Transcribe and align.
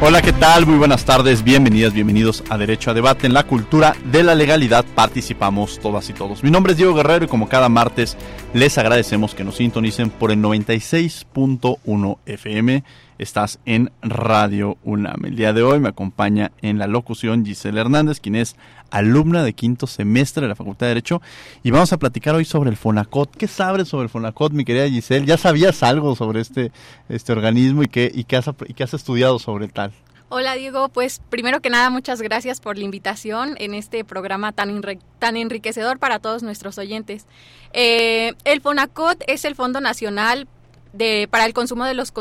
Hola, 0.00 0.22
¿qué 0.22 0.32
tal? 0.32 0.64
Muy 0.64 0.78
buenas 0.78 1.04
tardes, 1.04 1.42
bienvenidas, 1.42 1.92
bienvenidos 1.92 2.44
a 2.50 2.56
Derecho 2.56 2.92
a 2.92 2.94
Debate. 2.94 3.26
En 3.26 3.34
la 3.34 3.42
cultura 3.42 3.96
de 4.12 4.22
la 4.22 4.36
legalidad 4.36 4.84
participamos 4.94 5.80
todas 5.80 6.08
y 6.08 6.12
todos. 6.12 6.44
Mi 6.44 6.52
nombre 6.52 6.70
es 6.70 6.76
Diego 6.76 6.94
Guerrero 6.94 7.24
y 7.24 7.28
como 7.28 7.48
cada 7.48 7.68
martes 7.68 8.16
les 8.54 8.78
agradecemos 8.78 9.34
que 9.34 9.42
nos 9.42 9.56
sintonicen 9.56 10.10
por 10.10 10.30
el 10.30 10.38
96.1 10.38 12.18
FM 12.26 12.84
estás 13.18 13.58
en 13.66 13.90
Radio 14.00 14.78
UNAM. 14.84 15.24
El 15.24 15.36
día 15.36 15.52
de 15.52 15.62
hoy 15.62 15.80
me 15.80 15.88
acompaña 15.88 16.52
en 16.62 16.78
la 16.78 16.86
locución 16.86 17.44
Giselle 17.44 17.80
Hernández, 17.80 18.20
quien 18.20 18.36
es 18.36 18.56
alumna 18.90 19.42
de 19.42 19.52
quinto 19.52 19.86
semestre 19.86 20.42
de 20.42 20.48
la 20.48 20.54
Facultad 20.54 20.86
de 20.86 20.90
Derecho, 20.90 21.20
y 21.62 21.70
vamos 21.70 21.92
a 21.92 21.98
platicar 21.98 22.34
hoy 22.34 22.44
sobre 22.44 22.70
el 22.70 22.76
FONACOT. 22.76 23.36
¿Qué 23.36 23.48
sabes 23.48 23.88
sobre 23.88 24.04
el 24.04 24.08
FONACOT, 24.08 24.52
mi 24.52 24.64
querida 24.64 24.88
Giselle? 24.88 25.26
¿Ya 25.26 25.36
sabías 25.36 25.82
algo 25.82 26.14
sobre 26.14 26.40
este, 26.40 26.72
este 27.08 27.32
organismo 27.32 27.82
y 27.82 27.88
qué, 27.88 28.10
y, 28.14 28.24
qué 28.24 28.36
has, 28.36 28.94
estudiado 28.94 29.38
sobre 29.38 29.68
tal? 29.68 29.92
Hola 30.30 30.54
Diego, 30.54 30.90
pues 30.90 31.22
primero 31.30 31.60
que 31.60 31.70
nada 31.70 31.88
muchas 31.88 32.20
gracias 32.20 32.60
por 32.60 32.76
la 32.76 32.84
invitación 32.84 33.54
en 33.58 33.72
este 33.72 34.04
programa 34.04 34.52
tan, 34.52 34.82
tan 35.18 35.36
enriquecedor 35.38 35.98
para 35.98 36.18
todos 36.18 36.42
nuestros 36.42 36.76
oyentes. 36.76 37.26
Eh, 37.72 38.34
el 38.44 38.60
FONACOT 38.60 39.22
es 39.26 39.46
el 39.46 39.54
Fondo 39.54 39.80
Nacional 39.80 40.46
de, 40.92 41.28
para 41.30 41.46
el 41.46 41.54
Consumo 41.54 41.86
de 41.86 41.94
los 41.94 42.12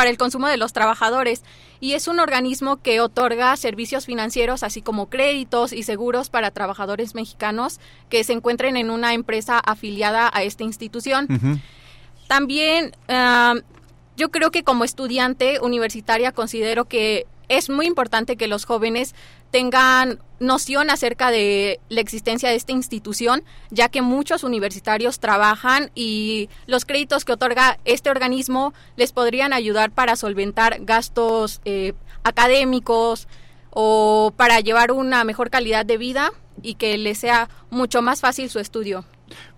para 0.00 0.08
el 0.08 0.16
consumo 0.16 0.48
de 0.48 0.56
los 0.56 0.72
trabajadores 0.72 1.42
y 1.78 1.92
es 1.92 2.08
un 2.08 2.20
organismo 2.20 2.80
que 2.80 3.02
otorga 3.02 3.54
servicios 3.58 4.06
financieros 4.06 4.62
así 4.62 4.80
como 4.80 5.10
créditos 5.10 5.74
y 5.74 5.82
seguros 5.82 6.30
para 6.30 6.50
trabajadores 6.50 7.14
mexicanos 7.14 7.80
que 8.08 8.24
se 8.24 8.32
encuentren 8.32 8.78
en 8.78 8.88
una 8.88 9.12
empresa 9.12 9.58
afiliada 9.58 10.30
a 10.32 10.42
esta 10.42 10.64
institución. 10.64 11.28
También 12.28 12.92
ah, 13.10 13.56
yo 14.16 14.30
creo 14.30 14.50
que 14.50 14.64
como 14.64 14.84
estudiante 14.84 15.60
universitaria 15.60 16.32
considero 16.32 16.86
que 16.86 17.26
es 17.50 17.68
muy 17.68 17.84
importante 17.84 18.36
que 18.36 18.48
los 18.48 18.64
jóvenes 18.64 19.14
tengan 19.50 20.20
noción 20.38 20.88
acerca 20.90 21.30
de 21.30 21.80
la 21.88 22.00
existencia 22.00 22.48
de 22.48 22.56
esta 22.56 22.72
institución, 22.72 23.44
ya 23.70 23.88
que 23.88 24.02
muchos 24.02 24.42
universitarios 24.42 25.20
trabajan 25.20 25.90
y 25.94 26.48
los 26.66 26.84
créditos 26.84 27.24
que 27.24 27.32
otorga 27.32 27.78
este 27.84 28.10
organismo 28.10 28.72
les 28.96 29.12
podrían 29.12 29.52
ayudar 29.52 29.90
para 29.90 30.16
solventar 30.16 30.78
gastos 30.80 31.60
eh, 31.64 31.92
académicos 32.24 33.28
o 33.70 34.32
para 34.36 34.60
llevar 34.60 34.92
una 34.92 35.24
mejor 35.24 35.50
calidad 35.50 35.84
de 35.84 35.98
vida 35.98 36.32
y 36.62 36.74
que 36.74 36.96
les 36.98 37.18
sea 37.18 37.48
mucho 37.70 38.02
más 38.02 38.20
fácil 38.20 38.48
su 38.50 38.58
estudio. 38.58 39.04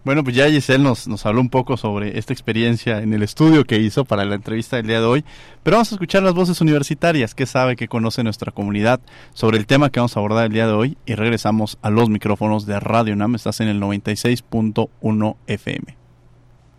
Bueno, 0.05 0.25
pues 0.25 0.34
ya 0.37 0.49
Giselle 0.49 0.83
nos, 0.83 1.06
nos 1.06 1.25
habló 1.27 1.41
un 1.41 1.49
poco 1.49 1.77
sobre 1.77 2.19
esta 2.19 2.33
experiencia 2.33 3.03
en 3.03 3.12
el 3.15 3.22
estudio 3.22 3.65
que 3.65 3.78
hizo 3.78 4.05
para 4.05 4.25
la 4.25 4.34
entrevista 4.34 4.77
del 4.77 4.87
día 4.87 5.00
de 5.00 5.06
hoy, 5.06 5.25
pero 5.62 5.77
vamos 5.77 5.93
a 5.93 5.94
escuchar 5.94 6.22
las 6.22 6.34
voces 6.34 6.60
universitarias, 6.60 7.34
que 7.34 7.47
sabe, 7.47 7.77
que 7.77 7.88
conoce 7.88 8.22
nuestra 8.25 8.53
comunidad 8.53 9.00
sobre 9.33 9.59
el 9.59 9.66
tema 9.66 9.91
que 9.91 10.00
vamos 10.00 10.16
a 10.16 10.21
abordar 10.21 10.47
el 10.47 10.53
día 10.53 10.66
de 10.66 10.72
hoy 10.72 10.97
y 11.06 11.15
regresamos 11.15 11.78
a 11.83 11.91
los 11.91 12.09
micrófonos 12.09 12.66
de 12.66 12.81
Radio 12.81 13.15
NAM, 13.16 13.34
estás 13.34 13.60
en 13.60 13.69
el 13.69 13.81
96.1 13.81 15.37
FM. 15.47 16.01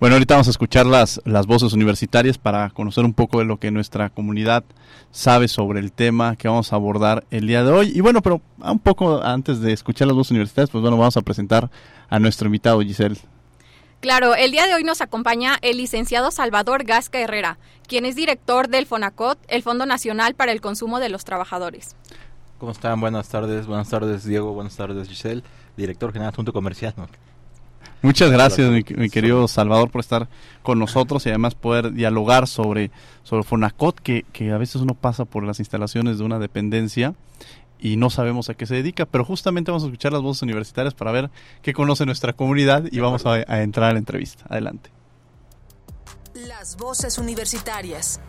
Bueno, 0.04 0.18
ahorita 0.18 0.34
vamos 0.34 0.48
a 0.48 0.52
escuchar 0.52 0.86
las, 0.86 1.22
las 1.24 1.48
voces 1.48 1.72
universitarias 1.72 2.38
para 2.38 2.70
conocer 2.72 3.06
un 3.06 3.14
poco 3.14 3.40
de 3.40 3.46
lo 3.46 3.58
que 3.58 3.72
nuestra 3.72 4.10
comunidad 4.10 4.66
sabe 5.12 5.48
sobre 5.48 5.80
el 5.80 5.94
tema 5.94 6.36
que 6.36 6.50
vamos 6.50 6.74
a 6.74 6.76
abordar 6.76 7.24
el 7.32 7.48
día 7.48 7.64
de 7.64 7.72
hoy. 7.72 7.94
Y 7.96 8.02
bueno, 8.02 8.22
pero 8.22 8.42
un 8.58 8.80
poco 8.80 9.24
antes 9.24 9.62
de 9.62 9.72
escuchar 9.72 10.10
las 10.10 10.18
voces 10.18 10.32
universitarias, 10.32 10.70
pues 10.72 10.82
bueno, 10.82 10.98
vamos 10.98 11.16
a 11.16 11.22
presentar 11.22 11.72
a 12.10 12.20
nuestro 12.20 12.48
invitado, 12.48 12.82
Giselle. 12.82 13.16
Claro, 14.02 14.36
el 14.36 14.52
día 14.52 14.68
de 14.68 14.74
hoy 14.74 14.84
nos 14.84 15.00
acompaña 15.00 15.58
el 15.62 15.78
licenciado 15.78 16.32
Salvador 16.32 16.84
Gasca 16.84 17.22
Herrera, 17.22 17.58
quien 17.88 18.04
es 18.06 18.18
director 18.18 18.68
del 18.68 18.86
FONACOT, 18.86 19.40
el 19.48 19.64
Fondo 19.64 19.86
Nacional 19.86 20.36
para 20.36 20.52
el 20.52 20.60
Consumo 20.60 21.00
de 21.00 21.08
los 21.08 21.24
Trabajadores. 21.24 21.96
¿Cómo 22.58 22.74
están? 22.74 23.00
Buenas 23.00 23.30
tardes, 23.30 23.68
buenas 23.68 23.88
tardes 23.88 24.26
Diego, 24.26 24.52
buenas 24.52 24.76
tardes 24.76 25.08
Giselle, 25.08 25.44
director 25.78 26.12
general 26.12 26.34
Asunto 26.34 26.52
Comercial. 26.52 26.94
Muchas 28.02 28.32
gracias, 28.32 28.70
mi, 28.70 28.84
querido 28.84 29.48
Salvador, 29.48 29.90
por 29.90 30.02
estar 30.02 30.28
con 30.62 30.78
nosotros 30.78 31.26
y 31.26 31.30
además 31.30 31.56
poder 31.56 31.94
dialogar 31.94 32.48
sobre, 32.48 32.92
sobre 33.24 33.44
Fonacot, 33.44 34.00
que, 34.00 34.26
que 34.34 34.52
a 34.52 34.58
veces 34.58 34.82
uno 34.82 34.94
pasa 34.94 35.24
por 35.24 35.44
las 35.44 35.60
instalaciones 35.60 36.18
de 36.18 36.26
una 36.26 36.38
dependencia 36.38 37.14
y 37.80 37.98
no 37.98 38.10
sabemos 38.10 38.50
a 38.50 38.54
qué 38.54 38.66
se 38.66 38.76
dedica, 38.76 39.06
pero 39.06 39.26
justamente 39.26 39.72
vamos 39.72 39.84
a 39.84 39.88
escuchar 39.88 40.14
las 40.14 40.22
voces 40.22 40.44
universitarias 40.44 40.94
para 40.94 41.12
ver 41.12 41.30
qué 41.62 41.74
conoce 41.74 42.06
nuestra 42.06 42.34
comunidad 42.34 42.86
y 42.92 43.00
vamos 43.00 43.26
a, 43.26 43.34
a 43.48 43.62
entrar 43.62 43.90
a 43.90 43.94
la 43.94 44.00
entrevista. 44.00 44.46
Adelante. 44.50 44.90
Las 46.34 46.78
voces 46.78 47.18
universitarias. 47.18 48.20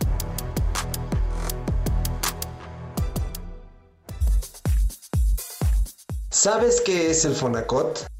¿Sabes 6.29 6.81
qué 6.85 7.09
es 7.11 7.25
el 7.25 7.33
Fonacot? 7.33 8.14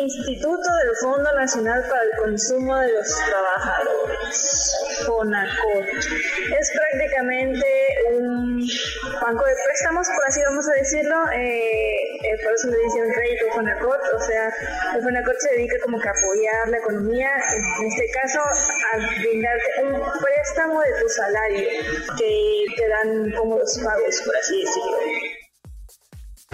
Instituto 0.00 0.56
del 0.56 0.96
Fondo 1.02 1.30
Nacional 1.34 1.84
para 1.88 2.02
el 2.02 2.10
Consumo 2.16 2.74
de 2.78 2.92
los 2.92 3.06
Trabajadores, 3.28 4.76
FONACOT. 5.06 5.84
Es 6.58 6.70
prácticamente 6.72 7.66
un 8.14 8.66
banco 9.20 9.44
de 9.44 9.54
préstamos, 9.66 10.08
por 10.08 10.24
así 10.26 10.40
vamos 10.46 10.66
a 10.68 10.72
decirlo, 10.78 11.16
eh, 11.32 12.16
eh, 12.22 12.38
por 12.42 12.54
eso 12.54 12.68
le 12.68 12.78
dicen 12.78 13.12
crédito 13.12 13.46
FONACOT, 13.52 14.00
o 14.14 14.20
sea, 14.20 14.52
el 14.96 15.02
FONACOT 15.02 15.36
se 15.38 15.50
dedica 15.56 15.76
como 15.82 16.00
que 16.00 16.08
a 16.08 16.12
apoyar 16.12 16.68
la 16.68 16.78
economía, 16.78 17.30
en 17.80 17.86
este 17.86 18.10
caso 18.10 18.40
a 18.40 19.20
brindarte 19.20 19.84
un 19.84 20.00
préstamo 20.18 20.80
de 20.80 20.92
tu 21.00 21.08
salario, 21.10 21.68
que 22.16 22.64
te 22.74 22.88
dan 22.88 23.32
como 23.32 23.58
los 23.58 23.78
pagos, 23.84 24.22
por 24.24 24.36
así 24.36 24.60
decirlo. 24.60 25.29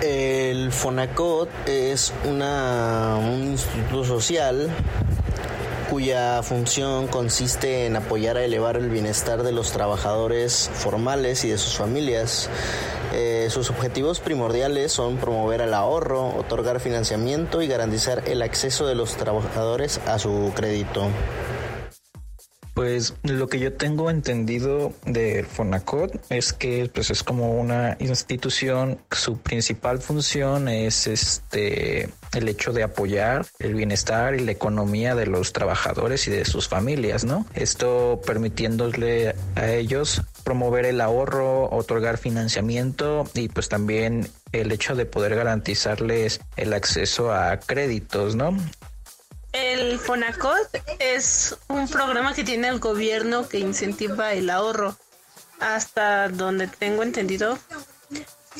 El 0.03 0.73
FONACOT 0.73 1.49
es 1.65 2.13
una, 2.27 3.17
un 3.17 3.53
instituto 3.53 4.05
social 4.05 4.69
cuya 5.89 6.43
función 6.43 7.07
consiste 7.07 7.87
en 7.87 7.97
apoyar 7.97 8.37
a 8.37 8.45
elevar 8.45 8.77
el 8.77 8.91
bienestar 8.91 9.43
de 9.43 9.53
los 9.53 9.73
trabajadores 9.73 10.71
formales 10.75 11.47
y 11.47 11.49
de 11.49 11.57
sus 11.57 11.79
familias. 11.79 12.51
Eh, 13.15 13.47
sus 13.49 13.71
objetivos 13.71 14.21
primordiales 14.21 14.93
son 14.93 15.17
promover 15.17 15.63
el 15.63 15.73
ahorro, 15.73 16.29
otorgar 16.29 16.79
financiamiento 16.79 17.63
y 17.63 17.67
garantizar 17.67 18.23
el 18.27 18.43
acceso 18.43 18.87
de 18.87 18.97
los 18.97 19.17
trabajadores 19.17 19.99
a 20.07 20.19
su 20.19 20.53
crédito. 20.55 21.09
Pues 22.77 23.15
lo 23.23 23.49
que 23.49 23.59
yo 23.59 23.73
tengo 23.73 24.11
entendido 24.11 24.93
del 25.07 25.47
Fonacot 25.47 26.23
es 26.29 26.53
que 26.53 26.91
pues 26.93 27.09
es 27.09 27.23
como 27.23 27.59
una 27.59 27.97
institución, 28.01 28.99
su 29.11 29.39
principal 29.39 29.99
función 30.03 30.69
es 30.69 31.07
este 31.07 32.11
el 32.35 32.49
hecho 32.51 32.75
de 32.75 32.83
apoyar 32.83 33.47
el 33.61 33.77
bienestar 33.77 34.35
y 34.35 34.41
la 34.41 34.53
economía 34.53 35.15
de 35.15 35.25
los 35.25 35.55
trabajadores 35.55 36.29
y 36.29 36.31
de 36.31 36.45
sus 36.45 36.69
familias, 36.69 37.25
¿no? 37.25 37.47
Esto 37.55 38.21
permitiéndole 38.27 39.35
a 39.55 39.71
ellos 39.71 40.21
promover 40.45 40.85
el 40.85 41.01
ahorro, 41.01 41.71
otorgar 41.71 42.19
financiamiento 42.19 43.25
y 43.33 43.49
pues 43.49 43.71
también 43.71 44.29
el 44.53 44.71
hecho 44.71 44.95
de 44.95 45.07
poder 45.07 45.35
garantizarles 45.35 46.43
el 46.57 46.75
acceso 46.75 47.33
a 47.33 47.59
créditos, 47.59 48.37
¿no? 48.37 48.55
El 49.57 49.99
FONACOT 49.99 50.83
es 50.99 51.57
un 51.69 51.89
programa 51.89 52.35
que 52.35 52.45
tiene 52.45 52.69
el 52.69 52.79
gobierno 52.79 53.49
que 53.49 53.59
incentiva 53.59 54.35
el 54.35 54.51
ahorro. 54.51 54.97
Hasta 55.61 56.29
donde 56.29 56.67
tengo 56.67 57.03
entendido, 57.03 57.59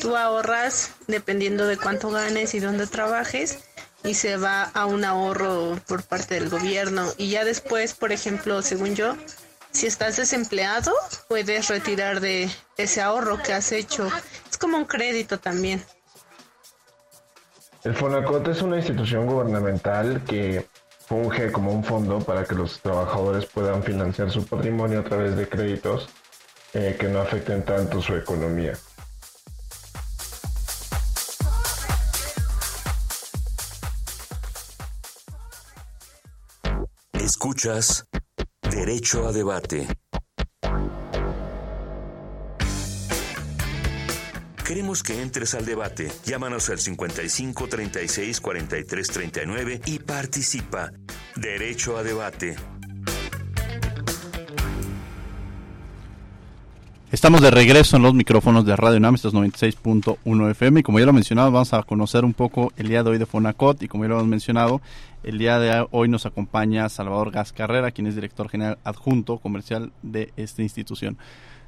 tú 0.01 0.17
ahorras 0.17 0.95
dependiendo 1.05 1.67
de 1.67 1.77
cuánto 1.77 2.09
ganes 2.09 2.55
y 2.55 2.59
dónde 2.59 2.87
trabajes 2.87 3.59
y 4.03 4.15
se 4.15 4.37
va 4.37 4.63
a 4.63 4.87
un 4.87 5.05
ahorro 5.05 5.79
por 5.85 6.01
parte 6.01 6.33
del 6.33 6.49
gobierno. 6.49 7.05
Y 7.15 7.29
ya 7.29 7.45
después, 7.45 7.93
por 7.93 8.11
ejemplo, 8.11 8.63
según 8.63 8.95
yo, 8.95 9.15
si 9.69 9.85
estás 9.85 10.17
desempleado, 10.17 10.93
puedes 11.27 11.67
retirar 11.67 12.21
de 12.21 12.49
ese 12.75 13.01
ahorro 13.03 13.37
que 13.43 13.53
has 13.53 13.71
hecho. 13.71 14.09
Es 14.49 14.57
como 14.57 14.77
un 14.77 14.85
crédito 14.85 15.37
también. 15.37 15.85
El 17.83 17.95
Fonacot 17.95 18.47
es 18.47 18.63
una 18.63 18.77
institución 18.77 19.27
gubernamental 19.27 20.23
que 20.25 20.65
funge 21.07 21.51
como 21.51 21.71
un 21.71 21.83
fondo 21.83 22.19
para 22.19 22.43
que 22.43 22.53
los 22.53 22.81
trabajadores 22.81 23.45
puedan 23.45 23.81
financiar 23.81 24.29
su 24.29 24.45
patrimonio 24.45 24.99
a 24.99 25.03
través 25.03 25.37
de 25.37 25.47
créditos 25.47 26.09
eh, 26.73 26.97
que 26.99 27.07
no 27.07 27.21
afecten 27.21 27.63
tanto 27.63 28.01
su 28.01 28.13
economía. 28.13 28.73
Escuchas 37.13 38.05
Derecho 38.69 39.27
a 39.27 39.31
Debate. 39.31 39.87
Queremos 44.67 45.01
que 45.01 45.21
entres 45.21 45.53
al 45.53 45.65
debate. 45.65 46.11
Llámanos 46.25 46.69
al 46.69 46.77
55 46.77 47.69
36 47.69 48.41
43 48.41 49.07
39 49.07 49.81
y 49.85 49.99
participa. 49.99 50.91
Derecho 51.37 51.95
a 51.95 52.03
Debate. 52.03 52.57
Estamos 57.09 57.39
de 57.39 57.49
regreso 57.49 57.95
en 57.95 58.03
los 58.03 58.13
micrófonos 58.13 58.65
de 58.65 58.75
Radio 58.75 58.97
UNAM, 58.97 59.15
estos 59.15 59.33
96.1 59.33 60.51
FM 60.51 60.81
y 60.81 60.83
como 60.83 60.99
ya 60.99 61.05
lo 61.05 61.13
mencionado 61.13 61.49
vamos 61.49 61.71
a 61.71 61.81
conocer 61.83 62.25
un 62.25 62.33
poco 62.33 62.73
el 62.75 62.89
día 62.89 63.03
de 63.03 63.11
hoy 63.11 63.17
de 63.17 63.25
Fonacot 63.25 63.81
y 63.81 63.87
como 63.87 64.03
ya 64.03 64.09
lo 64.09 64.15
hemos 64.15 64.27
mencionado, 64.27 64.81
el 65.23 65.37
día 65.37 65.59
de 65.59 65.87
hoy 65.91 66.09
nos 66.09 66.25
acompaña 66.25 66.89
Salvador 66.89 67.31
Gas 67.31 67.53
Carrera, 67.53 67.91
quien 67.91 68.07
es 68.07 68.15
director 68.15 68.49
general 68.49 68.79
adjunto 68.83 69.37
comercial 69.37 69.93
de 70.01 70.33
esta 70.35 70.61
institución. 70.61 71.17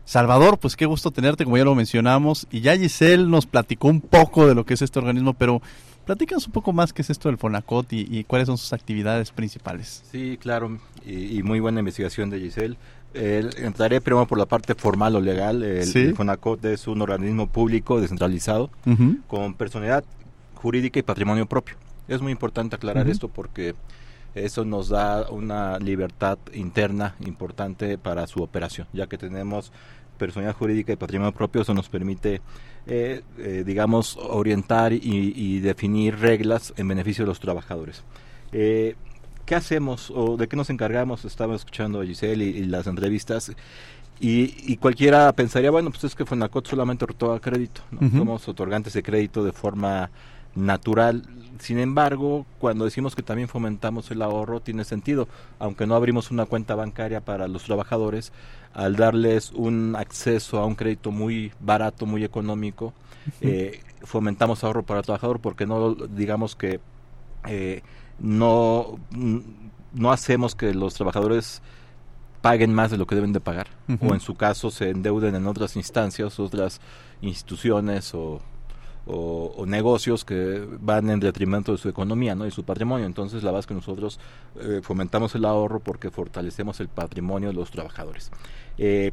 Salvador, 0.10 0.58
pues 0.58 0.76
qué 0.76 0.88
gusto 0.88 1.12
tenerte, 1.12 1.44
como 1.44 1.56
ya 1.56 1.64
lo 1.64 1.76
mencionamos, 1.76 2.48
y 2.50 2.62
ya 2.62 2.76
Giselle 2.76 3.28
nos 3.28 3.46
platicó 3.46 3.90
un 3.90 4.02
poco 4.02 4.48
de 4.48 4.56
lo 4.56 4.66
que 4.66 4.74
es 4.74 4.82
este 4.82 4.98
organismo, 4.98 5.36
pero 5.36 5.62
platícanos 6.04 6.48
un 6.48 6.52
poco 6.52 6.74
más 6.74 6.94
qué 6.94 7.04
es 7.04 7.12
esto 7.12 7.30
del 7.30 7.38
Fonacot 7.38 7.86
y, 7.92 8.24
cuáles 8.24 8.48
son 8.48 8.58
sus 8.58 8.74
actividades 8.74 9.30
principales. 9.30 10.02
Sí, 10.12 10.40
claro, 10.42 10.80
y, 11.06 11.44
muy 11.44 11.60
buena 11.60 11.82
investigación 11.82 12.32
de 12.32 12.40
Giselle. 12.40 12.76
entraré 13.14 14.02
primero 14.02 14.26
por 14.26 14.40
la 14.40 14.48
parte 14.48 14.74
formal 14.74 15.16
o 15.16 15.22
legal. 15.22 15.62
El, 15.62 16.16
FONACOT 16.16 16.66
es 16.66 16.88
un 16.88 17.04
organismo 17.04 17.46
público 17.46 18.02
descentralizado 18.02 18.72
con 19.28 19.54
personalidad 19.54 20.04
jurídica 20.56 20.98
y 20.98 21.04
patrimonio 21.04 21.46
propio. 21.46 21.76
Es 22.08 22.20
muy 22.20 22.32
importante 22.32 22.78
aclarar 22.78 23.08
esto 23.08 23.28
porque 23.28 23.76
eso 24.34 24.66
nos 24.66 24.90
da 24.90 25.30
una 25.30 25.80
libertad 25.80 26.38
interna 26.54 27.16
importante 27.26 27.98
para 27.98 28.28
su 28.28 28.42
operación, 28.42 28.88
ya 28.94 29.08
que 29.08 29.18
tenemos 29.18 29.72
personalidad 30.20 30.56
jurídica 30.56 30.94
y 30.94 30.96
patrimonio 30.96 31.32
propio, 31.32 31.64
eso 31.64 31.74
nos 31.74 31.90
permite, 31.90 32.42
eh, 32.86 33.24
eh, 33.40 33.64
digamos, 33.66 34.18
orientar 34.18 34.94
y, 34.94 35.60
definir 35.62 36.20
reglas 36.20 36.74
en 36.78 36.88
beneficio 36.88 37.24
de 37.24 37.30
los 37.30 37.40
trabajadores. 37.40 38.04
Eh, 38.52 38.96
¿Qué 39.46 39.56
hacemos 39.56 40.12
o 40.16 40.38
de 40.38 40.48
qué 40.48 40.56
nos 40.56 40.70
encargamos? 40.70 41.26
Estaba 41.26 41.56
escuchando 41.56 42.02
a 42.02 42.06
Giselle 42.06 42.46
y, 42.46 42.66
las 42.66 42.86
entrevistas. 42.86 43.52
Y, 44.20 44.78
cualquiera 44.78 45.32
pensaría, 45.34 45.72
bueno, 45.72 45.90
pues 45.90 46.04
es 46.04 46.14
que 46.14 46.26
Fonacot 46.26 46.68
solamente 46.68 47.06
otorga 47.06 47.40
crédito, 47.40 47.82
somos 48.12 48.48
otorgantes 48.48 48.94
de 48.94 49.02
crédito 49.02 49.44
de 49.44 49.54
forma 49.54 50.12
natural. 50.56 51.24
Sin 51.60 51.80
embargo, 51.80 52.46
cuando 52.60 52.86
decimos 52.86 53.16
que 53.16 53.24
también 53.24 53.48
fomentamos 53.48 54.12
el 54.12 54.22
ahorro, 54.22 54.60
tiene 54.60 54.86
sentido. 54.86 55.28
Aunque 55.58 55.88
no 55.88 55.96
abrimos 55.96 56.32
una 56.32 56.46
cuenta 56.46 56.76
bancaria 56.76 57.22
para 57.22 57.48
los 57.48 57.64
trabajadores, 57.64 58.32
al 58.74 58.96
darles 58.96 59.52
un 59.52 59.96
acceso 59.96 60.60
a 60.60 60.66
un 60.66 60.76
crédito 60.76 61.12
muy 61.12 61.52
barato, 61.60 62.06
muy 62.06 62.24
económico, 62.24 62.94
eh, 63.42 63.82
fomentamos 64.04 64.64
ahorro 64.64 64.84
para 64.84 65.00
el 65.00 65.06
trabajador 65.06 65.40
porque 65.40 65.66
no, 65.66 65.94
digamos 65.94 66.56
que 66.56 66.80
eh, 67.48 67.82
no, 68.20 69.00
no 69.94 70.12
hacemos 70.12 70.56
que 70.56 70.74
los 70.74 70.94
trabajadores 70.94 71.62
paguen 72.42 72.74
más 72.74 72.92
de 72.92 72.98
lo 72.98 73.06
que 73.06 73.16
deben 73.16 73.34
de 73.34 73.42
pagar 73.42 73.68
o 74.00 74.14
en 74.14 74.22
su 74.22 74.36
caso 74.36 74.72
se 74.72 74.90
endeuden 74.90 75.36
en 75.36 75.46
otras 75.46 75.76
instancias, 75.76 76.40
otras 76.40 76.80
instituciones 77.22 78.14
o 78.14 78.40
o, 79.06 79.66
negocios 79.66 80.24
que 80.26 80.68
van 80.80 81.10
en 81.10 81.20
detrimento 81.20 81.72
de 81.72 81.78
su 81.78 81.90
economía 81.90 82.36
¿no? 82.36 82.46
y 82.46 82.52
su 82.52 82.64
patrimonio. 82.64 83.06
Entonces, 83.06 83.44
la 83.44 83.52
verdad 83.52 83.62
es 83.62 83.68
que 83.68 83.74
nosotros 83.74 84.20
eh, 84.60 84.82
fomentamos 84.84 85.34
el 85.36 85.46
ahorro 85.46 85.80
porque 85.80 86.12
fortalecemos 86.12 86.80
el 86.80 86.90
patrimonio 86.90 87.50
de 87.50 87.56
los 87.56 87.72
trabajadores. 87.72 88.32
Eh, 88.78 89.12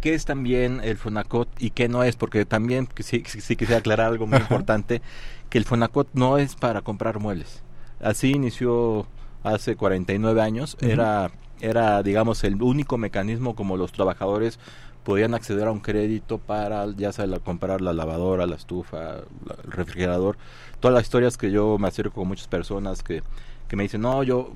¿Qué 0.00 0.14
es 0.14 0.24
también 0.24 0.80
el 0.82 0.98
FONACOT 0.98 1.48
y 1.62 1.70
qué 1.70 1.88
no 1.88 2.02
es? 2.02 2.16
Porque 2.16 2.44
también 2.44 2.88
sí, 2.98 3.22
sí 3.24 3.56
quisiera 3.56 3.78
aclarar 3.78 4.08
algo 4.08 4.26
muy 4.26 4.38
importante, 4.38 5.00
que 5.48 5.58
el 5.58 5.64
FONACOT 5.64 6.08
no 6.12 6.36
es 6.38 6.56
para 6.56 6.82
comprar 6.82 7.20
muebles. 7.20 7.62
Así 8.00 8.32
inició 8.32 9.06
hace 9.44 9.76
49 9.76 10.42
años, 10.42 10.76
era, 10.80 11.30
era, 11.60 12.02
digamos, 12.02 12.44
el 12.44 12.60
único 12.60 12.98
mecanismo 12.98 13.54
como 13.54 13.76
los 13.76 13.92
trabajadores 13.92 14.58
podían 15.04 15.34
acceder 15.34 15.68
a 15.68 15.72
un 15.72 15.80
crédito 15.80 16.38
para 16.38 16.86
ya 16.96 17.12
sea 17.12 17.26
comprar 17.40 17.80
la 17.80 17.92
lavadora, 17.92 18.46
la 18.46 18.56
estufa, 18.56 19.18
el 19.18 19.72
refrigerador. 19.72 20.36
Todas 20.80 20.94
las 20.94 21.04
historias 21.04 21.36
que 21.36 21.50
yo 21.50 21.78
me 21.78 21.88
acerco 21.88 22.14
con 22.14 22.28
muchas 22.28 22.48
personas 22.48 23.02
que, 23.02 23.22
que 23.68 23.76
me 23.76 23.84
dicen, 23.84 24.00
no, 24.00 24.22
yo 24.22 24.52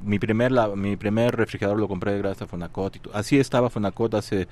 mi 0.00 0.18
primer 0.18 0.52
la, 0.52 0.68
mi 0.68 0.96
primer 0.96 1.36
refrigerador 1.36 1.78
lo 1.78 1.88
compré 1.88 2.16
gracias 2.18 2.42
a 2.42 2.46
Fonacot. 2.46 2.96
Y 2.96 3.00
Así 3.12 3.38
estaba 3.38 3.70
Fonacot 3.70 4.14
hace 4.14 4.48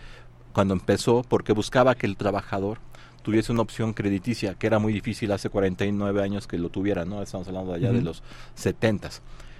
cuando 0.52 0.74
empezó 0.74 1.22
porque 1.22 1.52
buscaba 1.52 1.94
que 1.94 2.06
el 2.06 2.16
trabajador 2.16 2.78
tuviese 3.22 3.52
una 3.52 3.62
opción 3.62 3.92
crediticia, 3.92 4.54
que 4.54 4.66
era 4.66 4.78
muy 4.78 4.92
difícil 4.92 5.32
hace 5.32 5.48
49 5.48 6.22
años 6.22 6.46
que 6.46 6.58
lo 6.58 6.68
tuviera, 6.68 7.04
¿no? 7.04 7.22
Estamos 7.22 7.48
hablando 7.48 7.72
allá 7.72 7.92
de 7.92 8.00
los 8.00 8.22
70. 8.54 9.10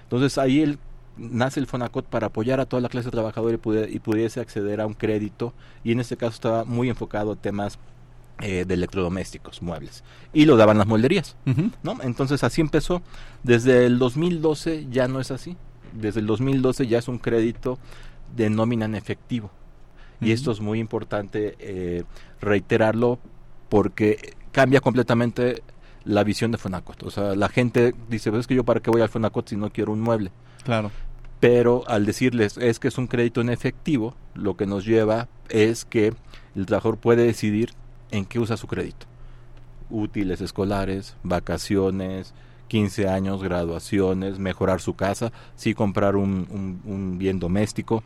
Entonces 0.03 0.37
ahí 0.37 0.61
él 0.61 0.79
nace 1.17 1.59
el 1.59 1.67
Fonacot 1.67 2.05
para 2.05 2.27
apoyar 2.27 2.59
a 2.59 2.65
toda 2.65 2.81
la 2.81 2.89
clase 2.89 3.09
trabajadora 3.09 3.57
y, 3.57 3.95
y 3.95 3.99
pudiese 3.99 4.39
acceder 4.39 4.81
a 4.81 4.87
un 4.87 4.93
crédito 4.93 5.53
y 5.83 5.91
en 5.91 5.99
este 5.99 6.17
caso 6.17 6.35
estaba 6.35 6.65
muy 6.65 6.89
enfocado 6.89 7.33
a 7.33 7.35
temas 7.35 7.79
eh, 8.39 8.65
de 8.67 8.75
electrodomésticos, 8.75 9.63
muebles. 9.63 10.03
Y 10.31 10.45
lo 10.45 10.57
daban 10.57 10.77
las 10.77 10.85
molderías, 10.85 11.35
¿no? 11.81 11.97
Entonces 12.03 12.43
así 12.43 12.61
empezó. 12.61 13.01
Desde 13.41 13.87
el 13.87 13.97
2012 13.97 14.87
ya 14.91 15.07
no 15.07 15.19
es 15.19 15.31
así. 15.31 15.57
Desde 15.91 16.19
el 16.19 16.27
2012 16.27 16.85
ya 16.85 16.99
es 16.99 17.07
un 17.07 17.17
crédito 17.17 17.79
de 18.35 18.51
nómina 18.51 18.85
en 18.85 18.93
efectivo. 18.93 19.49
Y 20.21 20.33
esto 20.33 20.51
es 20.51 20.59
muy 20.59 20.79
importante 20.79 21.55
eh, 21.57 22.03
reiterarlo 22.39 23.17
porque 23.69 24.35
cambia 24.51 24.81
completamente 24.81 25.63
la 26.03 26.23
visión 26.23 26.51
de 26.51 26.59
Fonacot. 26.59 27.01
O 27.03 27.09
sea, 27.09 27.35
la 27.35 27.49
gente 27.49 27.95
dice, 28.07 28.29
pues 28.29 28.41
es 28.41 28.47
que 28.47 28.53
yo 28.53 28.63
para 28.63 28.81
qué 28.81 28.91
voy 28.91 29.01
al 29.01 29.09
Fonacot 29.09 29.49
si 29.49 29.55
no 29.55 29.71
quiero 29.71 29.93
un 29.93 30.01
mueble. 30.01 30.31
Claro 30.63 30.91
pero 31.39 31.83
al 31.87 32.05
decirles 32.05 32.57
es 32.57 32.79
que 32.79 32.87
es 32.87 32.97
un 32.97 33.07
crédito 33.07 33.41
en 33.41 33.49
efectivo, 33.49 34.15
lo 34.33 34.57
que 34.57 34.65
nos 34.65 34.85
lleva 34.85 35.27
es 35.49 35.85
que 35.85 36.13
el 36.55 36.65
trabajador 36.65 36.97
puede 36.97 37.23
decidir 37.23 37.73
en 38.11 38.25
qué 38.25 38.39
usa 38.39 38.57
su 38.57 38.67
crédito. 38.67 39.05
Útiles 39.89 40.41
escolares, 40.41 41.15
vacaciones, 41.23 42.33
15 42.67 43.07
años, 43.07 43.43
graduaciones, 43.43 44.39
mejorar 44.39 44.81
su 44.81 44.95
casa, 44.95 45.31
sí 45.55 45.73
comprar 45.73 46.15
un, 46.15 46.81
un, 46.83 47.17
bien 47.17 47.39
doméstico, 47.39 48.03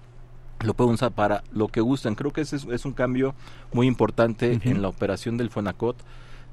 lo 0.60 0.74
puede 0.76 0.92
usar 0.92 1.12
para 1.12 1.44
lo 1.52 1.70
que 1.70 1.82
gustan. 1.82 2.16
Creo 2.16 2.32
que 2.32 2.42
ese 2.42 2.58
es, 2.58 2.86
un 2.86 2.94
cambio 2.94 3.34
muy 3.74 3.88
importante 3.88 4.60
en 4.64 4.82
la 4.82 4.90
operación 4.90 5.38
del 5.38 5.50
Fonacot, 5.50 5.96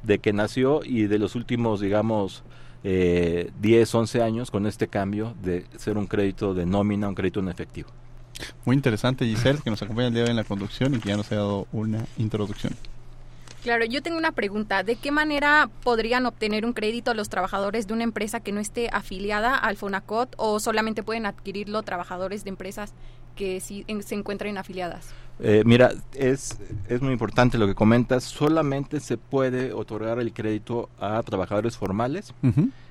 de 0.03 0.19
que 0.21 0.33
nació 0.33 0.81
y 0.85 1.07
de 1.07 1.19
los 1.19 1.35
últimos, 1.35 1.81
digamos, 1.81 2.45
eh, 2.85 3.51
10, 3.61 3.95
11 3.95 4.23
años 4.23 4.51
con 4.51 4.67
este 4.67 4.89
cambio 4.89 5.35
de 5.43 5.67
ser 5.77 5.97
un 5.97 6.07
crédito 6.07 6.55
de 6.55 6.67
nómina, 6.67 7.09
un 7.09 7.15
crédito 7.15 7.41
en 7.41 7.49
efectivo. 7.49 7.89
Muy 8.65 8.77
interesante 8.77 9.25
Giselle, 9.25 9.61
que 9.63 9.71
nos 9.71 9.83
acompaña 9.83 10.09
el 10.09 10.15
día 10.15 10.23
de 10.23 10.29
hoy 10.29 10.31
en 10.31 10.37
la 10.37 10.45
conducción 10.45 10.95
y 10.95 10.99
que 10.99 11.09
ya 11.09 11.17
nos 11.17 11.31
ha 11.33 11.37
dado 11.37 11.67
una 11.73 12.07
introducción. 12.19 12.75
Claro, 13.63 13.85
yo 13.85 14.03
tengo 14.03 14.17
una 14.17 14.33
pregunta. 14.33 14.85
¿De 14.85 14.97
qué 14.97 15.11
manera 15.11 15.69
podrían 15.83 16.27
obtener 16.27 16.65
un 16.65 16.73
crédito 16.73 17.13
los 17.15 17.29
trabajadores 17.29 17.89
de 17.89 17.95
una 17.95 18.05
empresa 18.05 18.41
que 18.41 18.53
no 18.53 18.61
esté 18.61 18.89
afiliada 18.93 19.57
al 19.57 19.77
FONACOT 19.77 20.35
o 20.37 20.61
solamente 20.61 21.03
pueden 21.03 21.27
adquirirlo 21.27 21.83
trabajadores 21.83 22.45
de 22.45 22.51
empresas 22.51 22.93
que 23.35 23.61
sí 23.61 23.85
se 24.05 24.15
encuentren 24.15 24.59
afiliadas? 24.59 25.09
Eh, 25.41 25.63
mira, 25.65 25.93
es, 26.15 26.59
es 26.89 27.01
muy 27.01 27.13
importante 27.13 27.59
lo 27.59 27.67
que 27.67 27.75
comentas. 27.75 28.25
Solamente 28.25 29.01
se 29.01 29.17
puede 29.17 29.73
otorgar 29.73 30.19
el 30.19 30.33
crédito 30.33 30.89
a 30.99 31.23
trabajadores 31.23 31.77
formales 31.77 32.35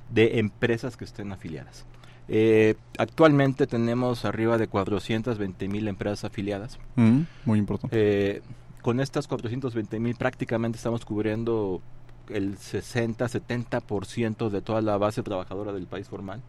de 0.10 0.40
empresas 0.40 0.98
que 0.98 1.06
estén 1.06 1.32
afiliadas. 1.32 1.86
Eh, 2.30 2.76
actualmente 2.98 3.68
tenemos 3.68 4.26
arriba 4.26 4.58
de 4.58 4.68
420 4.68 5.68
mil 5.68 5.88
empresas 5.88 6.26
afiliadas. 6.26 6.78
Mm, 6.96 7.22
muy 7.46 7.60
importante. 7.60 7.96
Eh, 7.98 8.42
con 8.82 9.00
estas 9.00 9.28
420 9.28 10.00
mil 10.00 10.16
prácticamente 10.16 10.78
estamos 10.78 11.06
cubriendo 11.06 11.82
el 12.30 12.58
60-70% 12.58 14.50
de 14.50 14.62
toda 14.62 14.82
la 14.82 14.98
base 14.98 15.24
trabajadora 15.24 15.72
del 15.72 15.88
país 15.88 16.08
formal. 16.08 16.42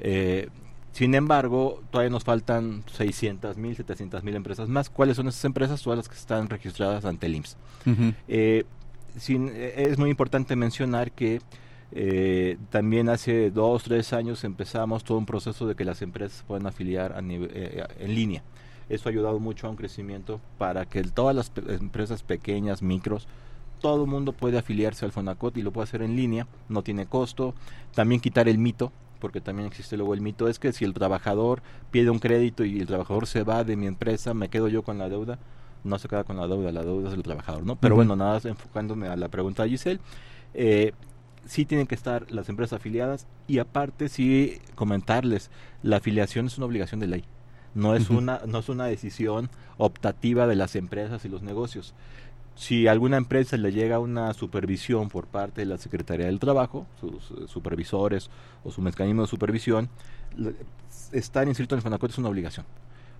Eh, 0.00 0.48
sin 0.98 1.14
embargo, 1.14 1.80
todavía 1.92 2.10
nos 2.10 2.24
faltan 2.24 2.82
600 2.92 3.56
mil, 3.56 3.76
700 3.76 4.24
mil 4.24 4.34
empresas 4.34 4.68
más. 4.68 4.90
¿Cuáles 4.90 5.16
son 5.16 5.28
esas 5.28 5.44
empresas? 5.44 5.80
Todas 5.80 5.96
las 5.96 6.08
que 6.08 6.16
están 6.16 6.48
registradas 6.48 7.04
ante 7.04 7.26
el 7.26 7.36
IMSS. 7.36 7.56
Eh, 8.26 8.64
sin, 9.16 9.48
es 9.54 9.96
muy 9.96 10.10
importante 10.10 10.56
mencionar 10.56 11.12
que 11.12 11.40
eh, 11.92 12.58
también 12.70 13.08
hace 13.10 13.52
dos, 13.52 13.84
tres 13.84 14.12
años 14.12 14.42
empezamos 14.42 15.04
todo 15.04 15.18
un 15.18 15.24
proceso 15.24 15.68
de 15.68 15.76
que 15.76 15.84
las 15.84 16.02
empresas 16.02 16.42
puedan 16.48 16.66
afiliar 16.66 17.12
a 17.12 17.20
eh, 17.20 17.86
en 18.00 18.14
línea. 18.16 18.42
Eso 18.88 19.08
ha 19.08 19.12
ayudado 19.12 19.38
mucho 19.38 19.68
a 19.68 19.70
un 19.70 19.76
crecimiento 19.76 20.40
para 20.58 20.84
que 20.84 21.04
todas 21.04 21.36
las 21.36 21.52
empresas 21.68 22.24
pequeñas, 22.24 22.82
micros, 22.82 23.28
todo 23.80 24.02
el 24.02 24.10
mundo 24.10 24.32
puede 24.32 24.58
afiliarse 24.58 25.04
al 25.04 25.12
Fonacot 25.12 25.56
y 25.58 25.62
lo 25.62 25.70
puede 25.70 25.84
hacer 25.84 26.02
en 26.02 26.16
línea, 26.16 26.48
no 26.68 26.82
tiene 26.82 27.06
costo. 27.06 27.54
También 27.94 28.20
quitar 28.20 28.48
el 28.48 28.58
mito, 28.58 28.90
porque 29.18 29.40
también 29.40 29.66
existe 29.66 29.96
luego 29.96 30.14
el 30.14 30.20
mito, 30.20 30.48
es 30.48 30.58
que 30.58 30.72
si 30.72 30.84
el 30.84 30.94
trabajador 30.94 31.62
pide 31.90 32.10
un 32.10 32.18
crédito 32.18 32.64
y 32.64 32.80
el 32.80 32.86
trabajador 32.86 33.26
se 33.26 33.42
va 33.42 33.64
de 33.64 33.76
mi 33.76 33.86
empresa, 33.86 34.34
me 34.34 34.48
quedo 34.48 34.68
yo 34.68 34.82
con 34.82 34.98
la 34.98 35.08
deuda. 35.08 35.38
No 35.84 35.98
se 35.98 36.08
queda 36.08 36.24
con 36.24 36.36
la 36.36 36.48
deuda, 36.48 36.72
la 36.72 36.82
deuda 36.82 37.08
es 37.08 37.14
del 37.14 37.22
trabajador, 37.22 37.64
¿no? 37.64 37.76
Pero 37.76 37.94
bueno, 37.94 38.16
nada, 38.16 38.40
enfocándome 38.42 39.06
a 39.06 39.16
la 39.16 39.28
pregunta 39.28 39.62
de 39.62 39.70
Giselle, 39.70 40.00
eh, 40.54 40.92
sí 41.46 41.64
tienen 41.64 41.86
que 41.86 41.94
estar 41.94 42.30
las 42.30 42.48
empresas 42.48 42.78
afiliadas 42.78 43.26
y 43.46 43.58
aparte 43.58 44.08
sí 44.08 44.60
comentarles, 44.74 45.50
la 45.82 45.96
afiliación 45.96 46.46
es 46.46 46.58
una 46.58 46.66
obligación 46.66 47.00
de 47.00 47.06
ley. 47.06 47.24
No 47.74 47.94
es, 47.94 48.10
una, 48.10 48.40
no 48.46 48.58
es 48.58 48.68
una 48.68 48.86
decisión 48.86 49.50
optativa 49.76 50.46
de 50.46 50.56
las 50.56 50.74
empresas 50.74 51.24
y 51.24 51.28
los 51.28 51.42
negocios. 51.42 51.94
Si 52.58 52.88
a 52.88 52.92
alguna 52.92 53.18
empresa 53.18 53.56
le 53.56 53.70
llega 53.70 54.00
una 54.00 54.34
supervisión 54.34 55.08
por 55.08 55.28
parte 55.28 55.60
de 55.60 55.66
la 55.66 55.78
Secretaría 55.78 56.26
del 56.26 56.40
Trabajo, 56.40 56.88
sus 57.00 57.30
eh, 57.30 57.44
supervisores 57.46 58.30
o 58.64 58.72
su 58.72 58.82
mecanismo 58.82 59.22
de 59.22 59.28
supervisión, 59.28 59.88
estar 61.12 61.46
inscrito 61.46 61.76
en 61.76 61.78
el 61.78 61.82
FONACOT 61.84 62.10
es 62.10 62.18
una 62.18 62.30
obligación. 62.30 62.66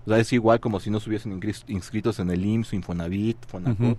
O 0.05 0.09
sea, 0.09 0.19
es 0.19 0.33
igual 0.33 0.59
como 0.59 0.81
si 0.81 0.89
no 0.89 0.97
estuviesen 0.97 1.39
inscritos 1.67 2.19
en 2.19 2.31
el 2.31 2.45
IMSS, 2.45 2.73
Infonavit, 2.73 3.37
FONACOT. 3.47 3.97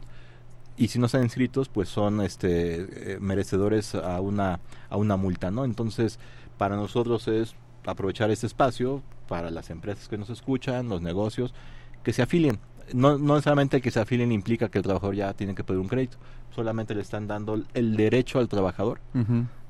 Y 0.77 0.89
si 0.89 0.99
no 0.99 1.07
están 1.07 1.23
inscritos 1.23 1.71
pues 1.71 1.89
son 1.89 2.21
este 2.21 3.15
eh, 3.15 3.19
merecedores 3.19 3.95
a 3.95 4.21
una 4.21 4.61
a 4.91 4.97
una 4.99 5.17
multa 5.17 5.51
no 5.51 5.65
entonces 5.65 6.19
para 6.59 6.77
nosotros 6.77 7.29
es 7.29 7.55
aprovechar 7.87 8.31
este 8.31 8.47
espacio 8.47 9.03
para 9.27 9.51
las 9.51 9.69
empresas 9.71 10.09
que 10.09 10.17
nos 10.17 10.31
escuchan 10.31 10.89
los 10.89 11.03
negocios 11.03 11.53
que 12.03 12.15
se 12.15 12.23
afilien 12.23 12.59
no, 12.95 13.19
no 13.19 13.35
necesariamente 13.35 13.81
que 13.81 13.91
se 13.91 14.01
afilien 14.01 14.33
implica 14.33 14.69
que 14.69 14.79
el 14.79 14.85
trabajador 14.85 15.15
ya 15.15 15.33
tiene 15.35 15.55
que 15.55 15.65
pedir 15.65 15.81
un 15.81 15.89
crédito 15.89 16.19
solamente 16.55 16.95
le 16.95 17.03
están 17.03 17.27
dando 17.27 17.63
el 17.75 17.97
derecho 17.97 18.39
al 18.39 18.49
trabajador 18.49 19.01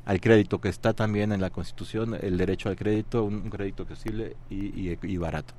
al 0.04 0.20
crédito 0.20 0.60
que 0.60 0.68
está 0.68 0.92
también 0.92 1.32
en 1.32 1.40
la 1.40 1.50
constitución 1.50 2.16
el 2.20 2.36
derecho 2.36 2.68
al 2.68 2.76
crédito 2.76 3.24
un, 3.24 3.50
crédito 3.50 3.82
accesible 3.84 4.36
y, 4.48 4.90
y 5.02 5.16
barato 5.16 5.54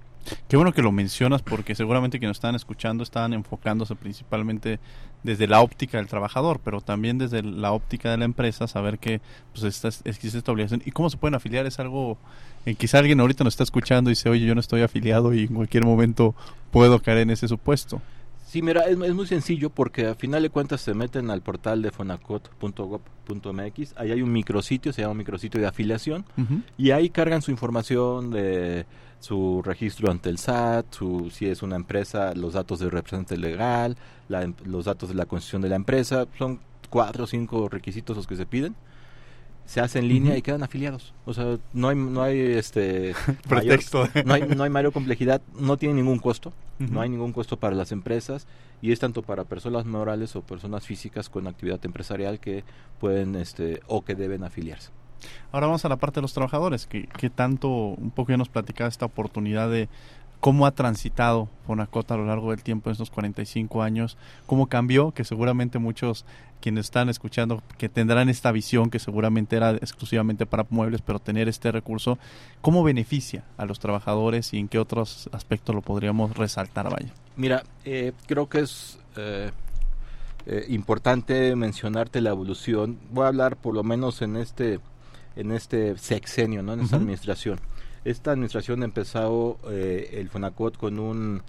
Qué 0.47 0.57
bueno 0.57 0.73
que 0.73 0.81
lo 0.81 0.91
mencionas 0.91 1.41
porque 1.41 1.75
seguramente 1.75 2.19
quienes 2.19 2.37
están 2.37 2.55
escuchando 2.55 3.03
estaban 3.03 3.33
enfocándose 3.33 3.95
principalmente 3.95 4.79
desde 5.23 5.47
la 5.47 5.61
óptica 5.61 5.97
del 5.97 6.07
trabajador, 6.07 6.59
pero 6.63 6.81
también 6.81 7.17
desde 7.17 7.41
la 7.41 7.71
óptica 7.71 8.11
de 8.11 8.17
la 8.17 8.25
empresa, 8.25 8.67
saber 8.67 8.99
que 8.99 9.21
pues 9.53 9.63
esta, 9.63 9.87
existe 10.09 10.37
esta 10.37 10.51
obligación. 10.51 10.81
¿Y 10.85 10.91
cómo 10.91 11.09
se 11.09 11.17
pueden 11.17 11.35
afiliar? 11.35 11.65
Es 11.65 11.79
algo, 11.79 12.17
quizá 12.77 12.99
alguien 12.99 13.19
ahorita 13.19 13.43
nos 13.43 13.53
está 13.53 13.63
escuchando 13.63 14.09
y 14.09 14.13
dice, 14.13 14.29
oye, 14.29 14.45
yo 14.45 14.55
no 14.55 14.61
estoy 14.61 14.81
afiliado 14.81 15.33
y 15.33 15.45
en 15.45 15.55
cualquier 15.55 15.85
momento 15.85 16.35
puedo 16.71 16.99
caer 16.99 17.19
en 17.19 17.31
ese 17.31 17.47
supuesto. 17.47 18.01
Sí, 18.51 18.61
mira, 18.61 18.81
es, 18.81 18.97
muy 18.97 19.25
sencillo 19.27 19.69
porque 19.69 20.07
a 20.07 20.15
final 20.15 20.43
de 20.43 20.49
cuentas 20.49 20.81
se 20.81 20.93
meten 20.93 21.31
al 21.31 21.41
portal 21.41 21.81
de 21.81 21.89
fonacot.gov.mx, 21.89 23.93
ahí 23.95 24.11
hay 24.11 24.21
un 24.21 24.33
micrositio, 24.33 24.91
se 24.91 25.01
llama 25.01 25.13
un 25.13 25.19
micrositio 25.19 25.61
de 25.61 25.67
afiliación, 25.67 26.25
y 26.77 26.91
ahí 26.91 27.09
cargan 27.09 27.41
su 27.41 27.51
información 27.51 28.29
de 28.29 28.85
su 29.21 29.61
registro 29.63 30.11
ante 30.11 30.29
el 30.29 30.37
SAT, 30.37 30.93
su, 30.93 31.29
si 31.31 31.45
es 31.45 31.63
una 31.63 31.77
empresa, 31.77 32.33
los 32.35 32.53
datos 32.53 32.79
del 32.79 32.91
representante 32.91 33.37
legal, 33.37 33.95
em, 34.29 34.53
los 34.65 34.83
datos 34.83 35.07
de 35.07 35.15
la 35.15 35.25
constitución 35.25 35.61
de 35.61 35.69
la 35.69 35.77
empresa, 35.77 36.27
son 36.37 36.59
cuatro 36.89 37.23
o 37.23 37.27
cinco 37.27 37.69
requisitos 37.69 38.17
los 38.17 38.27
que 38.27 38.35
se 38.35 38.45
piden. 38.45 38.75
Se 39.71 39.79
hace 39.79 39.99
en 39.99 40.09
línea 40.09 40.35
y 40.35 40.41
quedan 40.41 40.63
afiliados. 40.63 41.13
O 41.23 41.33
sea, 41.33 41.57
no 41.71 41.87
hay, 41.87 41.95
no 41.95 42.21
hay 42.21 42.37
este 42.37 43.15
pretexto. 43.47 44.05
no, 44.25 44.33
hay, 44.33 44.41
no 44.41 44.63
hay 44.65 44.69
mayor 44.69 44.91
complejidad, 44.91 45.41
no 45.57 45.77
tiene 45.77 45.95
ningún 45.95 46.19
costo, 46.19 46.51
no 46.77 46.99
hay 46.99 47.07
ningún 47.07 47.31
costo 47.31 47.55
para 47.55 47.73
las 47.73 47.93
empresas 47.93 48.47
y 48.81 48.91
es 48.91 48.99
tanto 48.99 49.21
para 49.21 49.45
personas 49.45 49.85
morales 49.85 50.35
o 50.35 50.41
personas 50.41 50.85
físicas 50.85 51.29
con 51.29 51.47
actividad 51.47 51.79
empresarial 51.85 52.41
que 52.41 52.65
pueden 52.99 53.33
este 53.37 53.79
o 53.87 54.03
que 54.03 54.13
deben 54.13 54.43
afiliarse. 54.43 54.91
Ahora 55.53 55.67
vamos 55.67 55.85
a 55.85 55.89
la 55.89 55.95
parte 55.95 56.15
de 56.15 56.23
los 56.23 56.33
trabajadores, 56.33 56.85
que, 56.85 57.29
tanto, 57.29 57.69
un 57.69 58.11
poco 58.11 58.31
ya 58.31 58.37
nos 58.37 58.49
platicaba 58.49 58.89
esta 58.89 59.05
oportunidad 59.05 59.69
de 59.69 59.87
cómo 60.41 60.65
ha 60.65 60.71
transitado 60.71 61.47
Fonacota 61.65 62.15
a 62.15 62.17
lo 62.17 62.25
largo 62.25 62.51
del 62.51 62.63
tiempo 62.63 62.89
en 62.89 62.93
estos 62.93 63.11
45 63.11 63.81
años, 63.81 64.17
cómo 64.47 64.67
cambió, 64.67 65.11
que 65.11 65.23
seguramente 65.23 65.79
muchos 65.79 66.25
quienes 66.59 66.85
están 66.85 67.09
escuchando 67.09 67.63
que 67.77 67.89
tendrán 67.89 68.27
esta 68.27 68.51
visión 68.51 68.89
que 68.89 68.99
seguramente 68.99 69.55
era 69.55 69.71
exclusivamente 69.71 70.45
para 70.45 70.65
muebles, 70.69 71.01
pero 71.01 71.19
tener 71.19 71.47
este 71.47 71.71
recurso, 71.71 72.17
¿cómo 72.61 72.83
beneficia 72.83 73.43
a 73.57 73.65
los 73.65 73.79
trabajadores 73.79 74.53
y 74.53 74.57
en 74.57 74.67
qué 74.67 74.79
otros 74.79 75.29
aspectos 75.31 75.73
lo 75.73 75.81
podríamos 75.81 76.35
resaltar, 76.35 76.89
vaya? 76.89 77.13
Mira, 77.37 77.63
eh, 77.85 78.11
creo 78.27 78.49
que 78.49 78.59
es 78.59 78.99
eh, 79.15 79.51
eh, 80.47 80.65
importante 80.69 81.55
mencionarte 81.55 82.19
la 82.19 82.31
evolución. 82.31 82.97
Voy 83.11 83.25
a 83.25 83.27
hablar 83.27 83.57
por 83.57 83.73
lo 83.73 83.83
menos 83.83 84.21
en 84.21 84.35
este 84.35 84.79
en 85.35 85.51
este 85.51 85.97
sexenio, 85.97 86.61
¿no? 86.61 86.73
en 86.73 86.81
esta 86.81 86.97
administración. 86.97 87.59
Esta 88.03 88.31
administración 88.31 88.83
empezó 88.83 89.57
eh, 89.69 90.09
el 90.13 90.29
FONACOT 90.29 90.77
con 90.77 90.99
un, 90.99 91.43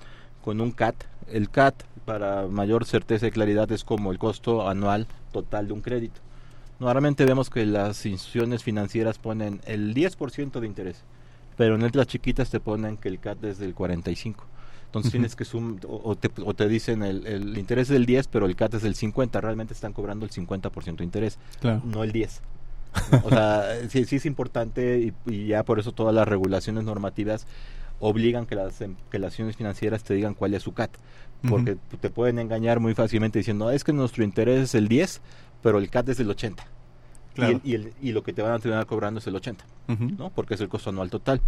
con 0.45 0.61
un 0.61 0.73
CAT. 0.73 0.97
El 1.29 1.49
CAT, 1.49 1.83
para 2.05 2.47
mayor 2.47 2.85
certeza 2.85 3.27
y 3.27 3.31
claridad, 3.31 3.71
es 3.73 3.85
como 3.85 4.13
el 4.13 4.19
costo 4.19 4.69
anual 4.69 5.07
total 5.33 5.69
de 5.69 5.73
un 5.73 5.81
crédito. 5.81 6.21
Normalmente 6.79 7.25
vemos 7.25 7.49
que 7.49 7.65
las 7.65 8.05
instituciones 8.05 8.65
financieras 8.65 9.19
ponen 9.19 9.61
el 9.67 9.95
10% 9.95 10.61
de 10.61 10.67
interés, 10.67 11.05
pero 11.57 11.77
en 11.77 11.83
letras 11.83 12.07
chiquitas 12.09 12.51
te 12.51 12.61
ponen 12.61 12.97
que 12.97 13.09
el 13.09 13.19
CAT 13.21 13.45
es 13.45 13.59
del 13.59 13.75
45%. 13.75 14.35
Entonces 14.87 15.11
tienes 15.11 15.37
que 15.37 15.47
sumar, 15.47 15.81
o, 15.89 16.17
te, 16.17 16.31
o 16.45 16.53
te 16.53 16.69
dicen 16.69 17.03
el, 17.03 17.27
el 17.27 17.57
interés 17.57 17.85
es 17.85 17.95
del 17.95 18.05
10, 18.05 18.29
pero 18.29 18.45
el 18.45 18.55
CAT 18.57 18.75
es 18.75 18.83
del 18.83 18.95
50, 18.95 19.41
realmente 19.41 19.73
están 19.73 19.95
cobrando 19.95 20.27
el 20.27 20.31
50% 20.31 20.97
de 20.97 21.05
interés, 21.05 21.39
no 21.83 22.05
el 22.05 22.13
10. 22.13 22.43
O 23.25 23.31
sea, 23.31 23.65
sí, 23.89 24.05
sí 24.05 24.17
es 24.17 24.27
importante 24.27 25.13
y, 25.27 25.47
ya 25.47 25.65
por 25.65 25.79
eso 25.79 25.93
todas 25.93 26.15
las 26.15 26.27
regulaciones 26.27 26.85
normativas 26.85 27.47
obligan 28.01 28.47
que 28.47 28.55
las, 28.55 28.81
em, 28.81 28.97
que 29.11 29.19
las 29.19 29.29
acciones 29.29 29.57
financieras 29.57 30.03
te 30.03 30.15
digan 30.15 30.35
cuál 30.35 30.55
es 30.55 30.63
su 30.63 30.73
CAT. 30.73 30.91
Porque 31.49 31.77
te 32.01 32.09
pueden 32.09 32.39
engañar 32.39 32.79
muy 32.79 32.95
fácilmente 32.95 33.41
diciendo, 33.41 33.73
es 33.73 33.83
que 33.83 33.93
nuestro 33.93 34.23
interés 34.23 34.61
es 34.61 34.75
el 34.77 34.87
10, 34.87 35.21
pero 35.61 35.79
el 35.79 35.91
CAT 35.91 36.11
es 36.11 36.21
el 36.21 36.31
80. 36.31 36.65
Y, 37.35 37.75
y, 37.75 37.91
y, 38.01 38.13
lo 38.13 38.23
que 38.23 38.33
te 38.33 38.43
van 38.43 38.53
a 38.53 38.59
terminar 38.59 38.87
cobrando 38.87 39.19
es 39.19 39.27
el 39.27 39.35
80, 39.35 39.65
¿no? 40.19 40.31
Porque 40.31 40.55
es 40.55 40.61
el 40.61 40.69
costo 40.69 40.91
anual 40.91 41.11
total. 41.11 41.41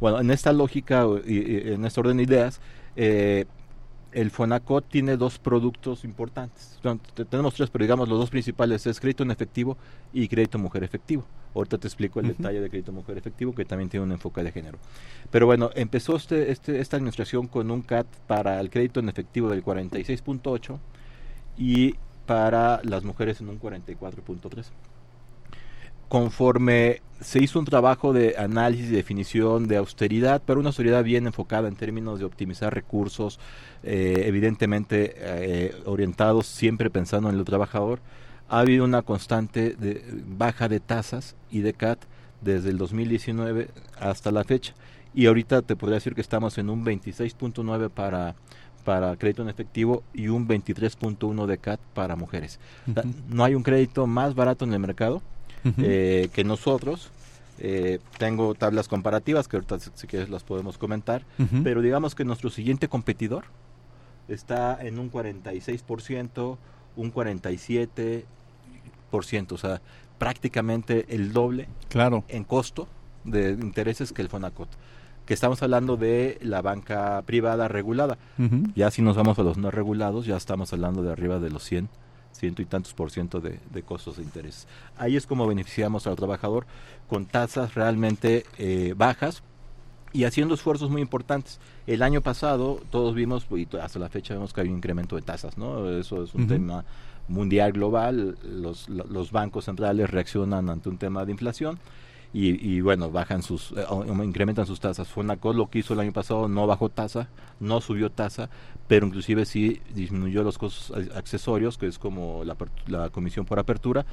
Bueno, 0.00 0.20
en 0.20 0.30
esta 0.30 0.52
lógica 0.52 1.04
y, 1.26 1.72
en 1.72 1.84
este 1.84 2.00
orden 2.00 2.18
de 2.18 2.22
ideas, 2.22 2.60
eh, 2.96 3.46
el 4.12 4.30
Fonacot 4.30 4.86
tiene 4.88 5.16
dos 5.16 5.38
productos 5.38 6.04
importantes. 6.04 6.78
tenemos 7.30 7.54
tres, 7.54 7.70
pero 7.70 7.84
digamos 7.84 8.08
los 8.08 8.18
dos 8.18 8.30
principales 8.30 8.86
es 8.86 9.00
crédito 9.00 9.22
en 9.22 9.30
efectivo 9.30 9.76
y 10.12 10.28
crédito 10.28 10.58
mujer 10.58 10.84
efectivo. 10.84 11.24
Ahorita 11.54 11.78
te 11.78 11.86
explico 11.86 12.20
el 12.20 12.28
detalle 12.28 12.60
de 12.60 12.70
crédito 12.70 12.92
mujer 12.92 13.18
efectivo 13.18 13.54
que 13.54 13.64
también 13.64 13.90
tiene 13.90 14.04
un 14.04 14.12
enfoque 14.12 14.42
de 14.42 14.52
género. 14.52 14.78
Pero 15.30 15.46
bueno, 15.46 15.70
empezó 15.74 16.16
este, 16.16 16.50
este, 16.50 16.80
esta 16.80 16.96
administración 16.96 17.46
con 17.46 17.70
un 17.70 17.82
CAT 17.82 18.06
para 18.26 18.60
el 18.60 18.70
crédito 18.70 19.00
en 19.00 19.08
efectivo 19.08 19.48
del 19.50 19.64
46.8 19.64 20.78
y 21.58 21.94
para 22.26 22.80
las 22.84 23.04
mujeres 23.04 23.40
en 23.40 23.48
un 23.48 23.60
44.3 23.60 24.66
conforme 26.12 27.00
se 27.22 27.42
hizo 27.42 27.58
un 27.58 27.64
trabajo 27.64 28.12
de 28.12 28.36
análisis 28.36 28.90
y 28.90 28.94
definición 28.94 29.66
de 29.66 29.78
austeridad, 29.78 30.42
pero 30.44 30.60
una 30.60 30.68
austeridad 30.68 31.02
bien 31.02 31.26
enfocada 31.26 31.68
en 31.68 31.74
términos 31.74 32.18
de 32.18 32.26
optimizar 32.26 32.74
recursos, 32.74 33.40
eh, 33.82 34.24
evidentemente 34.26 35.14
eh, 35.16 35.74
orientados 35.86 36.46
siempre 36.48 36.90
pensando 36.90 37.30
en 37.30 37.38
el 37.38 37.46
trabajador, 37.46 38.00
ha 38.50 38.58
habido 38.58 38.84
una 38.84 39.00
constante 39.00 39.70
de 39.70 40.04
baja 40.26 40.68
de 40.68 40.80
tasas 40.80 41.34
y 41.50 41.60
de 41.60 41.72
CAT 41.72 42.00
desde 42.42 42.68
el 42.68 42.76
2019 42.76 43.68
hasta 43.98 44.30
la 44.32 44.44
fecha. 44.44 44.74
Y 45.14 45.24
ahorita 45.24 45.62
te 45.62 45.76
podría 45.76 45.94
decir 45.94 46.14
que 46.14 46.20
estamos 46.20 46.58
en 46.58 46.68
un 46.68 46.84
26.9 46.84 47.88
para 47.88 48.34
para 48.84 49.16
crédito 49.16 49.42
en 49.42 49.48
efectivo 49.48 50.02
y 50.12 50.28
un 50.28 50.46
23.1 50.46 51.46
de 51.46 51.56
CAT 51.56 51.80
para 51.94 52.16
mujeres. 52.16 52.60
No 53.28 53.44
hay 53.44 53.54
un 53.54 53.62
crédito 53.62 54.06
más 54.06 54.34
barato 54.34 54.64
en 54.66 54.74
el 54.74 54.80
mercado 54.80 55.22
eh, 55.78 56.28
que 56.32 56.44
nosotros. 56.44 57.10
Eh, 57.64 58.00
tengo 58.18 58.54
tablas 58.54 58.88
comparativas 58.88 59.46
que 59.46 59.56
ahorita 59.56 59.78
si 59.78 60.06
quieres 60.08 60.30
las 60.30 60.42
podemos 60.42 60.78
comentar, 60.78 61.24
pero 61.62 61.80
digamos 61.80 62.16
que 62.16 62.24
nuestro 62.24 62.50
siguiente 62.50 62.88
competidor 62.88 63.44
está 64.26 64.82
en 64.82 64.98
un 64.98 65.12
46%, 65.12 66.56
un 66.96 67.12
47%, 67.12 68.24
o 69.52 69.58
sea, 69.58 69.80
prácticamente 70.18 71.06
el 71.10 71.32
doble 71.32 71.68
claro. 71.88 72.24
en 72.28 72.42
costo 72.42 72.88
de 73.22 73.50
intereses 73.50 74.12
que 74.12 74.22
el 74.22 74.28
Fonacot 74.28 74.68
que 75.26 75.34
estamos 75.34 75.62
hablando 75.62 75.96
de 75.96 76.38
la 76.42 76.62
banca 76.62 77.22
privada 77.22 77.68
regulada. 77.68 78.18
Ya 78.74 78.90
si 78.90 79.02
nos 79.02 79.16
vamos 79.16 79.38
a 79.38 79.42
los 79.42 79.56
no 79.56 79.70
regulados, 79.70 80.26
ya 80.26 80.36
estamos 80.36 80.72
hablando 80.72 81.02
de 81.02 81.12
arriba 81.12 81.38
de 81.38 81.50
los 81.50 81.62
100, 81.64 81.88
ciento 82.42 82.60
y 82.60 82.64
tantos 82.64 82.92
por 82.92 83.12
ciento 83.12 83.40
de, 83.40 83.82
costos 83.84 84.16
de 84.16 84.24
interés. 84.24 84.66
Ahí 84.98 85.16
es 85.16 85.26
como 85.26 85.46
beneficiamos 85.46 86.08
al 86.08 86.16
trabajador 86.16 86.66
con 87.08 87.24
tasas 87.24 87.76
realmente 87.76 88.44
eh, 88.58 88.94
bajas 88.96 89.44
y 90.12 90.24
haciendo 90.24 90.54
esfuerzos 90.54 90.90
muy 90.90 91.02
importantes. 91.02 91.60
El 91.86 92.02
año 92.02 92.20
pasado 92.20 92.80
todos 92.90 93.14
vimos, 93.14 93.46
y 93.52 93.68
hasta 93.80 94.00
la 94.00 94.08
fecha 94.08 94.34
vemos 94.34 94.52
que 94.52 94.60
hay 94.60 94.68
un 94.68 94.78
incremento 94.78 95.14
de 95.14 95.22
tasas, 95.22 95.56
¿no? 95.56 95.88
Eso 95.88 96.24
es 96.24 96.34
un 96.34 96.48
tema 96.48 96.84
mundial, 97.28 97.70
global, 97.70 98.36
los, 98.42 98.88
los 98.88 99.30
bancos 99.30 99.66
centrales 99.66 100.10
reaccionan 100.10 100.68
ante 100.68 100.88
un 100.88 100.98
tema 100.98 101.24
de 101.24 101.30
inflación 101.30 101.78
y, 102.34 102.80
bueno, 102.80 103.10
bajan 103.10 103.42
sus, 103.42 103.72
eh, 103.72 103.84
incrementan 104.24 104.64
sus 104.66 104.80
tasas. 104.80 105.08
Fonacot 105.08 105.54
lo 105.54 105.68
que 105.68 105.80
hizo 105.80 105.92
el 105.92 106.00
año 106.00 106.12
pasado 106.12 106.48
no 106.48 106.66
bajó 106.66 106.88
tasa, 106.88 107.28
no 107.60 107.80
subió 107.82 108.10
tasa, 108.10 108.48
pero 108.88 109.06
inclusive 109.06 109.44
sí 109.44 109.82
disminuyó 109.94 110.42
los 110.42 110.56
costos 110.56 110.96
accesorios, 111.14 111.76
que 111.76 111.86
es 111.86 111.98
como 111.98 112.42
la, 112.44 112.56
la 112.86 113.10
comisión 113.10 113.44
por 113.44 113.58
apertura, 113.58 114.06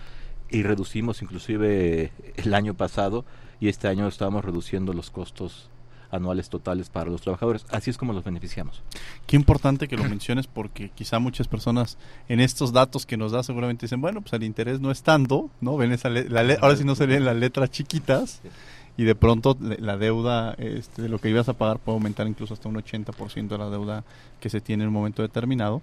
y 0.49 0.63
reducimos 0.63 1.21
inclusive 1.21 2.11
el 2.35 2.53
año 2.53 2.73
pasado 2.73 3.23
y 3.59 3.67
este 3.69 3.87
año 3.87 4.07
estamos 4.07 4.43
reduciendo 4.43 4.93
los 4.93 5.11
costos 5.11 5.69
anuales 6.11 6.49
totales 6.49 6.89
para 6.89 7.09
los 7.09 7.21
trabajadores. 7.21 7.65
Así 7.69 7.89
es 7.89 7.97
como 7.97 8.13
los 8.13 8.23
beneficiamos. 8.23 8.81
Qué 9.27 9.35
importante 9.35 9.87
que 9.87 9.97
lo 9.97 10.03
menciones 10.09 10.47
porque 10.47 10.89
quizá 10.89 11.19
muchas 11.19 11.47
personas 11.47 11.97
en 12.27 12.39
estos 12.39 12.73
datos 12.73 13.05
que 13.05 13.17
nos 13.17 13.31
da 13.31 13.43
seguramente 13.43 13.85
dicen, 13.85 14.01
bueno, 14.01 14.21
pues 14.21 14.33
el 14.33 14.43
interés 14.43 14.79
no 14.79 14.91
es 14.91 15.03
tanto, 15.03 15.49
¿no? 15.61 15.77
Ven 15.77 15.91
esa 15.91 16.09
la 16.09 16.39
ahora 16.61 16.75
sí 16.75 16.83
no 16.83 16.95
se 16.95 17.05
ven 17.05 17.25
las 17.25 17.35
letras 17.35 17.69
chiquitas 17.71 18.41
y 18.97 19.03
de 19.03 19.15
pronto 19.15 19.57
la 19.59 19.97
deuda 19.97 20.55
este, 20.57 21.03
de 21.03 21.09
lo 21.09 21.19
que 21.19 21.29
ibas 21.29 21.47
a 21.47 21.53
pagar 21.53 21.79
puede 21.79 21.97
aumentar 21.97 22.27
incluso 22.27 22.53
hasta 22.53 22.67
un 22.67 22.75
80% 22.75 23.47
de 23.47 23.57
la 23.57 23.69
deuda 23.69 24.03
que 24.39 24.49
se 24.49 24.61
tiene 24.61 24.83
en 24.83 24.89
un 24.89 24.93
momento 24.93 25.21
determinado 25.21 25.81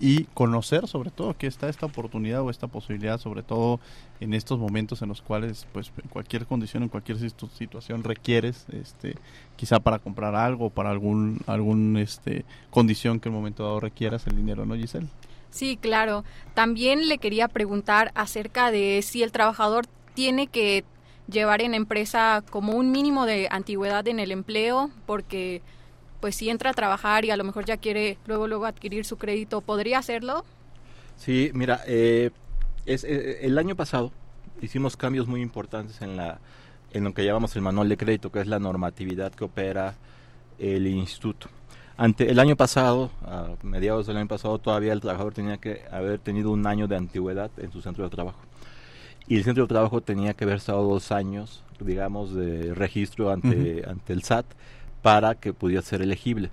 y 0.00 0.24
conocer 0.34 0.88
sobre 0.88 1.10
todo 1.10 1.36
que 1.36 1.46
está 1.46 1.68
esta 1.68 1.86
oportunidad 1.86 2.42
o 2.42 2.50
esta 2.50 2.66
posibilidad, 2.66 3.18
sobre 3.18 3.42
todo 3.42 3.80
en 4.20 4.34
estos 4.34 4.58
momentos 4.58 5.02
en 5.02 5.08
los 5.08 5.22
cuales 5.22 5.66
pues 5.72 5.92
en 6.02 6.08
cualquier 6.08 6.46
condición, 6.46 6.82
en 6.82 6.88
cualquier 6.88 7.18
situación 7.18 8.02
requieres 8.02 8.66
este 8.72 9.14
quizá 9.56 9.80
para 9.80 9.98
comprar 9.98 10.34
algo, 10.34 10.70
para 10.70 10.90
algún 10.90 11.40
algún 11.46 11.96
este 11.96 12.44
condición 12.70 13.20
que 13.20 13.28
en 13.28 13.34
un 13.34 13.40
momento 13.40 13.62
dado 13.62 13.80
requieras 13.80 14.26
el 14.26 14.36
dinero, 14.36 14.66
¿no, 14.66 14.74
Giselle? 14.74 15.08
Sí, 15.50 15.78
claro. 15.80 16.24
También 16.54 17.08
le 17.08 17.18
quería 17.18 17.46
preguntar 17.46 18.10
acerca 18.16 18.72
de 18.72 19.02
si 19.02 19.22
el 19.22 19.30
trabajador 19.30 19.86
tiene 20.14 20.48
que 20.48 20.84
llevar 21.28 21.62
en 21.62 21.74
empresa 21.74 22.42
como 22.50 22.72
un 22.72 22.90
mínimo 22.90 23.24
de 23.24 23.46
antigüedad 23.50 24.06
en 24.08 24.18
el 24.18 24.32
empleo 24.32 24.90
porque 25.06 25.62
pues 26.24 26.36
si 26.36 26.48
entra 26.48 26.70
a 26.70 26.72
trabajar 26.72 27.26
y 27.26 27.30
a 27.30 27.36
lo 27.36 27.44
mejor 27.44 27.66
ya 27.66 27.76
quiere 27.76 28.16
luego 28.24 28.46
luego 28.46 28.64
adquirir 28.64 29.04
su 29.04 29.18
crédito, 29.18 29.60
¿podría 29.60 29.98
hacerlo? 29.98 30.42
Sí, 31.18 31.50
mira, 31.52 31.82
eh, 31.86 32.30
es, 32.86 33.04
eh, 33.04 33.40
el 33.42 33.58
año 33.58 33.76
pasado 33.76 34.10
hicimos 34.62 34.96
cambios 34.96 35.28
muy 35.28 35.42
importantes 35.42 36.00
en 36.00 36.16
la 36.16 36.38
en 36.94 37.04
lo 37.04 37.12
que 37.12 37.26
llamamos 37.26 37.54
el 37.56 37.60
manual 37.60 37.90
de 37.90 37.98
crédito, 37.98 38.32
que 38.32 38.40
es 38.40 38.46
la 38.46 38.58
normatividad 38.58 39.32
que 39.32 39.44
opera 39.44 39.96
el 40.58 40.86
instituto. 40.86 41.48
Ante 41.98 42.30
el 42.30 42.38
año 42.38 42.56
pasado, 42.56 43.10
a 43.26 43.48
mediados 43.62 44.06
del 44.06 44.16
año 44.16 44.28
pasado, 44.28 44.58
todavía 44.58 44.94
el 44.94 45.02
trabajador 45.02 45.34
tenía 45.34 45.58
que 45.58 45.82
haber 45.92 46.20
tenido 46.20 46.52
un 46.52 46.66
año 46.66 46.88
de 46.88 46.96
antigüedad 46.96 47.50
en 47.58 47.70
su 47.70 47.82
centro 47.82 48.02
de 48.02 48.08
trabajo. 48.08 48.40
Y 49.28 49.36
el 49.36 49.44
centro 49.44 49.64
de 49.64 49.68
trabajo 49.68 50.00
tenía 50.00 50.32
que 50.32 50.44
haber 50.44 50.56
estado 50.56 50.84
dos 50.84 51.12
años, 51.12 51.62
digamos, 51.80 52.34
de 52.34 52.72
registro 52.72 53.30
ante, 53.30 53.84
ante 53.86 54.14
el 54.14 54.22
SAT 54.22 54.46
para 55.04 55.34
que 55.34 55.52
pudiera 55.52 55.82
ser 55.82 56.00
elegible. 56.00 56.48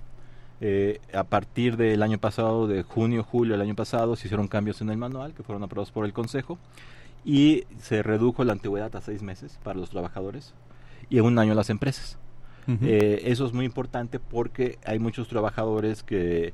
Eh, 0.60 1.00
a 1.14 1.24
partir 1.24 1.78
del 1.78 2.04
año 2.04 2.18
pasado, 2.18 2.68
de 2.68 2.84
junio, 2.84 3.24
julio 3.24 3.54
del 3.54 3.62
año 3.62 3.76
pasado, 3.76 4.18
se 4.18 4.28
hicieron 4.28 4.50
cambios 4.50 4.82
en 4.82 4.90
el 4.90 4.98
manual 4.98 5.34
que 5.34 5.42
fueron 5.42 5.64
aprobados 5.64 5.94
por 5.94 6.04
el 6.04 6.12
Consejo 6.12 6.58
y 7.24 7.64
se 7.80 8.04
redujo 8.04 8.44
la 8.44 8.52
antigüedad 8.52 8.94
a 8.94 9.00
seis 9.00 9.22
meses 9.22 9.58
para 9.64 9.80
los 9.80 9.90
trabajadores 9.90 10.54
y 11.10 11.20
a 11.20 11.24
un 11.24 11.40
año 11.40 11.54
las 11.54 11.70
empresas. 11.70 12.18
Eh, 12.68 13.22
eso 13.24 13.46
es 13.46 13.54
muy 13.54 13.64
importante 13.64 14.20
porque 14.20 14.78
hay 14.84 15.00
muchos 15.00 15.30
trabajadores 15.30 16.04
que 16.04 16.54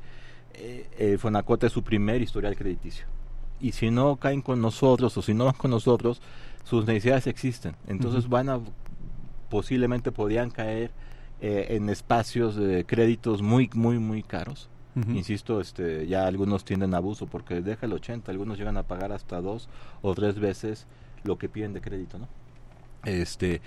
eh, 0.54 1.18
Fonacota 1.20 1.66
es 1.66 1.74
su 1.74 1.82
primer 1.82 2.22
historial 2.22 2.56
crediticio. 2.56 3.08
Y 3.60 3.72
si 3.72 3.90
no 3.90 4.18
caen 4.18 4.44
con 4.44 4.62
nosotros 4.62 5.18
o 5.18 5.24
si 5.24 5.34
no 5.34 5.46
van 5.46 5.56
con 5.56 5.72
nosotros, 5.72 6.22
sus 6.64 6.86
necesidades 6.86 7.26
existen. 7.26 7.76
Entonces 7.88 8.30
van 8.30 8.50
a, 8.50 8.60
posiblemente 9.50 10.12
podrían 10.12 10.52
caer 10.52 10.92
eh, 11.42 11.68
en 11.70 11.90
espacios 11.90 12.56
de 12.56 12.86
créditos 12.86 13.42
muy, 13.42 13.70
muy, 13.74 14.00
muy 14.00 14.24
caros. 14.24 14.70
Insisto, 15.10 15.62
este, 15.62 16.08
ya 16.08 16.26
algunos 16.26 16.66
tienden 16.66 16.96
a 16.96 16.98
abuso 16.98 17.28
porque 17.28 17.62
deja 17.62 17.86
el 17.86 17.94
80, 17.94 18.32
algunos 18.32 18.58
llegan 18.58 18.78
a 18.78 18.84
pagar 18.84 19.12
hasta 19.12 19.40
dos 19.42 19.70
o 20.02 20.16
tres 20.16 20.40
veces 20.40 20.88
lo 21.24 21.38
que 21.38 21.50
piden 21.50 21.74
de 21.74 21.82
crédito, 21.82 22.18
¿no? 22.18 22.28
Este, 23.06 23.62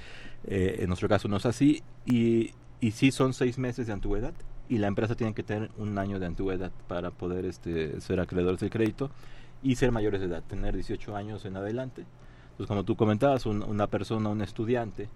eh, 0.44 0.78
en 0.80 0.88
nuestro 0.88 1.08
caso 1.08 1.28
no 1.28 1.36
es 1.36 1.46
así 1.46 1.84
y, 2.04 2.50
y 2.80 2.90
sí 2.90 3.12
son 3.12 3.32
seis 3.32 3.58
meses 3.58 3.86
de 3.86 3.92
antigüedad 3.92 4.34
y 4.68 4.78
la 4.78 4.88
empresa 4.88 5.14
tiene 5.14 5.34
que 5.34 5.42
tener 5.42 5.70
un 5.78 5.98
año 5.98 6.18
de 6.18 6.26
antigüedad 6.26 6.72
para 6.88 7.10
poder 7.10 7.44
este, 7.44 8.00
ser 8.00 8.18
acreedores 8.20 8.60
del 8.60 8.70
crédito 8.70 9.10
y 9.62 9.76
ser 9.76 9.92
mayores 9.92 10.20
de 10.20 10.26
edad, 10.26 10.42
tener 10.42 10.74
18 10.74 11.16
años 11.16 11.44
en 11.44 11.56
adelante. 11.56 12.06
Entonces, 12.52 12.66
como 12.66 12.84
tú 12.84 12.96
comentabas, 12.96 13.46
una 13.46 13.86
persona, 13.88 14.28
un 14.28 14.42
estudiante, 14.42 15.08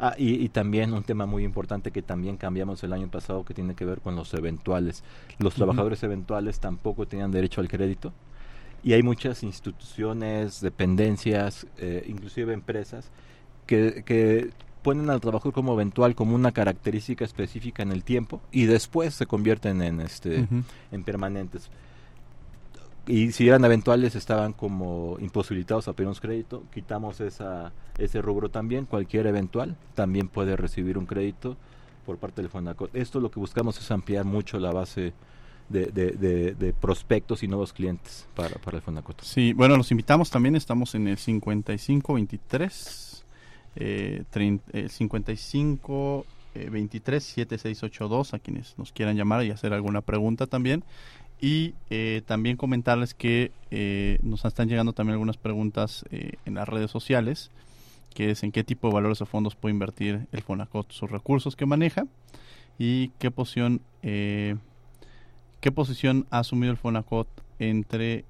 Ah, 0.00 0.14
y, 0.18 0.48
también 0.48 0.92
un 0.92 1.04
tema 1.04 1.24
muy 1.24 1.44
importante 1.44 1.92
que 1.92 2.02
también 2.02 2.36
cambiamos 2.36 2.82
el 2.82 2.92
año 2.92 3.08
pasado 3.08 3.44
que 3.44 3.54
tiene 3.54 3.74
que 3.74 3.84
ver 3.84 4.00
con 4.00 4.16
los 4.16 4.34
eventuales. 4.34 5.04
Los 5.38 5.54
trabajadores 5.54 6.02
eventuales 6.02 6.58
tampoco 6.58 7.06
tenían 7.06 7.30
derecho 7.30 7.60
al 7.60 7.68
crédito 7.68 8.12
y 8.82 8.92
hay 8.92 9.02
muchas 9.02 9.42
instituciones, 9.42 10.60
dependencias, 10.60 11.66
eh, 11.78 12.04
inclusive 12.06 12.52
empresas 12.52 13.10
que, 13.66 14.02
que 14.04 14.50
ponen 14.82 15.08
al 15.10 15.20
trabajador 15.20 15.54
como 15.54 15.72
eventual 15.72 16.14
como 16.14 16.34
una 16.34 16.52
característica 16.52 17.24
específica 17.24 17.82
en 17.82 17.92
el 17.92 18.04
tiempo 18.04 18.42
y 18.52 18.66
después 18.66 19.14
se 19.14 19.26
convierten 19.26 19.80
en 19.80 20.00
este 20.00 20.46
en 20.92 21.04
permanentes 21.04 21.70
y 23.06 23.32
si 23.32 23.48
eran 23.48 23.64
eventuales 23.64 24.14
estaban 24.14 24.52
como 24.52 25.16
imposibilitados 25.20 25.88
a 25.88 25.92
pedirnos 25.92 26.20
crédito, 26.20 26.64
quitamos 26.72 27.20
esa, 27.20 27.72
ese 27.98 28.22
rubro 28.22 28.48
también, 28.48 28.86
cualquier 28.86 29.26
eventual 29.26 29.76
también 29.94 30.28
puede 30.28 30.56
recibir 30.56 30.96
un 30.96 31.06
crédito 31.06 31.56
por 32.06 32.18
parte 32.18 32.42
del 32.42 32.50
Fonacot. 32.50 32.94
Esto 32.94 33.20
lo 33.20 33.30
que 33.30 33.40
buscamos 33.40 33.78
es 33.78 33.90
ampliar 33.90 34.24
mucho 34.24 34.58
la 34.58 34.72
base 34.72 35.12
de, 35.68 35.86
de, 35.86 36.74
prospectos 36.80 37.42
y 37.42 37.48
nuevos 37.48 37.72
clientes 37.72 38.26
para, 38.34 38.56
para 38.56 38.78
el 38.78 38.82
Fonacot. 38.82 39.22
Sí, 39.22 39.52
bueno, 39.52 39.76
los 39.76 39.90
invitamos 39.90 40.30
también, 40.30 40.56
estamos 40.56 40.94
en 40.94 41.08
el 41.08 41.18
5523, 41.18 43.24
eh, 43.76 44.24
55 44.88 46.26
23 46.54 47.24
7682 47.24 48.34
a 48.34 48.38
quienes 48.38 48.78
nos 48.78 48.92
quieran 48.92 49.16
llamar 49.16 49.44
y 49.44 49.50
hacer 49.50 49.72
alguna 49.72 50.02
pregunta 50.02 50.46
también 50.46 50.84
y 51.40 51.74
eh, 51.90 52.22
también 52.26 52.56
comentarles 52.56 53.14
que 53.14 53.52
eh, 53.70 54.18
nos 54.22 54.44
están 54.44 54.68
llegando 54.68 54.92
también 54.92 55.14
algunas 55.14 55.36
preguntas 55.36 56.04
eh, 56.10 56.32
en 56.44 56.54
las 56.54 56.68
redes 56.68 56.90
sociales, 56.90 57.50
que 58.14 58.30
es 58.30 58.42
en 58.42 58.52
qué 58.52 58.64
tipo 58.64 58.88
de 58.88 58.94
valores 58.94 59.20
o 59.20 59.26
fondos 59.26 59.54
puede 59.54 59.74
invertir 59.74 60.26
el 60.32 60.42
Fonacot 60.42 60.90
sus 60.92 61.10
recursos 61.10 61.56
que 61.56 61.66
maneja 61.66 62.06
y 62.78 63.08
qué 63.18 63.30
posición, 63.30 63.80
qué 64.02 64.58
posición 65.74 66.26
ha 66.30 66.38
asumido 66.40 66.70
el 66.70 66.76
Fonacot 66.76 67.28
entre 67.58 68.24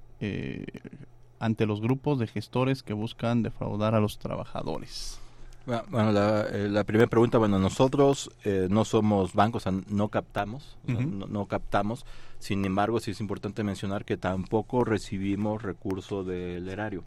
ante 1.39 1.65
los 1.67 1.81
grupos 1.81 2.17
de 2.17 2.27
gestores 2.27 2.81
que 2.81 2.93
buscan 2.93 3.43
defraudar 3.43 3.93
a 3.93 3.99
los 3.99 4.17
trabajadores. 4.17 5.19
Bueno, 5.65 6.11
la, 6.11 6.83
primera 6.83 7.09
pregunta, 7.09 7.39
bueno, 7.39 7.57
nosotros 7.57 8.29
no 8.69 8.85
somos 8.85 9.33
bancos, 9.33 9.63
no 9.87 10.09
captamos, 10.09 10.77
no, 10.85 11.45
captamos, 11.47 12.05
sin 12.39 12.63
embargo, 12.65 12.99
sí 12.99 13.11
es 13.11 13.19
importante 13.19 13.63
mencionar 13.63 14.05
que 14.05 14.17
tampoco 14.17 14.83
recibimos 14.83 15.63
recursos 15.63 16.27
del 16.27 16.67
erario. 16.67 17.03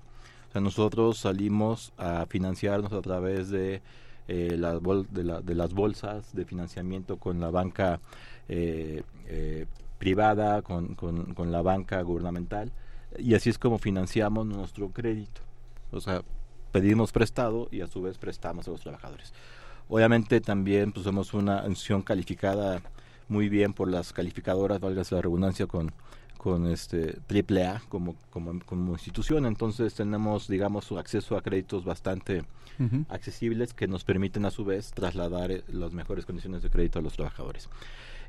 O 0.48 0.52
sea, 0.52 0.60
nosotros 0.60 1.18
salimos 1.18 1.92
a 1.98 2.26
financiarnos 2.26 2.92
a 2.92 3.02
través 3.02 3.50
de, 3.50 3.82
eh, 4.28 4.56
las, 4.58 4.80
de, 5.10 5.54
las 5.54 5.72
bolsas 5.72 6.34
de 6.34 6.44
financiamiento 6.44 7.16
con 7.16 7.40
la 7.40 7.50
banca 7.50 7.98
eh, 8.48 9.02
eh, 9.26 9.64
privada, 9.98 10.60
con, 10.60 10.94
con, 10.94 11.50
la 11.50 11.62
banca 11.62 12.02
gubernamental, 12.02 12.70
y 13.18 13.34
así 13.34 13.48
es 13.48 13.58
como 13.58 13.78
financiamos 13.78 14.44
nuestro 14.44 14.90
crédito. 14.90 15.40
O 15.92 16.00
sea, 16.00 16.22
pedimos 16.72 17.12
prestado 17.12 17.68
y 17.70 17.80
a 17.80 17.86
su 17.86 18.02
vez 18.02 18.18
prestamos 18.18 18.68
a 18.68 18.70
los 18.70 18.80
trabajadores. 18.80 19.32
Obviamente 19.88 20.40
también 20.40 20.92
pues 20.92 21.04
somos 21.04 21.32
una 21.34 21.60
acción 21.60 22.02
calificada 22.02 22.82
muy 23.28 23.48
bien 23.48 23.72
por 23.72 23.90
las 23.90 24.12
calificadoras, 24.12 24.80
valga 24.80 25.02
la 25.10 25.22
redundancia, 25.22 25.66
con, 25.66 25.92
con 26.36 26.66
este 26.66 27.18
AAA 27.28 27.82
como, 27.88 28.16
como, 28.30 28.58
como 28.64 28.92
institución, 28.92 29.46
entonces 29.46 29.94
tenemos, 29.94 30.48
digamos, 30.48 30.90
acceso 30.92 31.36
a 31.36 31.42
créditos 31.42 31.84
bastante 31.84 32.44
accesibles 33.08 33.74
que 33.74 33.88
nos 33.88 34.04
permiten 34.04 34.44
a 34.44 34.52
su 34.52 34.64
vez 34.64 34.92
trasladar 34.92 35.50
eh, 35.50 35.64
las 35.66 35.92
mejores 35.92 36.24
condiciones 36.24 36.62
de 36.62 36.70
crédito 36.70 37.00
a 37.00 37.02
los 37.02 37.14
trabajadores. 37.14 37.68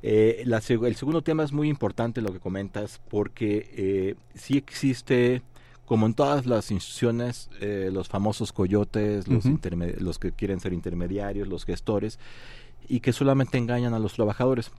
Eh, 0.01 0.41
la, 0.45 0.57
el 0.57 0.95
segundo 0.95 1.21
tema 1.21 1.43
es 1.43 1.51
muy 1.51 1.69
importante 1.69 2.21
lo 2.21 2.33
que 2.33 2.39
comentas 2.39 2.99
porque 3.09 3.69
eh, 3.75 4.15
sí 4.33 4.57
existe 4.57 5.43
como 5.89 6.05
en 6.05 6.13
todas 6.13 6.45
las 6.45 6.69
instituciones, 6.69 7.49
eh, 7.61 7.89
los 7.91 8.07
famosos 8.09 8.53
coyotes, 8.53 9.27
los, 9.27 9.43
los 9.97 10.19
que 10.19 10.31
quieren 10.31 10.59
ser 10.59 10.71
intermediarios, 10.71 11.47
los 11.47 11.65
gestores, 11.65 12.19
y 12.87 12.99
que 12.99 13.11
solamente 13.11 13.57
engañan 13.57 13.95
a 13.95 13.99
los 13.99 14.13
trabajadores. 14.13 14.71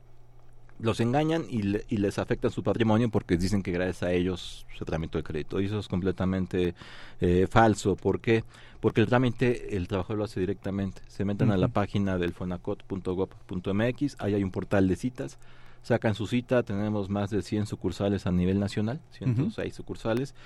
Los 0.79 1.01
engañan 1.01 1.47
y, 1.51 1.63
les 1.63 2.19
afectan 2.21 2.53
su 2.53 2.63
patrimonio 2.63 3.11
porque 3.11 3.37
dicen 3.37 3.65
que 3.65 3.73
gracias 3.73 4.05
a 4.05 4.13
ellos 4.13 4.67
se 4.79 4.85
tramitó 4.85 5.19
el 5.19 5.25
crédito. 5.25 5.61
Y 5.61 5.65
eso 5.65 5.81
es 5.81 5.89
completamente 5.89 6.77
eh, 7.21 7.49
falso. 7.51 7.97
¿Por 7.97 8.21
qué? 8.21 8.45
Porque 8.79 9.01
el 9.01 9.09
trámite 9.09 9.77
el 9.77 9.89
trabajador 9.89 10.19
lo 10.19 10.25
hace 10.25 10.39
directamente. 10.39 11.03
Se 11.09 11.25
meten 11.25 11.51
a 11.51 11.57
la 11.57 11.67
página 11.67 12.19
del 12.19 12.35
fonacot.gov.mx, 12.35 14.17
ahí 14.21 14.35
hay 14.35 14.45
un 14.45 14.53
portal 14.53 14.87
de 14.87 14.95
citas, 14.95 15.39
sacan 15.83 16.15
su 16.15 16.29
cita, 16.29 16.63
tenemos 16.63 17.11
más 17.11 17.31
de 17.31 17.43
100 17.43 17.67
sucursales 17.67 18.29
a 18.29 18.31
nivel 18.31 18.61
nacional, 18.61 19.01
106 19.11 19.75
sucursales 19.75 20.37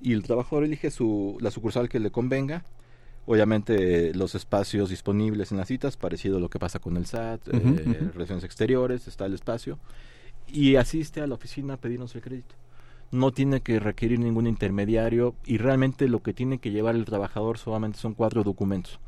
y 0.00 0.12
el 0.12 0.22
trabajador 0.22 0.64
elige 0.64 0.90
su, 0.90 1.36
la 1.40 1.50
sucursal 1.50 1.88
que 1.88 2.00
le 2.00 2.10
convenga. 2.10 2.64
Obviamente 3.26 4.14
los 4.14 4.34
espacios 4.34 4.90
disponibles 4.90 5.52
en 5.52 5.58
las 5.58 5.68
citas, 5.68 5.96
parecido 5.96 6.38
a 6.38 6.40
lo 6.40 6.48
que 6.48 6.58
pasa 6.58 6.78
con 6.78 6.96
el 6.96 7.06
SAT, 7.06 7.48
eh, 7.48 8.10
relaciones 8.14 8.44
exteriores, 8.44 9.06
está 9.06 9.26
el 9.26 9.34
espacio, 9.34 9.78
y 10.48 10.76
asiste 10.76 11.20
a 11.20 11.26
la 11.26 11.34
oficina 11.34 11.74
a 11.74 11.76
pedirnos 11.76 12.14
el 12.14 12.22
crédito. 12.22 12.54
No 13.12 13.32
tiene 13.32 13.60
que 13.60 13.78
requerir 13.78 14.18
ningún 14.18 14.46
intermediario 14.46 15.34
y 15.44 15.58
realmente 15.58 16.08
lo 16.08 16.22
que 16.22 16.32
tiene 16.32 16.58
que 16.58 16.70
llevar 16.70 16.94
el 16.94 17.04
trabajador 17.04 17.58
solamente 17.58 17.98
son 17.98 18.14
cuatro 18.14 18.42
documentos. 18.42 19.00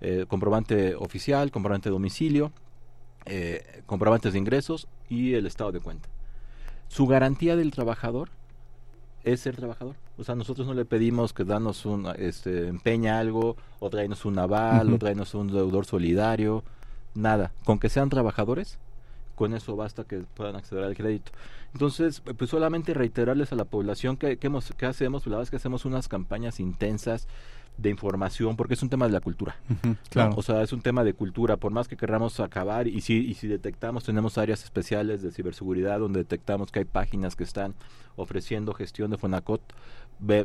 Eh, 0.00 0.26
comprobante 0.28 0.94
oficial, 0.94 1.50
comprobante 1.50 1.88
de 1.88 1.92
domicilio, 1.92 2.52
eh, 3.24 3.82
comprobantes 3.86 4.34
de 4.34 4.38
ingresos 4.38 4.86
y 5.08 5.34
el 5.34 5.46
estado 5.46 5.72
de 5.72 5.80
cuenta. 5.80 6.08
Su 6.88 7.06
garantía 7.06 7.56
del 7.56 7.70
trabajador 7.70 8.30
es 9.26 9.40
ser 9.40 9.56
trabajador. 9.56 9.96
O 10.16 10.24
sea, 10.24 10.36
nosotros 10.36 10.66
no 10.66 10.72
le 10.72 10.84
pedimos 10.84 11.32
que 11.32 11.44
danos 11.44 11.84
un, 11.84 12.06
este, 12.16 12.68
empeña 12.68 13.18
algo, 13.18 13.56
o 13.80 13.90
tráenos 13.90 14.24
un 14.24 14.38
aval, 14.38 14.92
o 14.92 14.98
tráenos 14.98 15.34
un 15.34 15.48
deudor 15.48 15.84
solidario, 15.84 16.62
nada. 17.14 17.50
Con 17.64 17.80
que 17.80 17.88
sean 17.88 18.08
trabajadores, 18.08 18.78
con 19.34 19.52
eso 19.52 19.74
basta 19.74 20.04
que 20.04 20.18
puedan 20.34 20.54
acceder 20.54 20.84
al 20.84 20.96
crédito. 20.96 21.32
Entonces, 21.72 22.20
pues 22.20 22.48
solamente 22.48 22.94
reiterarles 22.94 23.52
a 23.52 23.56
la 23.56 23.64
población 23.64 24.16
que, 24.16 24.38
que, 24.38 24.46
hemos, 24.46 24.72
que 24.72 24.86
hacemos, 24.86 25.26
la 25.26 25.32
verdad 25.32 25.42
es 25.42 25.50
que 25.50 25.56
hacemos 25.56 25.84
unas 25.84 26.06
campañas 26.06 26.60
intensas 26.60 27.26
de 27.78 27.90
información, 27.90 28.56
porque 28.56 28.74
es 28.74 28.82
un 28.82 28.88
tema 28.88 29.06
de 29.06 29.12
la 29.12 29.20
cultura. 29.20 29.56
claro. 30.10 30.34
O 30.36 30.42
sea, 30.42 30.62
es 30.62 30.72
un 30.72 30.80
tema 30.80 31.04
de 31.04 31.12
cultura, 31.12 31.56
por 31.56 31.72
más 31.72 31.88
que 31.88 31.96
queramos 31.96 32.40
acabar, 32.40 32.88
y 32.88 33.00
si, 33.00 33.14
y 33.14 33.34
si 33.34 33.48
detectamos, 33.48 34.04
tenemos 34.04 34.38
áreas 34.38 34.64
especiales 34.64 35.22
de 35.22 35.30
ciberseguridad 35.30 35.98
donde 35.98 36.20
detectamos 36.20 36.70
que 36.70 36.80
hay 36.80 36.84
páginas 36.84 37.36
que 37.36 37.44
están 37.44 37.74
ofreciendo 38.16 38.72
gestión 38.72 39.10
de 39.10 39.18
Fonacot, 39.18 39.60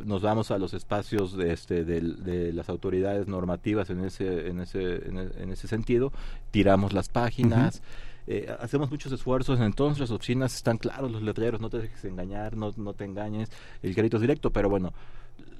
nos 0.04 0.22
vamos 0.22 0.50
a 0.50 0.58
los 0.58 0.74
espacios 0.74 1.36
de, 1.36 1.52
este, 1.52 1.84
de, 1.84 2.52
las 2.52 2.68
autoridades 2.68 3.26
normativas 3.26 3.88
en 3.90 4.04
ese, 4.04 4.48
en 4.48 4.60
ese, 4.60 5.08
en, 5.08 5.50
ese 5.50 5.68
sentido, 5.68 6.12
tiramos 6.50 6.92
las 6.92 7.08
páginas. 7.08 7.82
Eh, 8.26 8.54
hacemos 8.60 8.90
muchos 8.90 9.10
esfuerzos, 9.10 9.58
entonces 9.60 9.98
las 9.98 10.10
oficinas 10.10 10.54
están 10.54 10.78
claros, 10.78 11.10
los 11.10 11.22
letreros, 11.22 11.60
no 11.60 11.70
te 11.70 11.78
dejes 11.78 12.04
engañar, 12.04 12.56
no, 12.56 12.72
no 12.76 12.92
te 12.92 13.04
engañes, 13.04 13.50
el 13.82 13.94
crédito 13.94 14.18
es 14.18 14.20
directo, 14.20 14.50
pero 14.50 14.68
bueno, 14.68 14.92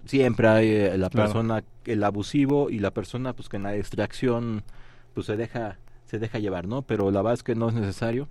siempre 0.04 0.48
hay 0.48 0.68
eh, 0.68 0.98
la 0.98 1.10
persona, 1.10 1.64
el 1.84 2.04
abusivo 2.04 2.70
y 2.70 2.78
la 2.78 2.92
persona 2.92 3.32
pues 3.32 3.48
que 3.48 3.56
en 3.56 3.64
la 3.64 3.76
extracción 3.76 4.62
pues 5.14 5.26
se 5.26 5.36
deja, 5.36 5.78
se 6.06 6.18
deja 6.18 6.38
llevar, 6.38 6.66
¿no? 6.66 6.82
Pero 6.82 7.10
la 7.10 7.22
verdad 7.22 7.34
es 7.34 7.42
que 7.42 7.54
no 7.54 7.68
es 7.68 7.74
necesario. 7.74 8.28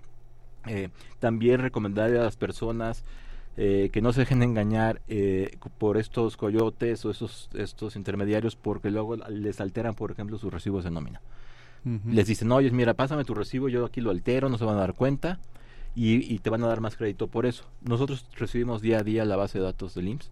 Eh, 0.66 0.90
también 1.18 1.60
recomendarle 1.60 2.18
a 2.18 2.22
las 2.22 2.36
personas 2.36 3.04
eh, 3.56 3.90
que 3.92 4.00
no 4.00 4.12
se 4.12 4.20
dejen 4.20 4.42
engañar 4.42 5.02
por 5.78 5.96
estos 5.96 6.36
coyotes 6.36 7.04
o 7.04 7.10
esos, 7.10 7.50
estos 7.54 7.96
intermediarios 7.96 8.56
porque 8.56 8.90
luego 8.90 9.16
les 9.16 9.60
alteran, 9.60 9.94
por 9.94 10.10
ejemplo, 10.10 10.38
sus 10.38 10.52
recibos 10.52 10.84
de 10.84 10.90
nómina. 10.90 11.20
Les 12.06 12.28
dicen, 12.28 12.52
oye, 12.52 12.70
mira, 12.70 12.94
pásame 12.94 13.24
tu 13.24 13.34
recibo, 13.34 13.68
yo 13.68 13.84
aquí 13.84 14.00
lo 14.00 14.12
altero, 14.12 14.48
no 14.48 14.56
se 14.56 14.64
van 14.64 14.76
a 14.76 14.80
dar 14.80 14.94
cuenta 14.94 15.40
y, 15.96 16.32
y, 16.32 16.38
te 16.38 16.48
van 16.48 16.62
a 16.62 16.68
dar 16.68 16.80
más 16.80 16.94
crédito 16.94 17.26
por 17.26 17.44
eso. 17.44 17.64
Nosotros 17.80 18.24
recibimos 18.36 18.82
día 18.82 18.98
a 18.98 19.02
día 19.02 19.24
la 19.24 19.34
base 19.34 19.58
de 19.58 19.64
datos 19.64 19.92
del 19.96 20.06
IMSS 20.06 20.30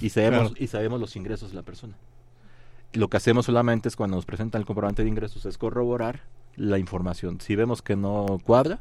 y 0.00 0.10
sabemos, 0.10 0.52
y 0.58 0.66
sabemos 0.66 1.00
los 1.00 1.16
ingresos 1.16 1.50
de 1.50 1.56
la 1.56 1.62
persona. 1.62 1.94
Lo 2.92 3.08
que 3.08 3.16
hacemos 3.16 3.46
solamente 3.46 3.88
es 3.88 3.96
cuando 3.96 4.16
nos 4.16 4.26
presentan 4.26 4.60
el 4.60 4.66
comprobante 4.66 5.02
de 5.02 5.08
ingresos 5.08 5.44
es 5.44 5.58
corroborar 5.58 6.22
la 6.56 6.78
información. 6.78 7.40
Si 7.40 7.54
vemos 7.56 7.82
que 7.82 7.96
no 7.96 8.40
cuadra, 8.44 8.80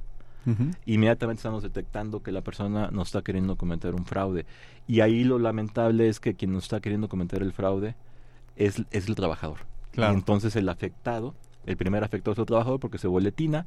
inmediatamente 0.86 1.39
estamos 1.39 1.63
detectando 1.63 2.21
que 2.21 2.32
la 2.32 2.41
persona 2.41 2.89
nos 2.91 3.10
está 3.10 3.21
queriendo 3.21 3.56
cometer 3.56 3.95
un 3.95 4.06
fraude. 4.06 4.45
Y 4.88 5.02
ahí 5.02 5.24
lo 5.24 5.39
lamentable 5.39 6.08
es 6.08 6.19
que 6.19 6.36
quien 6.36 6.54
nos 6.54 6.63
está 6.63 6.80
queriendo 6.80 7.10
cometer 7.10 7.41
el 7.41 7.52
fraude 7.52 7.95
es, 8.56 8.84
es 8.91 9.08
el 9.08 9.15
trabajador. 9.15 9.60
Y 9.98 10.02
entonces 10.02 10.56
el 10.56 10.67
afectado, 10.69 11.34
el 11.65 11.78
primer 11.78 12.04
afectado 12.04 12.34
es 12.34 12.39
el 12.39 12.45
trabajador 12.45 12.80
porque 12.80 12.98
se 12.98 13.08
boletina 13.08 13.65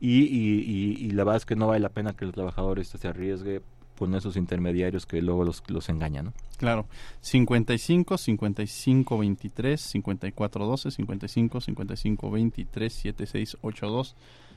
y, 0.00 0.22
y, 0.22 0.96
y, 0.98 1.10
la 1.10 1.24
verdad 1.24 1.36
es 1.36 1.46
que 1.46 1.56
no 1.56 1.66
vale 1.66 1.80
la 1.80 1.90
pena 1.90 2.14
que 2.14 2.24
el 2.24 2.32
trabajador 2.32 2.78
este 2.78 2.98
se 2.98 3.08
arriesgue 3.08 3.62
con 3.98 4.14
esos 4.14 4.36
intermediarios 4.36 5.06
que 5.06 5.20
luego 5.22 5.44
los, 5.44 5.62
los 5.68 5.88
engañan, 5.88 6.26
¿no? 6.26 6.32
Claro. 6.58 6.86
55 7.20 8.18
55 8.18 9.18
23 9.18 9.80
54 9.80 10.66
12 10.66 10.90
55 10.90 11.60
55 11.60 12.30
23 12.30 12.92
76 12.92 13.56
82 13.62 14.14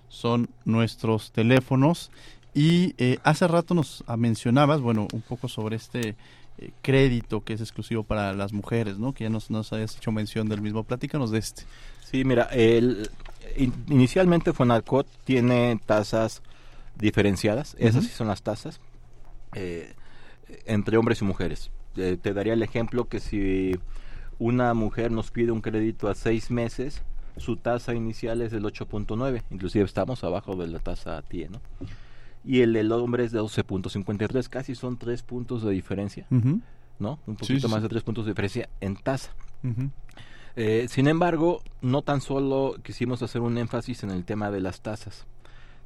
son 0.10 0.50
nuestros 0.66 1.32
teléfonos 1.32 2.12
y 2.54 2.96
eh, 2.98 3.20
hace 3.24 3.48
rato 3.48 3.74
nos 3.74 4.04
mencionabas, 4.18 4.82
bueno, 4.82 5.08
un 5.14 5.22
poco 5.22 5.48
sobre 5.48 5.76
este 5.76 6.16
eh, 6.58 6.72
crédito 6.82 7.42
que 7.42 7.54
es 7.54 7.62
exclusivo 7.62 8.04
para 8.04 8.34
las 8.34 8.54
mujeres, 8.54 8.98
¿no? 8.98 9.14
Que 9.14 9.26
ya 9.26 9.30
nos, 9.30 9.52
nos 9.52 9.72
hayas 9.72 9.96
hecho 9.96 10.12
mención 10.12 10.50
del 10.50 10.62
mismo. 10.62 10.84
Platícanos 10.84 11.32
de 11.32 11.40
este. 11.40 11.64
Sí, 12.04 12.24
mira, 12.26 12.44
el, 12.52 13.10
inicialmente 13.88 14.52
Fonalcot 14.52 15.08
tiene 15.26 15.80
tasas 15.86 16.42
diferenciadas, 16.98 17.76
esas 17.80 18.04
sí 18.04 18.10
son 18.10 18.28
las 18.28 18.42
tasas, 18.42 18.80
eh, 19.54 19.94
entre 20.66 20.98
hombres 20.98 21.22
y 21.22 21.26
mujeres. 21.26 21.72
Eh, 21.96 22.18
te 22.22 22.34
daría 22.34 22.54
el 22.54 22.64
ejemplo 22.64 23.08
que 23.08 23.20
si 23.20 23.72
una 24.38 24.74
mujer 24.74 25.12
nos 25.12 25.32
pide 25.32 25.52
un 25.52 25.62
crédito 25.62 26.08
a 26.08 26.16
seis 26.16 26.50
meses, 26.50 27.04
su 27.38 27.58
tasa 27.58 27.94
inicial 27.94 28.42
es 28.42 28.52
del 28.52 28.64
8.9, 28.64 29.44
inclusive 29.50 29.86
estamos 29.86 30.24
abajo 30.24 30.56
de 30.56 30.68
la 30.68 30.80
tasa 30.80 31.22
TIE, 31.22 31.50
¿no? 31.50 31.62
Y 32.46 32.62
el 32.62 32.74
del 32.74 32.92
hombre 32.92 33.26
es 33.26 33.32
de 33.32 33.40
12.53, 33.40 34.48
casi 34.48 34.76
son 34.76 34.98
tres 34.98 35.24
puntos 35.24 35.64
de 35.64 35.72
diferencia, 35.72 36.26
¿no? 36.30 37.20
Un 37.28 37.36
poquito 37.36 37.68
más 37.68 37.82
de 37.82 37.90
tres 37.90 38.04
puntos 38.04 38.26
de 38.26 38.32
diferencia 38.32 38.70
en 38.80 38.96
tasa. 38.96 39.32
Eh, 40.56 40.88
sin 40.90 41.08
embargo, 41.08 41.62
no 41.82 42.02
tan 42.02 42.22
solo 42.22 42.76
quisimos 42.84 43.22
hacer 43.22 43.42
un 43.42 43.58
énfasis 43.58 44.04
en 44.04 44.12
el 44.12 44.26
tema 44.26 44.52
de 44.52 44.62
las 44.62 44.82
tasas, 44.82 45.26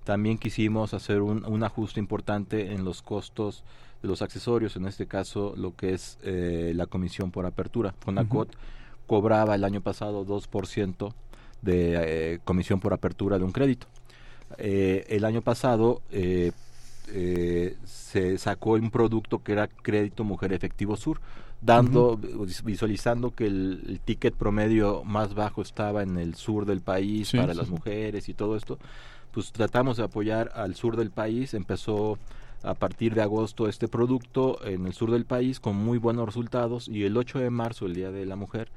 también 0.04 0.38
quisimos 0.38 0.94
hacer 0.94 1.22
un, 1.22 1.64
ajuste 1.64 2.00
importante 2.00 2.74
en 2.74 2.84
los 2.84 3.02
costos 3.02 3.64
de 4.02 4.08
los 4.08 4.22
accesorios, 4.22 4.76
en 4.76 4.86
este 4.86 5.08
caso 5.08 5.54
lo 5.56 5.76
que 5.76 5.94
es 5.94 6.18
eh, 6.24 6.74
la 6.76 6.88
comisión 6.88 7.32
por 7.32 7.46
apertura. 7.46 7.94
Fonacot 8.00 8.50
cobraba 9.08 9.56
el 9.56 9.64
año 9.64 9.82
pasado 9.82 10.26
2% 10.26 11.14
de 11.62 12.34
eh, 12.34 12.40
comisión 12.44 12.80
por 12.80 12.94
apertura 12.94 13.38
de 13.38 13.46
un 13.46 13.52
crédito. 13.52 13.88
Eh, 14.58 15.06
el 15.10 15.26
año 15.26 15.42
pasado 15.42 16.02
se 16.10 16.54
sacó 18.38 18.72
un 18.72 18.92
producto 18.92 19.42
que 19.42 19.54
era 19.54 19.68
Crédito 19.68 20.24
Mujer 20.24 20.54
Efectivo 20.54 20.98
Sur, 20.98 21.22
dando, 21.62 22.20
visualizando 22.64 23.32
que 23.32 23.46
el, 23.46 24.02
ticket 24.04 24.36
promedio 24.36 25.04
más 25.06 25.34
bajo 25.34 25.62
estaba 25.62 26.04
en 26.04 26.18
el 26.18 26.36
sur 26.36 26.66
del 26.66 26.82
país 26.82 27.32
para 27.32 27.54
las 27.54 27.70
mujeres 27.70 28.28
y 28.28 28.34
todo 28.34 28.58
esto 28.58 28.78
pues 29.34 29.52
tratamos 29.52 29.98
de 29.98 30.04
apoyar 30.04 30.52
al 30.56 30.76
sur 30.76 30.96
del 30.96 31.12
país. 31.12 31.54
Empezó 31.54 32.18
a 32.62 32.76
partir 32.76 33.14
de 33.14 33.22
agosto 33.22 33.68
este 33.68 33.88
producto 33.88 34.66
en 34.66 34.86
el 34.86 34.94
sur 34.94 35.12
del 35.12 35.26
país 35.26 35.60
con 35.60 35.76
muy 35.76 35.98
buenos 35.98 36.26
resultados 36.26 36.88
y 36.88 37.04
el 37.04 37.18
8 37.18 37.40
de 37.40 37.50
marzo, 37.50 37.86
el 37.86 37.94
Día 37.94 38.12
de 38.12 38.26
la 38.26 38.38
Mujer, 38.38 38.72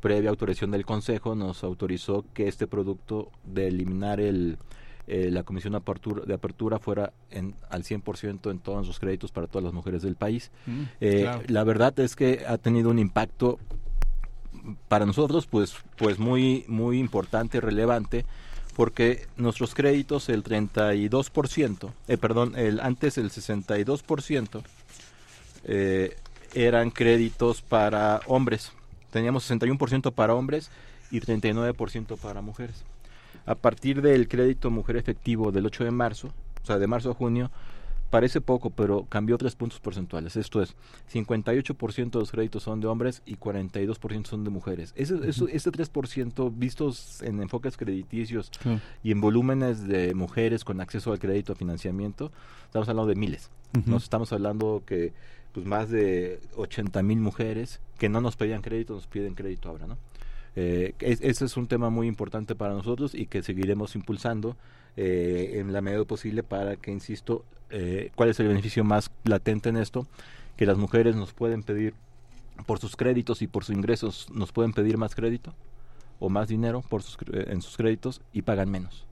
previa 0.00 0.30
autorización 0.30 0.72
del 0.72 0.84
Consejo, 0.84 1.36
nos 1.36 1.62
autorizó 1.62 2.24
que 2.34 2.48
este 2.48 2.66
producto 2.66 3.30
de 3.44 3.68
eliminar 3.68 4.18
el, 4.18 4.58
eh, 5.06 5.30
la 5.30 5.44
comisión 5.44 5.72
de 5.72 5.78
apertura, 5.78 6.24
de 6.24 6.34
apertura 6.34 6.80
fuera 6.80 7.12
en, 7.30 7.54
al 7.70 7.84
100% 7.84 8.50
en 8.50 8.58
todos 8.58 8.86
los 8.86 8.98
créditos 8.98 9.30
para 9.30 9.46
todas 9.46 9.64
las 9.64 9.72
mujeres 9.72 10.02
del 10.02 10.16
país. 10.16 10.50
Mm, 10.66 10.82
eh, 11.00 11.30
la 11.46 11.62
verdad 11.62 11.98
es 12.00 12.16
que 12.16 12.44
ha 12.48 12.58
tenido 12.58 12.90
un 12.90 12.98
impacto 12.98 13.58
para 14.88 15.06
nosotros 15.06 15.46
pues, 15.46 15.76
pues 15.96 16.18
muy, 16.18 16.64
muy 16.66 16.98
importante, 16.98 17.60
relevante, 17.60 18.24
porque 18.76 19.26
nuestros 19.36 19.74
créditos, 19.74 20.28
el 20.28 20.42
32%, 20.42 21.92
eh, 22.08 22.16
perdón, 22.16 22.54
el, 22.56 22.80
antes 22.80 23.18
el 23.18 23.30
62%, 23.30 24.62
eh, 25.64 26.16
eran 26.54 26.90
créditos 26.90 27.62
para 27.62 28.20
hombres. 28.26 28.72
Teníamos 29.10 29.50
61% 29.50 30.12
para 30.12 30.34
hombres 30.34 30.70
y 31.10 31.20
39% 31.20 32.16
para 32.16 32.40
mujeres. 32.40 32.84
A 33.44 33.54
partir 33.54 34.00
del 34.02 34.28
crédito 34.28 34.70
mujer 34.70 34.96
efectivo 34.96 35.52
del 35.52 35.66
8 35.66 35.84
de 35.84 35.90
marzo, 35.90 36.32
o 36.62 36.66
sea, 36.66 36.78
de 36.78 36.86
marzo 36.86 37.10
a 37.10 37.14
junio, 37.14 37.50
Parece 38.12 38.42
poco, 38.42 38.68
pero 38.68 39.06
cambió 39.08 39.38
tres 39.38 39.56
puntos 39.56 39.80
porcentuales. 39.80 40.36
Esto 40.36 40.60
es, 40.60 40.76
58% 41.10 42.10
de 42.10 42.18
los 42.18 42.30
créditos 42.30 42.62
son 42.62 42.78
de 42.82 42.86
hombres 42.86 43.22
y 43.24 43.36
42% 43.36 44.26
son 44.26 44.44
de 44.44 44.50
mujeres. 44.50 44.92
Ese, 44.96 45.14
eso, 45.26 45.48
ese 45.48 45.72
3% 45.72 46.52
vistos 46.54 47.22
en 47.22 47.40
enfoques 47.40 47.78
crediticios 47.78 48.50
y 49.02 49.12
en 49.12 49.22
volúmenes 49.22 49.88
de 49.88 50.12
mujeres 50.12 50.62
con 50.62 50.82
acceso 50.82 51.10
al 51.10 51.20
crédito, 51.20 51.54
a 51.54 51.56
financiamiento, 51.56 52.30
estamos 52.66 52.86
hablando 52.90 53.08
de 53.08 53.14
miles. 53.14 53.50
Nos 53.86 54.02
estamos 54.02 54.30
hablando 54.34 54.82
que 54.84 55.14
pues 55.52 55.64
más 55.64 55.88
de 55.88 56.38
80 56.56 57.02
mil 57.02 57.18
mujeres 57.18 57.80
que 57.96 58.10
no 58.10 58.20
nos 58.20 58.36
pedían 58.36 58.60
crédito, 58.60 58.92
nos 58.92 59.06
piden 59.06 59.34
crédito 59.34 59.70
ahora, 59.70 59.86
¿no? 59.86 59.96
Eh, 60.54 60.94
ese 61.00 61.46
es 61.46 61.56
un 61.56 61.66
tema 61.66 61.88
muy 61.88 62.06
importante 62.06 62.54
para 62.54 62.74
nosotros 62.74 63.14
y 63.14 63.24
que 63.24 63.42
seguiremos 63.42 63.96
impulsando 63.96 64.58
eh, 64.98 65.52
en 65.54 65.72
la 65.72 65.80
medida 65.80 66.04
posible 66.04 66.42
para 66.42 66.76
que, 66.76 66.90
insisto, 66.90 67.46
eh, 67.72 68.12
cuál 68.14 68.28
es 68.28 68.38
el 68.40 68.48
beneficio 68.48 68.84
más 68.84 69.10
latente 69.24 69.70
en 69.70 69.76
esto, 69.76 70.06
que 70.56 70.66
las 70.66 70.78
mujeres 70.78 71.16
nos 71.16 71.32
pueden 71.32 71.62
pedir 71.62 71.94
por 72.66 72.78
sus 72.78 72.96
créditos 72.96 73.42
y 73.42 73.46
por 73.46 73.64
sus 73.64 73.74
ingresos, 73.74 74.28
nos 74.32 74.52
pueden 74.52 74.72
pedir 74.72 74.98
más 74.98 75.14
crédito 75.14 75.54
o 76.20 76.28
más 76.28 76.48
dinero 76.48 76.82
por 76.88 77.02
sus, 77.02 77.16
en 77.32 77.62
sus 77.62 77.76
créditos 77.76 78.20
y 78.32 78.42
pagan 78.42 78.70
menos. 78.70 79.06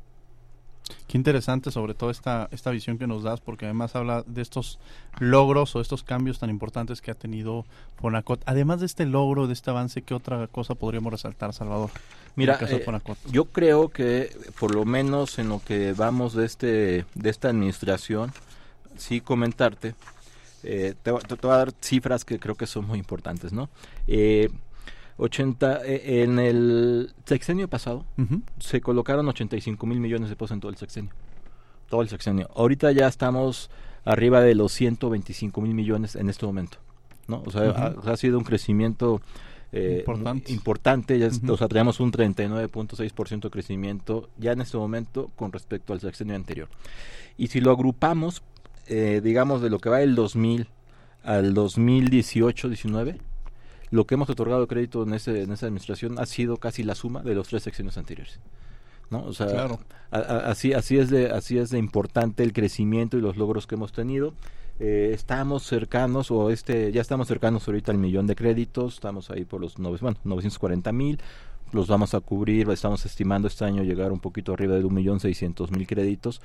Qué 1.06 1.18
interesante 1.18 1.70
sobre 1.70 1.94
todo 1.94 2.10
esta, 2.10 2.48
esta 2.52 2.70
visión 2.70 2.98
que 2.98 3.06
nos 3.06 3.22
das, 3.22 3.40
porque 3.40 3.64
además 3.64 3.96
habla 3.96 4.22
de 4.26 4.42
estos 4.42 4.78
logros 5.18 5.74
o 5.74 5.80
estos 5.80 6.02
cambios 6.02 6.38
tan 6.38 6.50
importantes 6.50 7.00
que 7.00 7.10
ha 7.10 7.14
tenido 7.14 7.64
Fonacot. 7.96 8.42
Además 8.46 8.80
de 8.80 8.86
este 8.86 9.06
logro, 9.06 9.46
de 9.46 9.52
este 9.52 9.70
avance, 9.70 10.02
¿qué 10.02 10.14
otra 10.14 10.46
cosa 10.46 10.74
podríamos 10.74 11.12
resaltar, 11.12 11.52
Salvador? 11.52 11.90
Mira, 12.36 12.58
eh, 12.60 12.84
yo 13.32 13.46
creo 13.46 13.88
que 13.88 14.30
por 14.58 14.74
lo 14.74 14.84
menos 14.84 15.38
en 15.38 15.48
lo 15.48 15.60
que 15.60 15.92
vamos 15.92 16.34
de, 16.34 16.46
este, 16.46 17.04
de 17.14 17.30
esta 17.30 17.48
administración, 17.48 18.32
sí 18.96 19.20
comentarte, 19.20 19.94
eh, 20.62 20.94
te, 21.02 21.12
te, 21.12 21.34
voy 21.34 21.52
a 21.52 21.56
dar 21.56 21.72
cifras 21.80 22.24
que 22.24 22.38
creo 22.38 22.54
que 22.54 22.66
son 22.66 22.86
muy 22.86 22.98
importantes, 22.98 23.52
¿no? 23.52 23.68
Eh, 24.06 24.50
80, 25.20 25.84
eh, 25.84 26.22
en 26.22 26.38
el 26.38 27.12
sexenio 27.24 27.68
pasado 27.68 28.04
se 28.58 28.80
colocaron 28.80 29.28
85 29.28 29.86
mil 29.86 30.00
millones 30.00 30.30
de 30.30 30.36
pesos 30.36 30.52
en 30.52 30.60
todo 30.60 30.70
el 30.70 30.78
sexenio. 30.78 31.10
Todo 31.88 32.02
el 32.02 32.08
sexenio. 32.08 32.48
Ahorita 32.54 32.90
ya 32.92 33.06
estamos 33.06 33.70
arriba 34.04 34.40
de 34.40 34.54
los 34.54 34.72
125 34.72 35.60
mil 35.60 35.74
millones 35.74 36.16
en 36.16 36.30
este 36.30 36.46
momento. 36.46 36.78
¿no? 37.28 37.42
O 37.44 37.50
sea, 37.50 37.94
ha, 38.04 38.16
sido 38.16 38.38
un 38.38 38.44
crecimiento 38.44 39.20
eh, 39.72 40.04
importante. 40.48 41.18
Ya, 41.18 41.28
O 41.48 41.56
sea, 41.56 41.68
tenemos 41.68 42.00
un 42.00 42.12
39.6% 42.12 43.40
de 43.42 43.50
crecimiento 43.50 44.30
ya 44.38 44.52
en 44.52 44.62
este 44.62 44.78
momento 44.78 45.30
con 45.36 45.52
respecto 45.52 45.92
al 45.92 46.00
sexenio 46.00 46.34
anterior. 46.34 46.68
Y 47.36 47.48
si 47.48 47.60
lo 47.60 47.70
agrupamos, 47.70 48.42
eh, 48.86 49.20
digamos, 49.22 49.62
de 49.62 49.70
lo 49.70 49.78
que 49.78 49.88
va 49.88 49.98
del 49.98 50.14
2000 50.14 50.68
al 51.22 51.54
2018-19, 51.54 53.18
lo 53.90 54.06
que 54.06 54.14
hemos 54.14 54.30
otorgado 54.30 54.66
crédito 54.66 55.02
en, 55.02 55.14
ese, 55.14 55.42
en 55.42 55.52
esa 55.52 55.66
administración 55.66 56.18
ha 56.18 56.26
sido 56.26 56.56
casi 56.56 56.82
la 56.82 56.94
suma 56.94 57.22
de 57.22 57.34
los 57.34 57.48
tres 57.48 57.62
secciones 57.62 57.98
anteriores. 57.98 58.40
¿no? 59.10 59.24
O 59.24 59.32
sea, 59.32 59.68
así, 60.10 60.72
así, 60.72 60.98
es 60.98 61.10
de, 61.10 61.30
así 61.30 61.58
es 61.58 61.70
de 61.70 61.78
importante 61.78 62.42
el 62.42 62.52
crecimiento 62.52 63.18
y 63.18 63.20
los 63.20 63.36
logros 63.36 63.66
que 63.66 63.74
hemos 63.74 63.92
tenido. 63.92 64.34
Eh, 64.78 65.10
estamos 65.12 65.64
cercanos, 65.64 66.30
o 66.30 66.50
este, 66.50 66.90
ya 66.92 67.02
estamos 67.02 67.28
cercanos 67.28 67.66
ahorita 67.68 67.92
al 67.92 67.98
millón 67.98 68.26
de 68.26 68.34
créditos, 68.34 68.94
estamos 68.94 69.30
ahí 69.30 69.44
por 69.44 69.60
los 69.60 69.74
bueno, 69.74 70.16
940 70.24 70.92
mil, 70.92 71.20
los 71.72 71.86
vamos 71.88 72.14
a 72.14 72.20
cubrir, 72.20 72.70
estamos 72.70 73.04
estimando 73.04 73.46
este 73.46 73.64
año 73.64 73.82
llegar 73.82 74.10
un 74.10 74.20
poquito 74.20 74.54
arriba 74.54 74.76
de 74.76 74.84
un 74.84 74.94
millón 74.94 75.20
seiscientos 75.20 75.70
mil 75.70 75.86
créditos 75.86 76.40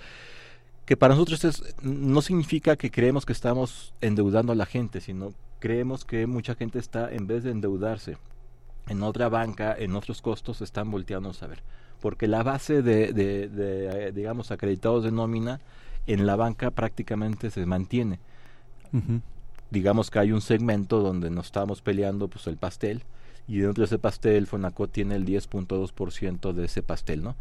que 0.85 0.97
para 0.97 1.15
nosotros 1.15 1.43
es, 1.43 1.75
no 1.81 2.21
significa 2.21 2.75
que 2.75 2.91
creemos 2.91 3.25
que 3.25 3.33
estamos 3.33 3.93
endeudando 4.01 4.51
a 4.51 4.55
la 4.55 4.65
gente, 4.65 5.01
sino 5.01 5.33
creemos 5.59 6.05
que 6.05 6.27
mucha 6.27 6.55
gente 6.55 6.79
está, 6.79 7.11
en 7.11 7.27
vez 7.27 7.43
de 7.43 7.51
endeudarse 7.51 8.17
en 8.87 9.01
otra 9.01 9.29
banca, 9.29 9.75
en 9.77 9.95
otros 9.95 10.21
costos, 10.21 10.61
están 10.61 10.91
volteando 10.91 11.29
a 11.29 11.33
saber. 11.33 11.63
Porque 12.01 12.27
la 12.27 12.43
base 12.43 12.83
de, 12.83 13.13
de, 13.13 13.47
de, 13.47 14.11
digamos, 14.11 14.51
acreditados 14.51 15.03
de 15.03 15.11
nómina 15.11 15.59
en 16.05 16.27
la 16.27 16.35
banca 16.35 16.69
prácticamente 16.71 17.49
se 17.49 17.65
mantiene. 17.65 18.19
Digamos 19.71 20.11
que 20.11 20.19
hay 20.19 20.31
un 20.31 20.41
segmento 20.41 21.01
donde 21.01 21.29
nos 21.29 21.47
estamos 21.47 21.81
peleando 21.81 22.27
pues 22.27 22.47
el 22.47 22.57
pastel 22.57 23.03
y 23.47 23.57
dentro 23.57 23.81
de 23.81 23.85
ese 23.85 23.99
pastel 23.99 24.47
Fonacot 24.47 24.91
tiene 24.91 25.15
el 25.15 25.25
10.2% 25.25 26.53
de 26.53 26.65
ese 26.65 26.81
pastel, 26.81 27.23
¿no? 27.23 27.35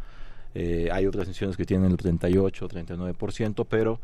Eh, 0.55 0.89
hay 0.91 1.05
otras 1.05 1.27
instituciones 1.27 1.57
que 1.57 1.65
tienen 1.65 1.91
el 1.91 1.97
38, 1.97 2.69
39%, 2.69 3.65
pero 3.69 3.99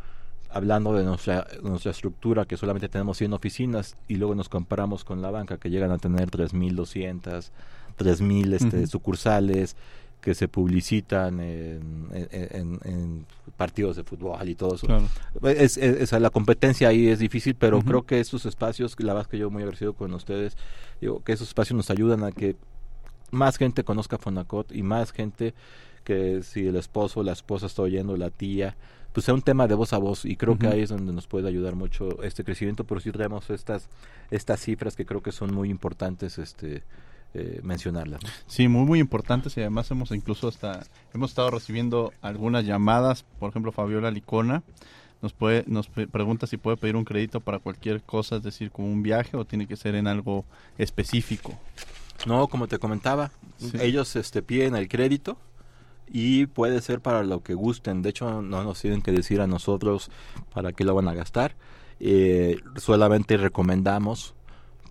hablando 0.50 0.94
de 0.94 1.06
nuestra, 1.06 1.48
nuestra 1.64 1.92
estructura, 1.92 2.46
que 2.46 2.58
solamente 2.58 2.90
tenemos 2.90 3.18
100 3.18 3.34
oficinas, 3.34 3.96
y 4.10 4.16
luego 4.16 4.36
nos 4.36 4.50
comparamos 4.50 5.06
con 5.06 5.22
la 5.22 5.32
banca, 5.32 5.58
que 5.58 5.70
llegan 5.70 5.92
a 5.92 5.98
tener 5.98 6.30
3.200, 6.30 7.52
3.000 7.98 8.54
este, 8.54 8.88
sucursales, 8.88 9.78
que 10.20 10.36
se 10.36 10.48
publicitan 10.48 11.40
en, 11.40 12.08
en, 12.12 13.26
partidos 13.58 13.96
de 13.96 14.04
fútbol 14.04 14.48
y 14.48 14.56
todo 14.56 14.76
eso. 14.76 14.88
Es, 15.44 15.78
es, 15.78 16.12
la 16.12 16.30
competencia 16.30 16.90
ahí 16.90 17.08
es 17.08 17.20
difícil, 17.20 17.56
pero 17.56 17.82
creo 17.82 18.04
que 18.04 18.20
estos 18.20 18.46
espacios, 18.46 18.96
la 19.00 19.14
verdad 19.14 19.30
que 19.30 19.40
yo 19.40 19.50
muy 19.50 19.64
agradecido 19.64 19.94
con 19.94 20.14
ustedes, 20.14 20.56
digo 21.00 21.24
que 21.24 21.34
esos 21.34 21.48
espacios 21.48 21.76
nos 21.76 21.90
ayudan 21.90 22.24
a 22.24 22.32
que 22.32 22.56
más 23.32 23.58
gente 23.58 23.84
conozca 23.84 24.20
Fonacot 24.20 24.72
y 24.74 24.84
más 24.84 25.12
gente 25.12 25.56
que 26.04 26.44
si 26.44 26.68
el 26.68 26.76
esposo, 26.76 27.24
la 27.24 27.34
esposa 27.34 27.66
está 27.66 27.82
oyendo, 27.82 28.18
la 28.18 28.30
tía, 28.30 28.76
pues 29.14 29.26
sea 29.26 29.34
un 29.34 29.42
tema 29.42 29.68
de 29.68 29.76
voz 29.76 29.94
a 29.94 29.98
voz. 29.98 30.26
Y 30.26 30.36
creo 30.36 30.58
que 30.58 30.68
ahí 30.68 30.82
es 30.82 30.90
donde 30.90 31.14
nos 31.14 31.28
puede 31.28 31.48
ayudar 31.48 31.76
mucho 31.76 32.22
este 32.24 32.44
crecimiento, 32.44 32.84
pero 32.84 33.00
sí 33.00 33.12
traemos 33.12 33.50
estas, 33.50 33.90
estas 34.30 34.60
cifras 34.62 34.96
que 34.96 35.06
creo 35.06 35.22
que 35.22 35.32
son 35.32 35.54
muy 35.54 35.70
importantes 35.70 36.38
este 36.38 36.84
eh, 37.34 37.62
mencionarlas. 37.64 38.22
Sí, 38.46 38.68
muy 38.68 38.86
muy 38.86 39.00
importantes. 39.00 39.56
Y 39.58 39.62
además 39.62 39.90
hemos 39.92 40.12
incluso 40.12 40.48
hasta 40.48 40.86
hemos 41.14 41.32
estado 41.32 41.52
recibiendo 41.52 42.14
algunas 42.22 42.66
llamadas, 42.66 43.24
por 43.40 43.50
ejemplo 43.50 43.72
Fabiola 43.72 44.12
Licona 44.12 44.64
nos 45.22 45.34
puede 45.34 45.64
nos 45.68 45.88
pregunta 45.88 46.48
si 46.48 46.58
puede 46.58 46.78
pedir 46.78 46.96
un 46.96 47.06
crédito 47.06 47.40
para 47.42 47.60
cualquier 47.60 48.02
cosa, 48.02 48.38
es 48.38 48.44
decir, 48.44 48.72
como 48.72 48.92
un 48.92 49.04
viaje 49.04 49.38
o 49.38 49.46
tiene 49.46 49.68
que 49.68 49.76
ser 49.76 49.96
en 49.96 50.08
algo 50.08 50.46
específico. 50.78 51.58
No, 52.26 52.48
como 52.48 52.68
te 52.68 52.80
comentaba, 52.80 53.32
ellos 53.80 54.16
este 54.16 54.42
piden 54.42 54.76
el 54.76 54.88
crédito 54.88 55.38
y 56.12 56.46
puede 56.46 56.82
ser 56.82 57.00
para 57.00 57.24
lo 57.24 57.42
que 57.42 57.54
gusten. 57.54 58.02
De 58.02 58.10
hecho, 58.10 58.42
no 58.42 58.64
nos 58.64 58.82
tienen 58.82 59.02
que 59.02 59.12
decir 59.12 59.42
a 59.42 59.48
nosotros 59.48 60.12
para 60.54 60.74
qué 60.74 60.84
lo 60.84 60.94
van 60.94 61.08
a 61.08 61.14
gastar. 61.14 61.56
Eh, 62.00 62.58
solamente 62.76 63.38
recomendamos 63.38 64.36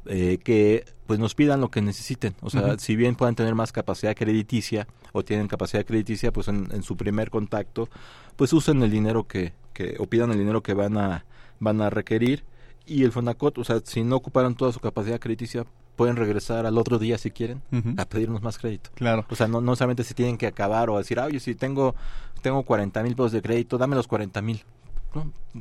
eh, 0.06 0.38
que 0.42 0.84
pues 1.06 1.18
nos 1.18 1.34
pidan 1.34 1.60
lo 1.60 1.70
que 1.70 1.82
necesiten. 1.82 2.34
O 2.40 2.50
sea, 2.50 2.78
si 2.78 2.96
bien 2.96 3.16
puedan 3.16 3.34
tener 3.34 3.54
más 3.54 3.72
capacidad 3.72 4.14
crediticia 4.14 4.86
o 5.12 5.24
tienen 5.24 5.48
capacidad 5.48 5.84
crediticia, 5.84 6.32
pues 6.32 6.48
en, 6.48 6.82
su 6.82 6.96
primer 6.96 7.30
contacto, 7.30 7.88
pues 8.36 8.52
usen 8.52 8.82
el 8.82 8.90
dinero 8.90 9.26
que, 9.26 9.52
que 9.74 9.96
o 9.98 10.06
pidan 10.06 10.30
el 10.30 10.38
dinero 10.38 10.62
que 10.62 10.72
van 10.72 10.96
a 10.96 11.24
van 11.58 11.82
a 11.82 11.90
requerir 11.90 12.44
y 12.86 13.04
el 13.04 13.12
Fonacot, 13.12 13.58
o 13.58 13.64
sea, 13.64 13.80
si 13.84 14.02
no 14.02 14.16
ocuparon 14.16 14.54
toda 14.54 14.72
su 14.72 14.80
capacidad 14.80 15.20
crediticia, 15.20 15.64
pueden 16.00 16.16
regresar 16.16 16.64
al 16.64 16.78
otro 16.78 16.98
día 16.98 17.18
si 17.18 17.30
quieren 17.30 17.60
a 17.98 18.06
pedirnos 18.06 18.40
más 18.40 18.56
crédito. 18.56 18.88
Claro. 18.94 19.26
O 19.28 19.36
sea, 19.36 19.48
no, 19.48 19.60
no 19.60 19.76
solamente 19.76 20.02
si 20.02 20.14
tienen 20.14 20.38
que 20.38 20.46
acabar 20.46 20.88
o 20.88 20.96
decir, 20.96 21.20
oye, 21.20 21.40
si 21.40 21.54
tengo, 21.54 21.94
tengo 22.40 22.62
40 22.62 23.02
mil 23.02 23.14
pesos 23.14 23.32
de 23.32 23.42
crédito, 23.42 23.76
dame 23.76 23.96
los 23.96 24.06
40 24.06 24.40
mil. 24.40 24.64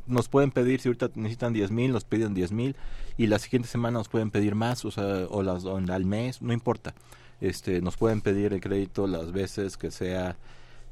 Nos 0.07 0.29
pueden 0.29 0.51
pedir, 0.51 0.79
si 0.79 0.87
ahorita 0.87 1.09
necesitan 1.15 1.51
10 1.51 1.71
mil, 1.71 1.91
nos 1.91 2.05
piden 2.05 2.33
10 2.33 2.53
mil 2.53 2.77
y 3.17 3.27
la 3.27 3.37
siguiente 3.37 3.67
semana 3.67 3.97
nos 3.97 4.07
pueden 4.07 4.31
pedir 4.31 4.55
más, 4.55 4.85
o 4.85 4.91
sea, 4.91 5.27
o, 5.29 5.43
las, 5.43 5.65
o 5.65 5.75
al 5.75 6.05
mes, 6.05 6.41
no 6.41 6.53
importa. 6.53 6.93
Este, 7.41 7.81
nos 7.81 7.97
pueden 7.97 8.21
pedir 8.21 8.53
el 8.53 8.61
crédito 8.61 9.07
las 9.07 9.33
veces 9.33 9.75
que 9.75 9.91
sea 9.91 10.37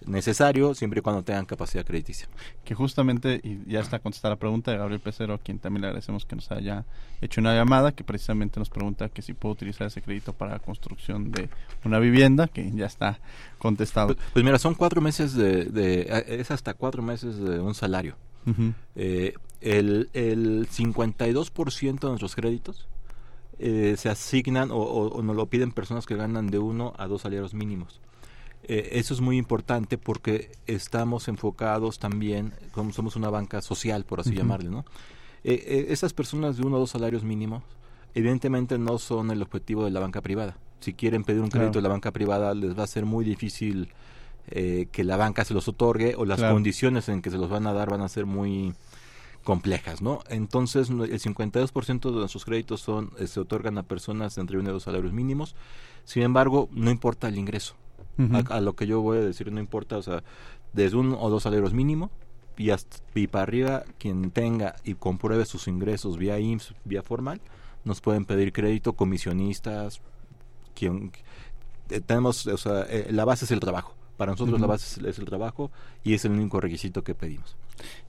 necesario 0.05 0.73
siempre 0.75 0.99
y 0.99 1.01
cuando 1.01 1.23
tengan 1.23 1.45
capacidad 1.45 1.86
crediticia. 1.86 2.27
Que 2.63 2.75
justamente, 2.75 3.41
y 3.43 3.60
ya 3.69 3.79
está 3.79 3.99
contestada 3.99 4.36
la 4.36 4.39
pregunta 4.39 4.71
de 4.71 4.77
Gabriel 4.77 4.99
Pecero, 5.01 5.33
a 5.33 5.38
quien 5.38 5.60
también 5.60 5.81
le 5.81 5.88
agradecemos 5.88 6.25
que 6.25 6.36
nos 6.36 6.51
haya 6.51 6.86
hecho 7.21 7.41
una 7.41 7.55
llamada, 7.55 7.91
que 7.91 8.03
precisamente 8.03 8.60
nos 8.60 8.69
pregunta 8.69 9.10
que 9.10 9.21
si 9.21 9.33
puedo 9.33 9.53
utilizar 9.53 9.88
ese 9.88 10.01
crédito 10.01 10.33
para 10.33 10.51
la 10.53 10.60
construcción 10.60 11.31
de 11.31 11.49
una 11.83 11.99
vivienda, 11.99 12.47
que 12.47 12.71
ya 12.71 12.86
está 12.86 13.19
contestado. 13.57 14.15
Pues, 14.15 14.19
pues 14.33 14.45
mira, 14.45 14.60
son 14.60 14.75
cuatro 14.75 15.01
meses 15.01 15.33
de, 15.33 16.23
es 16.27 16.51
hasta 16.51 16.73
cuatro 16.73 17.01
meses 17.01 17.38
de 17.38 17.60
un 17.60 17.73
salario. 17.73 18.15
eh, 18.95 19.33
el, 19.60 20.10
el 20.13 20.69
52% 20.69 21.99
de 21.99 22.07
nuestros 22.07 22.36
créditos 22.36 22.88
eh, 23.60 23.95
se 23.97 24.07
asignan 24.07 24.71
o, 24.71 24.77
o, 24.77 25.21
nos 25.21 25.36
lo 25.36 25.47
piden 25.47 25.71
personas 25.71 26.05
que 26.05 26.15
ganan 26.15 26.47
de 26.47 26.60
uno 26.60 26.93
a 26.97 27.07
dos 27.07 27.23
salarios 27.23 27.53
mínimos 27.53 27.99
Eh, 28.67 28.99
eso 28.99 29.13
es 29.13 29.21
muy 29.21 29.38
importante 29.38 29.97
porque 29.97 30.51
estamos 30.67 31.30
enfocados 31.30 31.99
también, 31.99 32.53
como 32.71 32.91
somos 32.91 33.15
una 33.15 33.30
banca 33.30 33.62
social, 33.62 34.03
por 34.03 34.19
así 34.19 34.36
llamarle, 34.36 34.69
¿no? 34.69 34.84
Eh, 35.45 35.63
eh, 35.65 35.86
esas 35.89 36.13
personas 36.13 36.58
de 36.58 36.63
uno 36.63 36.75
o 36.75 36.80
dos 36.80 36.89
salarios 36.89 37.23
mínimos, 37.23 37.63
evidentemente 38.13 38.77
no 38.77 38.97
son 38.97 39.32
el 39.32 39.41
objetivo 39.41 39.86
de 39.86 39.91
la 39.91 40.01
banca 40.01 40.21
privada. 40.21 40.58
Si 40.82 40.93
quieren 40.93 41.23
pedir 41.23 41.41
un 41.41 41.49
crédito 41.49 41.80
de 41.80 41.84
la 41.84 41.89
banca 41.89 42.12
privada, 42.12 42.53
les 42.53 42.77
va 42.77 42.84
a 42.84 42.88
ser 42.88 43.06
muy 43.06 43.23
difícil 43.23 43.89
que 44.49 45.03
la 45.03 45.17
banca 45.17 45.43
se 45.43 45.53
los 45.53 45.67
otorgue 45.67 46.15
o 46.15 46.23
las 46.23 46.41
condiciones 46.41 47.10
en 47.10 47.21
que 47.21 47.30
se 47.30 47.38
los 47.38 47.49
van 47.49 47.67
a 47.67 47.73
dar 47.73 47.89
van 47.89 48.01
a 48.01 48.08
ser 48.08 48.25
muy 48.25 48.73
complejas, 49.43 50.01
¿no? 50.01 50.19
Entonces, 50.30 50.89
el 50.89 51.19
52% 51.19 52.12
de 52.12 52.17
nuestros 52.17 52.45
créditos 52.45 52.80
son 52.82 53.12
se 53.25 53.39
otorgan 53.39 53.77
a 53.77 53.84
personas 53.84 54.38
entre 54.38 54.58
uno 54.58 54.69
y 54.69 54.73
dos 54.73 54.84
salarios 54.84 55.13
mínimos. 55.13 55.56
Sin 56.06 56.23
embargo, 56.23 56.69
no 56.71 56.91
importa 56.91 57.27
el 57.27 57.38
ingreso 57.38 57.75
a, 58.49 58.62
lo 58.62 58.75
que 58.75 58.88
yo 58.88 59.01
voy 59.01 59.17
a 59.17 59.21
decir 59.21 59.51
no 59.51 59.60
importa, 59.60 59.97
o 59.97 60.01
sea, 60.01 60.23
desde 60.73 60.97
uno 60.97 61.19
o 61.19 61.30
dos 61.30 61.43
salarios 61.43 61.73
mínimo 61.73 62.12
y, 62.58 62.71
hasta, 62.71 62.97
y 63.15 63.27
para 63.27 63.43
arriba 63.43 63.84
quien 63.99 64.32
tenga 64.32 64.75
y 64.84 64.95
compruebe 64.95 65.45
sus 65.45 65.67
ingresos 65.67 66.17
vía 66.17 66.39
IMSS, 66.39 66.73
vía 66.86 67.03
formal, 67.03 67.41
nos 67.84 68.01
pueden 68.01 68.25
pedir 68.25 68.51
crédito, 68.51 68.93
comisionistas, 68.93 70.01
quien 70.75 71.12
eh, 71.89 72.01
tenemos, 72.01 72.45
o 72.47 72.58
sea, 72.58 72.86
eh, 72.89 73.08
la 73.12 73.25
base 73.25 73.45
es 73.45 73.51
el 73.51 73.60
trabajo. 73.60 73.93
Para 74.17 74.32
nosotros 74.32 74.60
la 74.60 74.65
base 74.65 75.08
es, 75.08 75.19
el 75.19 75.25
trabajo 75.25 75.69
y 76.03 76.15
es 76.15 76.25
el 76.25 76.32
único 76.32 76.60
requisito 76.60 77.03
que 77.03 77.13
pedimos. 77.13 77.56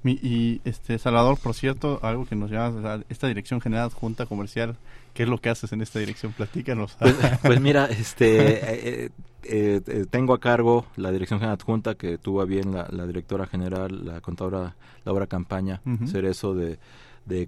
y 0.02 0.62
este 0.64 0.98
Salvador, 0.98 1.38
por 1.38 1.52
cierto, 1.52 2.00
algo 2.02 2.24
que 2.24 2.34
nos 2.34 2.50
llama 2.50 3.04
esta 3.10 3.28
Dirección 3.28 3.60
General 3.60 3.90
Junta 3.90 4.24
Comercial, 4.24 4.78
¿qué 5.12 5.24
es 5.24 5.28
lo 5.28 5.38
que 5.38 5.50
haces 5.50 5.70
en 5.72 5.82
esta 5.82 5.98
dirección? 5.98 6.32
Platícanos. 6.32 6.96
Pues, 6.98 7.14
pues 7.42 7.60
mira, 7.60 7.84
este 7.86 9.04
eh, 9.04 9.10
eh, 9.44 9.80
eh, 9.86 10.06
tengo 10.10 10.34
a 10.34 10.40
cargo 10.40 10.86
la 10.96 11.12
Dirección 11.12 11.38
General 11.38 11.58
Junta 11.62 11.94
que 11.94 12.18
tuvo 12.18 12.44
bien 12.46 12.72
la, 12.72 13.06
directora 13.06 13.46
general, 13.46 14.04
la 14.04 14.20
contadora 14.20 14.76
Laura 15.04 15.26
Campaña, 15.26 15.80
ser 16.06 16.24
eso 16.24 16.54
de, 16.54 16.78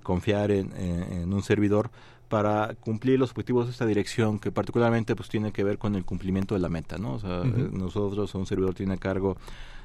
confiar 0.02 0.50
en, 0.50 1.32
un 1.32 1.42
servidor 1.42 1.90
para 2.28 2.74
cumplir 2.76 3.18
los 3.18 3.30
objetivos 3.30 3.66
de 3.66 3.72
esta 3.72 3.86
dirección 3.86 4.38
que 4.38 4.52
particularmente 4.52 5.16
pues 5.16 5.28
tiene 5.28 5.52
que 5.52 5.64
ver 5.64 5.78
con 5.78 5.96
el 5.96 6.04
cumplimiento 6.04 6.54
de 6.54 6.60
la 6.60 6.68
meta, 6.68 6.96
¿no? 6.96 7.14
O 7.14 7.18
sea, 7.18 7.42
nosotros, 7.44 8.34
un 8.34 8.46
servidor 8.46 8.74
tiene 8.74 8.94
a 8.94 8.98
cargo 8.98 9.36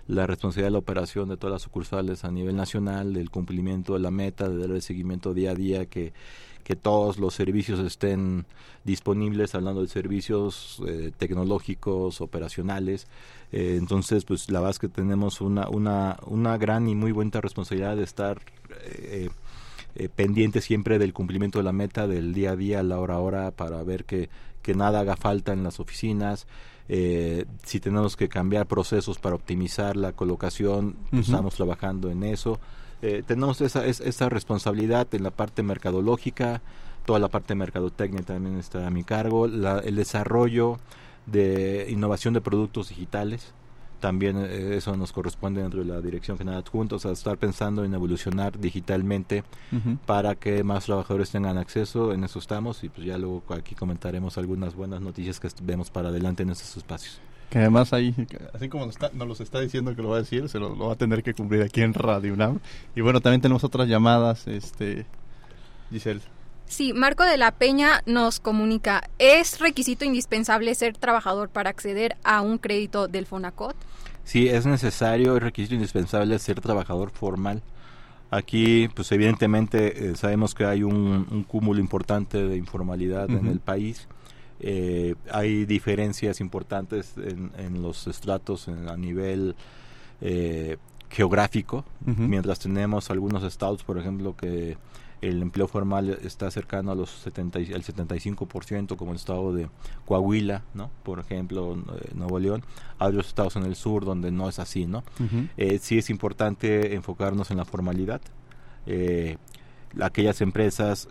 la 0.08 0.28
responsabilidad 0.28 0.68
de 0.68 0.74
la 0.74 0.80
operación 0.80 1.30
de 1.30 1.38
todas 1.38 1.54
las 1.54 1.62
sucursales 1.64 2.24
a 2.24 2.32
nivel 2.32 2.56
nacional, 2.56 3.14
del 3.14 3.30
cumplimiento 3.30 3.94
de 3.94 4.00
la 4.00 4.12
meta, 4.12 4.50
de 4.50 4.58
darle 4.58 4.82
seguimiento 4.82 5.34
día 5.34 5.52
a 5.52 5.56
día, 5.56 5.86
que, 5.88 6.14
que 6.64 6.76
todos 6.76 7.18
los 7.18 7.34
servicios 7.34 7.80
estén 7.80 8.46
disponibles, 8.84 9.56
hablando 9.56 9.82
de 9.82 9.88
servicios 9.88 10.82
eh, 10.88 11.12
tecnológicos, 11.18 12.22
operacionales. 12.22 13.08
Eh, 13.52 13.76
entonces, 13.78 14.26
pues 14.26 14.50
la 14.50 14.60
verdad 14.60 14.72
es 14.72 14.80
que 14.80 14.90
tenemos 14.90 15.42
una, 15.42 15.70
una, 15.70 16.18
una 16.26 16.58
gran 16.58 16.88
y 16.88 16.96
muy 16.96 17.12
buena 17.12 17.42
responsabilidad 17.42 17.96
de 17.96 18.04
estar 18.04 18.42
eh, 18.84 19.30
eh, 19.96 20.10
pendiente 20.10 20.60
siempre 20.60 21.00
del 21.00 21.14
cumplimiento 21.14 21.60
de 21.60 21.64
la 21.64 21.72
meta 21.72 22.06
del 22.06 22.34
día 22.34 22.52
a 22.52 22.56
día, 22.58 22.84
la 22.84 23.00
hora 23.00 23.16
a 23.16 23.20
hora, 23.20 23.52
para 23.52 23.82
ver 23.84 24.04
que, 24.04 24.30
que 24.62 24.76
nada 24.76 25.00
haga 25.00 25.16
falta 25.16 25.54
en 25.54 25.64
las 25.64 25.80
oficinas. 25.80 26.48
Eh, 26.88 27.46
si 27.64 27.80
tenemos 27.80 28.16
que 28.16 28.30
cambiar 28.30 28.68
procesos 28.68 29.18
para 29.18 29.36
optimizar 29.36 29.96
la 29.96 30.12
colocación, 30.12 30.96
estamos 31.12 31.56
trabajando 31.56 32.10
en 32.10 32.24
eso. 32.24 32.60
Eh, 33.02 33.24
tenemos 33.26 33.62
esa, 33.62 33.86
esa 33.86 34.30
responsabilidad 34.30 35.08
en 35.14 35.24
la 35.24 35.32
parte 35.32 35.64
mercadológica, 35.64 36.62
toda 37.06 37.20
la 37.20 37.28
parte 37.28 37.50
de 37.50 37.56
mercadotecnia 37.56 38.24
también 38.24 38.58
está 38.58 38.88
a 38.88 38.90
mi 38.90 39.04
cargo, 39.04 39.46
el 39.46 39.96
desarrollo 39.96 40.80
de 41.26 41.88
innovación 41.90 42.34
de 42.34 42.42
productos 42.42 42.90
digitales 42.90 43.54
también 44.00 44.38
eh, 44.38 44.78
eso 44.78 44.96
nos 44.96 45.12
corresponde 45.12 45.62
dentro 45.62 45.80
de 45.80 45.86
la 45.86 46.02
Dirección 46.02 46.38
General 46.38 46.64
Adjunta, 46.66 46.96
o 46.96 47.00
sea, 47.00 47.12
estar 47.12 47.38
pensando 47.38 47.84
en 47.84 47.94
evolucionar 47.94 48.60
digitalmente 48.60 49.44
para 50.06 50.36
que 50.36 50.64
más 50.64 50.86
trabajadores 50.86 51.32
tengan 51.32 51.58
acceso, 51.58 52.14
en 52.14 52.24
eso 52.24 52.40
estamos 52.40 52.84
y 52.84 52.90
pues 52.90 53.06
ya 53.08 53.18
luego 53.18 53.44
aquí 53.50 53.76
comentaremos 53.76 54.38
algunas 54.38 54.76
buenas 54.76 55.02
noticias 55.02 55.40
que 55.40 55.50
vemos 55.64 55.90
para 55.90 56.10
adelante 56.10 56.44
en 56.44 56.50
estos 56.50 56.78
espacios. 56.78 57.20
Que 57.50 57.60
además 57.60 57.94
ahí, 57.94 58.14
así 58.54 58.70
como 58.70 58.88
nos, 58.88 58.98
los 59.14 59.42
está 59.42 59.60
diciendo 59.60 59.96
que 59.96 60.02
lo 60.02 60.10
va 60.10 60.18
a 60.18 60.20
decir, 60.20 60.50
se 60.50 60.60
lo, 60.60 60.78
va 60.78 60.94
a 60.94 60.96
tener 60.96 61.24
que 61.24 61.34
cumplir 61.34 61.62
aquí 61.62 61.82
en 61.82 61.94
Radio 61.94 62.34
UNAM. 62.34 62.60
Y 62.96 63.02
bueno, 63.02 63.22
también 63.22 63.42
tenemos 63.42 63.64
otras 63.64 63.88
llamadas, 63.88 64.48
este 64.48 65.06
Giselle. 65.92 66.22
Sí, 66.68 66.94
Marco 66.94 67.24
de 67.24 67.38
la 67.38 67.52
Peña 67.52 68.02
nos 68.06 68.40
comunica, 68.40 69.10
¿es 69.20 69.60
requisito 69.60 70.04
indispensable 70.04 70.74
ser 70.76 70.98
trabajador 70.98 71.50
para 71.50 71.70
acceder 71.70 72.18
a 72.24 72.42
un 72.42 72.58
crédito 72.58 73.08
del 73.08 73.26
FONACOT? 73.26 73.76
Sí, 74.24 74.48
es 74.48 74.66
necesario, 74.66 75.38
es 75.38 75.44
requisito 75.44 75.76
indispensable 75.76 76.38
ser 76.40 76.60
trabajador 76.62 77.12
formal. 77.12 77.62
Aquí, 78.32 78.90
pues 78.96 79.12
evidentemente 79.12 80.10
eh, 80.10 80.16
sabemos 80.16 80.56
que 80.56 80.66
hay 80.66 80.82
un, 80.84 81.46
cúmulo 81.48 81.80
importante 81.80 82.44
de 82.46 82.58
informalidad 82.58 83.30
en 83.30 83.46
el 83.46 83.60
país. 83.60 84.08
Eh, 84.60 85.16
hay 85.32 85.66
diferencias 85.66 86.42
importantes 86.42 87.14
en, 87.18 87.82
los 87.84 88.08
estratos 88.08 88.68
a 88.68 88.98
nivel 88.98 89.56
eh, 90.22 90.78
geográfico, 91.10 91.86
mientras 92.04 92.60
tenemos 92.60 93.12
algunos 93.12 93.44
estados, 93.44 93.84
por 93.84 94.00
ejemplo, 94.00 94.36
que 94.36 94.76
el 95.22 95.42
empleo 95.42 95.68
formal 95.68 96.20
está 96.24 96.52
cercano 96.52 96.92
a 96.92 96.96
los 96.96 97.10
70, 97.10 97.60
al 97.60 97.84
75% 97.84 98.96
como 98.96 99.12
el 99.12 99.18
estado 99.18 99.54
de 99.54 99.70
Coahuila, 100.06 100.64
¿no? 100.74 100.92
Por 101.04 101.20
ejemplo, 101.20 101.74
eh, 101.76 102.12
Nuevo 102.14 102.40
León. 102.40 102.64
Hay 103.00 103.10
otros 103.10 103.28
estados 103.28 103.56
en 103.56 103.64
el 103.64 103.76
sur 103.76 104.06
donde 104.06 104.32
no 104.32 104.50
es 104.50 104.60
así, 104.60 104.86
¿no? 104.86 105.04
Eh, 105.58 105.80
sí 105.80 105.98
es 105.98 106.10
importante 106.10 106.96
enfocarnos 106.96 107.52
en 107.52 107.58
la 107.58 107.66
formalidad. 107.66 108.22
Eh, 108.86 109.38
aquellas 110.02 110.42
empresas 110.42 111.08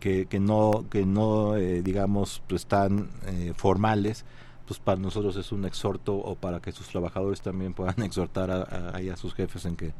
que, 0.00 0.26
que 0.26 0.40
no, 0.40 0.84
que 0.90 1.04
no 1.04 1.54
digamos, 1.54 2.42
pues, 2.46 2.62
están 2.62 3.10
formales, 3.56 4.24
pues 4.66 4.78
para 4.78 5.00
nosotros 5.00 5.36
es 5.36 5.50
un 5.50 5.64
exhorto 5.64 6.14
o 6.14 6.36
para 6.36 6.60
que 6.60 6.70
sus 6.70 6.86
trabajadores 6.86 7.40
también 7.40 7.74
puedan 7.74 8.00
exhortar 8.02 8.50
a, 8.50 8.62
a 8.96 9.16
sus 9.16 9.34
jefes 9.34 9.64
en 9.64 9.76
que 9.76 9.92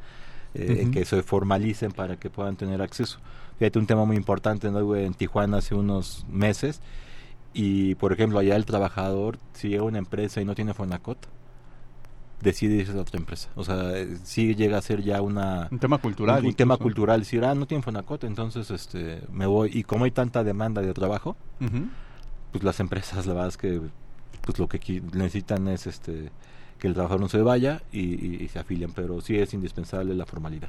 eh, 0.55 0.89
que 0.93 1.05
se 1.05 1.23
formalicen 1.23 1.93
para 1.93 2.17
que 2.17 2.31
puedan 2.31 2.57
tener 2.57 2.83
acceso. 2.83 3.19
Fíjate, 3.59 3.79
un 3.79 3.87
tema 3.87 4.05
muy 4.05 4.17
importante 4.17 4.71
¿no? 4.71 4.97
en 4.97 5.15
Tijuana 5.15 5.59
hace 5.59 5.75
unos 5.75 6.27
meses 6.29 6.81
y, 7.55 7.95
por 7.97 8.13
ejemplo, 8.13 8.39
allá 8.39 8.57
el 8.57 8.65
trabajador, 8.65 9.39
si 9.53 9.69
llega 9.69 9.83
a 9.83 9.87
una 9.87 9.99
empresa 9.99 10.41
y 10.41 10.45
no 10.45 10.55
tiene 10.55 10.75
Fonacot, 10.75 11.29
decide 12.41 12.77
irse 12.77 12.93
a 12.93 13.01
otra 13.01 13.19
empresa. 13.19 13.51
O 13.55 13.65
sea, 13.65 13.93
sí 14.25 14.55
llega 14.55 14.79
a 14.79 14.83
ser 14.83 15.03
ya 15.03 15.23
una... 15.23 15.69
Un 15.71 15.79
tema 15.79 15.99
cultural. 15.99 16.45
Un, 16.45 16.55
tema 16.55 16.77
cultural. 16.77 17.21
Decir, 17.21 17.45
ah, 17.45 17.55
no 17.55 17.67
tiene 17.67 17.83
Fonacot, 17.83 18.25
entonces 18.25 18.71
este, 18.71 19.23
me 19.31 19.47
voy. 19.47 19.71
Y 19.73 19.85
como 19.85 20.05
hay 20.05 20.11
tanta 20.11 20.43
demanda 20.43 20.83
de 20.83 20.93
trabajo, 20.93 21.37
pues 22.51 22.65
las 22.65 22.81
empresas, 22.81 23.27
la 23.27 23.35
verdad 23.35 23.49
es 23.49 23.57
que 23.57 23.81
pues 24.43 24.59
lo 24.59 24.69
que 24.69 25.01
necesitan 25.13 25.69
es 25.69 25.87
este 25.87 26.31
que 26.83 26.89
el 26.89 26.95
trabajador 26.95 27.21
no 27.21 27.29
se 27.29 27.41
vaya 27.41 27.81
y, 27.93 28.49
se 28.49 28.59
afilian, 28.59 28.91
pero 28.93 29.21
sí 29.21 29.39
es 29.39 29.55
indispensable 29.55 30.17
la 30.17 30.27
formalidad. 30.27 30.69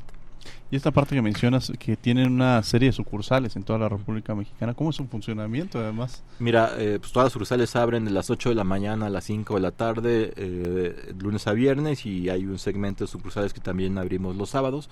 Y 0.69 0.75
esta 0.75 0.91
parte 0.91 1.15
que 1.15 1.23
mencionas, 1.23 1.73
que 1.79 1.97
tienen 1.97 2.31
una 2.31 2.61
serie 2.61 2.89
de 2.89 2.91
sucursales 2.91 3.55
en 3.55 3.63
toda 3.63 3.79
la 3.79 3.89
República 3.89 4.35
Mexicana, 4.35 4.75
¿cómo 4.75 4.91
es 4.91 4.95
su 4.95 5.07
funcionamiento 5.07 5.79
además? 5.79 6.21
Mira, 6.37 6.73
eh, 6.77 6.99
pues 6.99 7.11
todas 7.11 7.25
las 7.25 7.33
sucursales 7.33 7.75
abren 7.75 8.05
de 8.05 8.11
las 8.11 8.29
8 8.29 8.49
de 8.49 8.55
la 8.55 8.63
mañana 8.63 9.07
a 9.07 9.09
las 9.09 9.23
5 9.23 9.55
de 9.55 9.59
la 9.59 9.71
tarde, 9.71 10.33
eh, 10.35 11.15
lunes 11.19 11.47
a 11.47 11.53
viernes, 11.53 12.05
y 12.05 12.29
hay 12.29 12.45
un 12.45 12.59
segmento 12.59 13.05
de 13.05 13.07
sucursales 13.07 13.51
que 13.51 13.59
también 13.59 13.97
abrimos 13.97 14.35
los 14.35 14.51
sábados. 14.51 14.91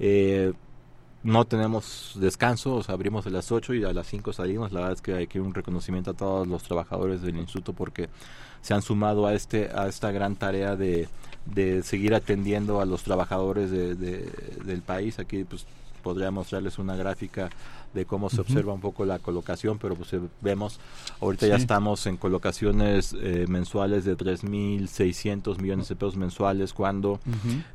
eh, 0.00 0.52
no 1.22 1.44
tenemos 1.44 2.12
descanso, 2.16 2.74
o 2.74 2.82
sea, 2.82 2.94
abrimos 2.94 3.26
a 3.26 3.30
las 3.30 3.52
8 3.52 3.74
y 3.74 3.84
a 3.84 3.92
las 3.92 4.06
5 4.06 4.32
salimos. 4.32 4.72
La 4.72 4.80
verdad 4.80 4.94
es 4.94 5.02
que 5.02 5.14
hay 5.14 5.26
que 5.26 5.40
un 5.40 5.54
reconocimiento 5.54 6.10
a 6.12 6.14
todos 6.14 6.46
los 6.46 6.62
trabajadores 6.64 7.22
del 7.22 7.36
instituto 7.36 7.72
porque 7.72 8.08
se 8.66 8.74
han 8.74 8.82
sumado 8.82 9.28
a 9.28 9.32
este 9.32 9.70
a 9.72 9.86
esta 9.86 10.10
gran 10.10 10.34
tarea 10.34 10.74
de, 10.74 11.06
de 11.44 11.84
seguir 11.84 12.16
atendiendo 12.16 12.80
a 12.80 12.84
los 12.84 13.04
trabajadores 13.04 13.70
de, 13.70 13.94
del 13.94 14.82
país. 14.82 15.20
Aquí 15.20 15.44
pues 15.44 15.66
podría 16.02 16.32
mostrarles 16.32 16.80
una 16.80 16.96
gráfica 16.96 17.48
de 17.94 18.06
cómo 18.06 18.28
se 18.28 18.40
observa 18.40 18.72
un 18.72 18.80
poco 18.80 19.04
la 19.04 19.20
colocación, 19.20 19.78
pero 19.78 19.94
pues 19.94 20.12
eh, 20.14 20.20
vemos, 20.40 20.80
ahorita 21.20 21.46
ya 21.46 21.54
estamos 21.54 22.08
en 22.08 22.16
colocaciones 22.16 23.14
eh, 23.20 23.46
mensuales 23.48 24.04
de 24.04 24.16
3.600 24.16 25.60
millones 25.60 25.88
de 25.88 25.94
pesos 25.94 26.16
mensuales, 26.16 26.72
cuando 26.72 27.20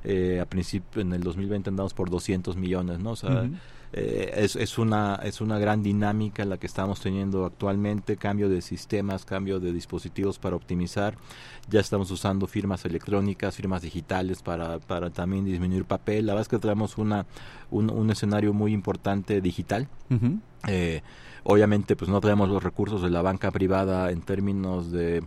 eh, 0.04 0.40
a 0.42 0.46
principio, 0.46 1.02
en 1.02 1.14
el 1.14 1.24
2020 1.24 1.70
andamos 1.70 1.94
por 1.94 2.10
200 2.10 2.58
millones, 2.58 3.00
¿no? 3.00 3.12
O 3.12 3.16
sea, 3.16 3.50
eh, 3.94 4.32
es, 4.38 4.56
es, 4.56 4.78
una, 4.78 5.16
es 5.24 5.42
una 5.42 5.60
gran 5.60 5.84
dinámica 5.84 6.46
la 6.46 6.58
que 6.58 6.68
estamos 6.68 7.02
teniendo 7.02 7.46
actualmente, 7.46 8.16
cambio 8.16 8.48
de 8.48 8.62
sistemas, 8.62 9.26
cambio 9.26 9.60
de 9.60 9.74
dispositivos 9.74 10.40
para 10.40 10.56
optimizar. 10.56 11.18
Ya 11.70 11.82
estamos 11.82 12.10
usando 12.10 12.48
firmas 12.48 12.86
electrónicas, 12.86 13.56
firmas 13.56 13.82
digitales 13.82 14.42
para, 14.42 14.80
para 14.80 15.10
también 15.10 15.44
disminuir 15.44 15.86
papel. 15.86 16.26
La 16.26 16.34
verdad 16.34 16.44
es 16.44 16.48
que 16.48 16.60
tenemos 16.60 16.98
una, 16.98 17.26
un, 17.70 18.10
escenario 18.10 18.54
muy 18.54 18.72
importante 18.72 19.42
digital. 19.42 19.88
Eh, 20.68 21.02
obviamente 21.44 21.96
pues 21.96 22.10
no 22.10 22.22
tenemos 22.22 22.48
los 22.50 22.64
recursos 22.64 23.02
de 23.02 23.10
la 23.10 23.22
banca 23.22 23.52
privada 23.52 24.12
en 24.12 24.22
términos 24.22 24.92
de, 24.92 25.24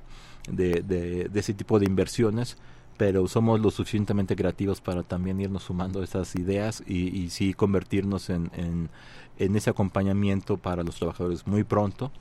de, 0.49 0.83
de, 0.83 1.29
de 1.29 1.41
ese 1.41 1.55
tipo 1.55 1.79
de 1.79 1.87
inversiones 1.87 2.57
pero 2.97 3.27
somos 3.27 3.61
lo 3.61 3.71
suficientemente 3.71 4.37
creativos 4.37 4.81
para 4.81 5.03
también 5.03 5.41
irnos 5.41 5.65
sumando 5.65 6.03
esas 6.03 6.35
ideas 6.37 6.83
y, 6.87 7.09
y 7.09 7.31
sí 7.31 7.55
convertirnos 7.55 8.31
en, 8.31 8.51
en, 8.57 8.89
ese 9.57 9.71
acompañamiento 9.71 10.57
para 10.57 10.83
los 10.83 10.97
trabajadores 10.97 11.47
muy 11.47 11.65
pronto. 11.65 12.13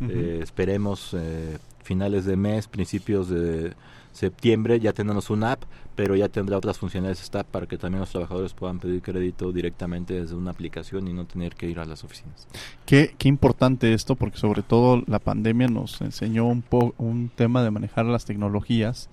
Eh, 0.00 0.40
esperemos 0.42 1.14
eh, 1.14 1.58
finales 1.82 2.24
de 2.24 2.36
mes, 2.36 2.66
principios 2.66 3.28
de 3.28 3.74
septiembre, 4.12 4.80
ya 4.80 4.92
tenemos 4.92 5.30
una 5.30 5.52
app, 5.52 5.62
pero 5.94 6.16
ya 6.16 6.28
tendrá 6.28 6.56
otras 6.56 6.78
funcionalidades 6.78 7.22
esta 7.22 7.40
app 7.40 7.48
para 7.48 7.66
que 7.66 7.78
también 7.78 8.00
los 8.00 8.10
trabajadores 8.10 8.54
puedan 8.54 8.80
pedir 8.80 9.02
crédito 9.02 9.52
directamente 9.52 10.20
desde 10.20 10.34
una 10.34 10.50
aplicación 10.50 11.06
y 11.06 11.12
no 11.12 11.26
tener 11.26 11.54
que 11.54 11.68
ir 11.68 11.78
a 11.78 11.84
las 11.84 12.02
oficinas. 12.02 12.48
Qué, 12.86 13.14
qué 13.18 13.28
importante 13.28 13.92
esto, 13.92 14.16
porque 14.16 14.38
sobre 14.38 14.62
todo 14.62 15.02
la 15.06 15.18
pandemia 15.18 15.68
nos 15.68 16.00
enseñó 16.00 16.46
un, 16.46 16.62
po 16.62 16.94
un 16.98 17.28
tema 17.28 17.62
de 17.62 17.70
manejar 17.70 18.06
las 18.06 18.24
tecnologías 18.24 19.08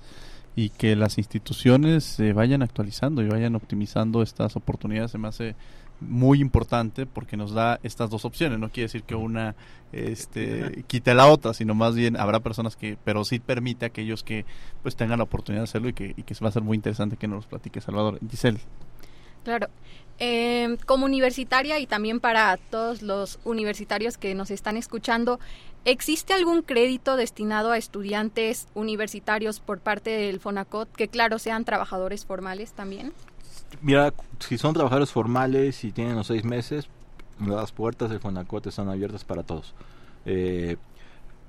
y 0.56 0.70
que 0.70 0.96
las 0.96 1.18
instituciones 1.18 2.04
se 2.04 2.34
vayan 2.34 2.62
actualizando 2.62 3.22
y 3.22 3.28
vayan 3.28 3.56
optimizando 3.56 4.22
estas 4.22 4.56
oportunidades 4.56 5.12
se 5.12 5.18
me 5.18 5.28
hace 5.28 5.56
muy 6.02 6.42
importante 6.42 7.06
porque 7.06 7.38
nos 7.38 7.54
da 7.54 7.80
estas 7.84 8.10
dos 8.10 8.26
opciones. 8.26 8.60
No 8.60 8.70
quiere 8.70 8.86
decir 8.86 9.04
que 9.04 9.16
una 9.16 9.56
este, 9.92 10.84
quite 10.88 11.14
la 11.14 11.28
otra, 11.28 11.54
sino 11.54 11.76
más 11.76 11.96
bien 11.96 12.18
habrá 12.18 12.40
personas 12.40 12.76
que, 12.76 12.98
pero 13.04 13.24
sí 13.24 13.40
permite 13.40 13.86
a 13.86 13.88
aquellos 13.88 14.24
que 14.24 14.46
pues 14.82 14.96
tengan 14.96 15.20
la 15.20 15.26
oportunidad 15.26 15.62
de 15.62 15.66
hacerlo 15.66 15.90
y 15.90 15.94
que, 15.94 16.14
y 16.18 16.24
que 16.24 16.36
va 16.44 16.50
a 16.50 16.52
ser 16.52 16.64
muy 16.64 16.76
interesante 16.76 17.18
que 17.18 17.28
nos 17.28 17.38
los 17.38 17.46
platique 17.46 17.82
Salvador. 17.82 18.20
Giselle. 18.30 18.60
Claro. 19.44 19.68
Eh, 20.24 20.78
como 20.86 21.06
universitaria 21.06 21.80
y 21.80 21.88
también 21.88 22.20
para 22.20 22.56
todos 22.58 23.02
los 23.02 23.40
universitarios 23.44 24.20
que 24.20 24.36
nos 24.36 24.52
están 24.52 24.78
escuchando, 24.78 25.40
¿existe 25.84 26.34
algún 26.34 26.62
crédito 26.62 27.16
destinado 27.16 27.72
a 27.72 27.78
estudiantes 27.78 28.68
universitarios 28.76 29.60
por 29.60 29.80
parte 29.80 30.12
del 30.12 30.40
FONACOT 30.40 30.92
que, 30.92 31.08
claro, 31.08 31.40
sean 31.40 31.66
trabajadores 31.66 32.24
formales 32.26 32.74
también? 32.74 33.14
Mira, 33.82 34.14
si 34.40 34.60
son 34.60 34.76
trabajadores 34.76 35.10
formales 35.10 35.84
y 35.84 35.92
tienen 35.92 36.16
los 36.16 36.28
seis 36.28 36.44
meses, 36.44 36.88
las 37.44 37.72
puertas 37.72 38.12
del 38.12 38.20
FONACOT 38.20 38.68
están 38.68 38.90
abiertas 38.90 39.24
para 39.24 39.42
todos. 39.42 39.74
Eh, 40.28 40.78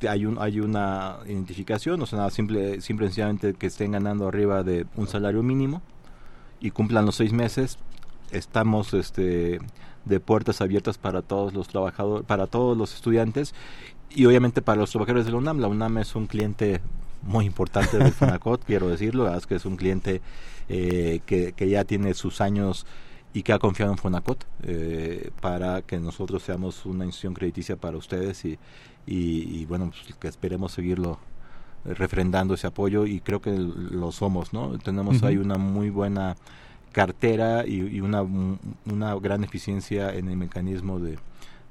hay, 0.08 0.24
un, 0.24 0.38
hay 0.40 0.60
una 0.60 1.18
identificación, 1.26 2.00
o 2.00 2.06
sea, 2.06 2.30
simple, 2.30 2.80
simple 2.80 3.08
sencillamente 3.08 3.52
que 3.52 3.66
estén 3.66 3.92
ganando 3.92 4.28
arriba 4.28 4.62
de 4.62 4.86
un 4.96 5.08
salario 5.08 5.42
mínimo 5.42 5.82
y 6.62 6.70
cumplan 6.70 7.04
los 7.04 7.16
seis 7.16 7.32
meses, 7.32 7.76
estamos 8.30 8.94
este, 8.94 9.58
de 10.04 10.20
puertas 10.20 10.60
abiertas 10.60 10.96
para 10.96 11.20
todos 11.20 11.52
los 11.52 11.68
trabajadores, 11.68 12.24
para 12.24 12.46
todos 12.46 12.78
los 12.78 12.94
estudiantes 12.94 13.54
y 14.08 14.24
obviamente 14.24 14.62
para 14.62 14.80
los 14.80 14.90
trabajadores 14.90 15.26
de 15.26 15.32
la 15.32 15.38
UNAM. 15.38 15.58
La 15.58 15.68
UNAM 15.68 15.98
es 15.98 16.14
un 16.14 16.26
cliente 16.26 16.80
muy 17.22 17.44
importante 17.46 17.98
del 17.98 18.12
FONACOT, 18.12 18.64
quiero 18.64 18.88
decirlo, 18.88 19.34
es 19.36 19.46
que 19.46 19.56
es 19.56 19.66
un 19.66 19.76
cliente 19.76 20.22
eh, 20.68 21.20
que, 21.26 21.52
que, 21.52 21.68
ya 21.68 21.84
tiene 21.84 22.14
sus 22.14 22.40
años 22.40 22.86
y 23.34 23.42
que 23.42 23.52
ha 23.52 23.58
confiado 23.58 23.92
en 23.92 23.98
Fonacot 23.98 24.46
eh, 24.62 25.30
para 25.40 25.82
que 25.82 25.98
nosotros 25.98 26.42
seamos 26.42 26.86
una 26.86 27.04
institución 27.04 27.34
crediticia 27.34 27.76
para 27.76 27.96
ustedes 27.96 28.44
y, 28.44 28.58
y, 29.06 29.64
bueno, 29.66 29.90
pues 29.90 30.16
que 30.16 30.28
esperemos 30.28 30.72
seguirlo 30.72 31.18
refrendando 31.84 32.54
ese 32.54 32.66
apoyo 32.66 33.06
y 33.06 33.20
creo 33.20 33.40
que 33.40 33.50
lo 33.52 34.12
somos, 34.12 34.52
¿no? 34.52 34.78
Tenemos 34.78 35.22
ahí 35.22 35.36
una 35.36 35.58
muy 35.58 35.90
buena 35.90 36.36
cartera 36.92 37.66
y, 37.66 38.00
una, 38.00 38.22
una 38.22 39.14
gran 39.16 39.44
eficiencia 39.44 40.14
en 40.14 40.28
el 40.28 40.36
mecanismo 40.36 41.00
de, 41.00 41.18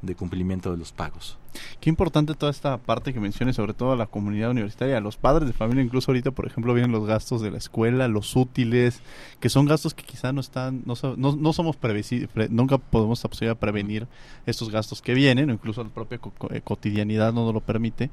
de 0.02 0.16
cumplimiento 0.16 0.72
de 0.72 0.78
los 0.78 0.92
pagos. 0.92 1.38
Qué 1.80 1.90
importante 1.90 2.34
toda 2.34 2.50
esta 2.50 2.78
parte 2.78 3.14
que 3.14 3.20
menciones, 3.20 3.56
sobre 3.56 3.74
todo 3.74 3.92
a 3.92 3.96
la 3.96 4.08
comunidad 4.08 4.52
universitaria, 4.52 5.00
los 5.00 5.18
padres 5.18 5.48
de 5.48 5.54
familia, 5.54 5.84
incluso 5.84 6.12
ahorita, 6.12 6.32
por 6.32 6.48
ejemplo, 6.48 6.74
vienen 6.74 6.92
los 6.92 7.06
gastos 7.06 7.42
de 7.42 7.52
la 7.52 7.58
escuela, 7.58 8.08
los 8.08 8.36
útiles, 8.36 9.02
que 9.40 9.50
son 9.50 9.66
gastos 9.66 9.94
que 9.94 10.04
quizá 10.04 10.32
no 10.32 10.42
están, 10.42 10.84
no, 10.86 10.96
no, 11.18 11.36
no 11.36 11.54
somos 11.54 11.76
previsibles, 11.76 12.50
nunca 12.50 12.78
podemos 12.78 13.22
prevenir 13.60 14.08
estos 14.46 14.70
gastos 14.70 15.02
que 15.02 15.14
vienen, 15.14 15.50
o 15.50 15.54
incluso 15.54 15.84
la 15.84 15.90
propia 15.90 16.20
eh, 16.52 16.62
cotidianidad 16.62 17.34
no 17.34 17.46
nos 17.46 17.54
lo 17.54 17.62
permite, 17.62 18.10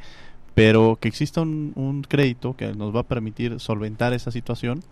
pero 0.59 0.99
que 1.01 1.09
exista 1.09 1.41
un, 1.41 1.73
un 1.77 2.03
crédito 2.03 2.57
que 2.57 2.75
nos 2.75 2.95
va 2.95 3.01
a 3.01 3.05
permitir 3.05 3.61
solventar 3.61 4.13
esa 4.13 4.31
situación 4.31 4.83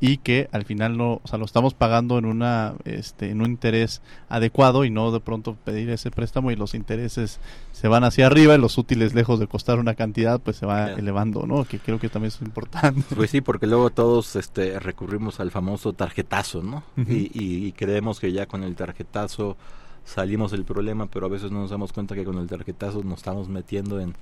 y 0.00 0.18
que 0.18 0.48
al 0.52 0.64
final 0.64 0.96
no, 0.96 1.20
o 1.22 1.28
sea, 1.28 1.38
lo 1.38 1.44
estamos 1.44 1.72
pagando 1.72 2.18
en 2.18 2.24
una 2.24 2.74
este 2.84 3.30
en 3.30 3.40
un 3.40 3.46
interés 3.46 4.02
adecuado 4.28 4.84
y 4.84 4.90
no 4.90 5.12
de 5.12 5.20
pronto 5.20 5.56
pedir 5.64 5.88
ese 5.90 6.10
préstamo 6.10 6.50
y 6.50 6.56
los 6.56 6.74
intereses 6.74 7.38
se 7.72 7.88
van 7.88 8.04
hacia 8.04 8.26
arriba 8.26 8.54
y 8.54 8.58
los 8.58 8.76
útiles 8.76 9.14
lejos 9.14 9.40
de 9.40 9.46
costar 9.46 9.78
una 9.78 9.94
cantidad 9.94 10.40
pues 10.40 10.56
se 10.56 10.66
va 10.66 10.90
elevando, 10.90 11.46
¿no? 11.46 11.64
Que 11.64 11.78
creo 11.78 11.98
que 11.98 12.08
también 12.08 12.32
es 12.34 12.42
importante. 12.42 13.14
Pues 13.14 13.30
sí, 13.30 13.40
porque 13.40 13.66
luego 13.66 13.90
todos 13.90 14.36
este 14.36 14.78
recurrimos 14.80 15.40
al 15.40 15.50
famoso 15.50 15.92
tarjetazo, 15.92 16.62
¿no? 16.62 16.82
y, 16.96 17.30
y, 17.32 17.72
creemos 17.72 18.20
que 18.20 18.32
ya 18.32 18.46
con 18.46 18.62
el 18.62 18.74
tarjetazo 18.74 19.56
salimos 20.04 20.50
del 20.50 20.64
problema, 20.64 21.06
pero 21.06 21.26
a 21.26 21.28
veces 21.28 21.50
no 21.50 21.60
nos 21.60 21.70
damos 21.70 21.92
cuenta 21.92 22.14
que 22.14 22.24
con 22.24 22.38
el 22.38 22.46
tarjetazo 22.46 23.02
nos 23.02 23.18
estamos 23.18 23.48
metiendo 23.48 24.00
en 24.00 24.14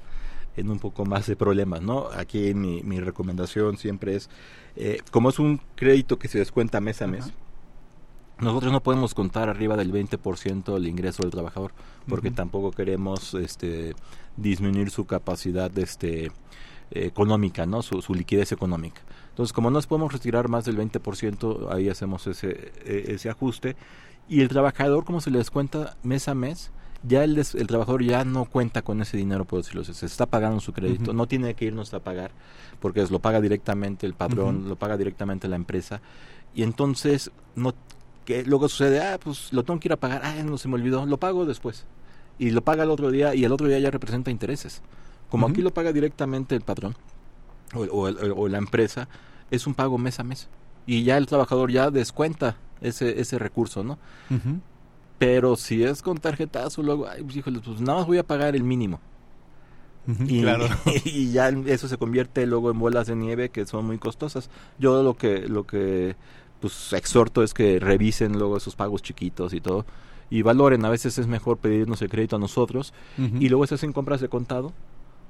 en 0.56 0.70
un 0.70 0.78
poco 0.78 1.04
más 1.04 1.26
de 1.26 1.36
problemas, 1.36 1.82
¿no? 1.82 2.08
Aquí 2.14 2.54
mi, 2.54 2.82
mi 2.82 3.00
recomendación 3.00 3.76
siempre 3.76 4.16
es, 4.16 4.28
eh, 4.76 5.00
como 5.10 5.30
es 5.30 5.38
un 5.38 5.60
crédito 5.76 6.18
que 6.18 6.28
se 6.28 6.38
descuenta 6.38 6.80
mes 6.80 7.02
a 7.02 7.06
mes, 7.06 7.32
nosotros 8.38 8.72
no 8.72 8.82
podemos 8.82 9.14
contar 9.14 9.48
arriba 9.48 9.76
del 9.76 9.92
20% 9.92 10.76
el 10.76 10.88
ingreso 10.88 11.22
del 11.22 11.30
trabajador, 11.30 11.72
porque 12.08 12.30
tampoco 12.30 12.72
queremos 12.72 13.34
este, 13.34 13.94
disminuir 14.36 14.90
su 14.90 15.06
capacidad 15.06 15.76
este, 15.78 16.32
económica, 16.90 17.66
¿no? 17.66 17.82
Su, 17.82 18.02
su, 18.02 18.14
liquidez 18.14 18.50
económica. 18.50 19.00
Entonces, 19.30 19.52
como 19.52 19.70
no 19.70 19.74
nos 19.74 19.86
podemos 19.86 20.12
retirar 20.12 20.48
más 20.48 20.64
del 20.64 20.76
20%, 20.76 21.72
ahí 21.72 21.88
hacemos 21.88 22.26
ese, 22.26 22.72
e, 22.84 23.12
ese 23.14 23.30
ajuste. 23.30 23.76
Y 24.28 24.40
el 24.40 24.48
trabajador, 24.48 25.04
como 25.04 25.20
se 25.20 25.30
le 25.30 25.38
descuenta 25.38 25.96
mes 26.02 26.28
a 26.28 26.34
mes, 26.34 26.72
ya 27.02 27.24
el, 27.24 27.36
el 27.38 27.66
trabajador 27.66 28.04
ya 28.04 28.24
no 28.24 28.44
cuenta 28.44 28.82
con 28.82 29.02
ese 29.02 29.16
dinero, 29.16 29.44
por 29.44 29.60
decirlo 29.60 29.82
así, 29.82 29.94
se 29.94 30.06
está 30.06 30.26
pagando 30.26 30.60
su 30.60 30.72
crédito, 30.72 31.12
no 31.12 31.26
tiene 31.26 31.54
que 31.54 31.64
irnos 31.66 31.92
a 31.94 32.00
pagar, 32.00 32.30
porque 32.80 33.04
lo 33.10 33.18
paga 33.18 33.40
directamente 33.40 34.06
el 34.06 34.14
padrón, 34.14 34.68
lo 34.68 34.76
paga 34.76 34.96
directamente 34.96 35.48
la 35.48 35.56
empresa, 35.56 36.00
y 36.54 36.62
entonces 36.62 37.30
no 37.56 37.74
que 38.24 38.44
luego 38.44 38.68
sucede, 38.68 39.00
ah, 39.00 39.18
pues 39.22 39.52
lo 39.52 39.64
tengo 39.64 39.80
que 39.80 39.88
ir 39.88 39.92
a 39.92 39.96
pagar, 39.96 40.22
ah, 40.24 40.42
no 40.44 40.56
se 40.56 40.68
me 40.68 40.74
olvidó, 40.74 41.04
lo 41.06 41.18
pago 41.18 41.44
después, 41.44 41.86
y 42.38 42.50
lo 42.50 42.62
paga 42.62 42.84
el 42.84 42.90
otro 42.90 43.10
día, 43.10 43.34
y 43.34 43.44
el 43.44 43.52
otro 43.52 43.66
día 43.66 43.78
ya 43.78 43.90
representa 43.90 44.30
intereses. 44.30 44.80
Como 45.28 45.46
aquí 45.46 45.62
lo 45.62 45.72
paga 45.72 45.92
directamente 45.92 46.54
el 46.54 46.60
padrón 46.60 46.94
o, 47.74 47.80
o, 47.80 48.48
la 48.48 48.58
empresa, 48.58 49.08
es 49.50 49.66
un 49.66 49.74
pago 49.74 49.98
mes 49.98 50.20
a 50.20 50.24
mes, 50.24 50.48
y 50.86 51.02
ya 51.04 51.16
el 51.16 51.26
trabajador 51.26 51.72
ya 51.72 51.90
descuenta 51.90 52.56
ese, 52.80 53.20
ese 53.20 53.38
recurso, 53.38 53.82
¿no? 53.82 53.98
Pero 55.22 55.54
si 55.54 55.84
es 55.84 56.02
con 56.02 56.18
tarjetazo, 56.18 56.82
luego, 56.82 57.06
ay, 57.06 57.22
pues 57.22 57.36
híjole, 57.36 57.60
pues 57.60 57.80
nada 57.80 57.98
más 57.98 58.08
voy 58.08 58.18
a 58.18 58.26
pagar 58.26 58.56
el 58.56 58.64
mínimo. 58.64 58.98
y, 60.26 60.42
claro. 60.42 60.66
y 61.04 61.30
ya 61.30 61.48
eso 61.48 61.86
se 61.86 61.96
convierte 61.96 62.44
luego 62.44 62.72
en 62.72 62.80
bolas 62.80 63.06
de 63.06 63.14
nieve 63.14 63.48
que 63.50 63.64
son 63.64 63.86
muy 63.86 63.98
costosas. 63.98 64.50
Yo 64.80 65.04
lo 65.04 65.16
que 65.16 65.46
lo 65.48 65.64
que 65.64 66.16
pues 66.60 66.92
exhorto 66.92 67.44
es 67.44 67.54
que 67.54 67.78
revisen 67.78 68.36
luego 68.36 68.56
esos 68.56 68.74
pagos 68.74 69.00
chiquitos 69.00 69.54
y 69.54 69.60
todo 69.60 69.86
y 70.28 70.42
valoren, 70.42 70.84
a 70.84 70.88
veces 70.88 71.18
es 71.18 71.28
mejor 71.28 71.58
pedirnos 71.58 72.02
el 72.02 72.08
crédito 72.08 72.34
a 72.34 72.38
nosotros 72.40 72.92
y 73.16 73.48
luego 73.48 73.66
se 73.68 73.76
hacen 73.76 73.92
compras 73.92 74.20
de 74.20 74.28
contado, 74.28 74.72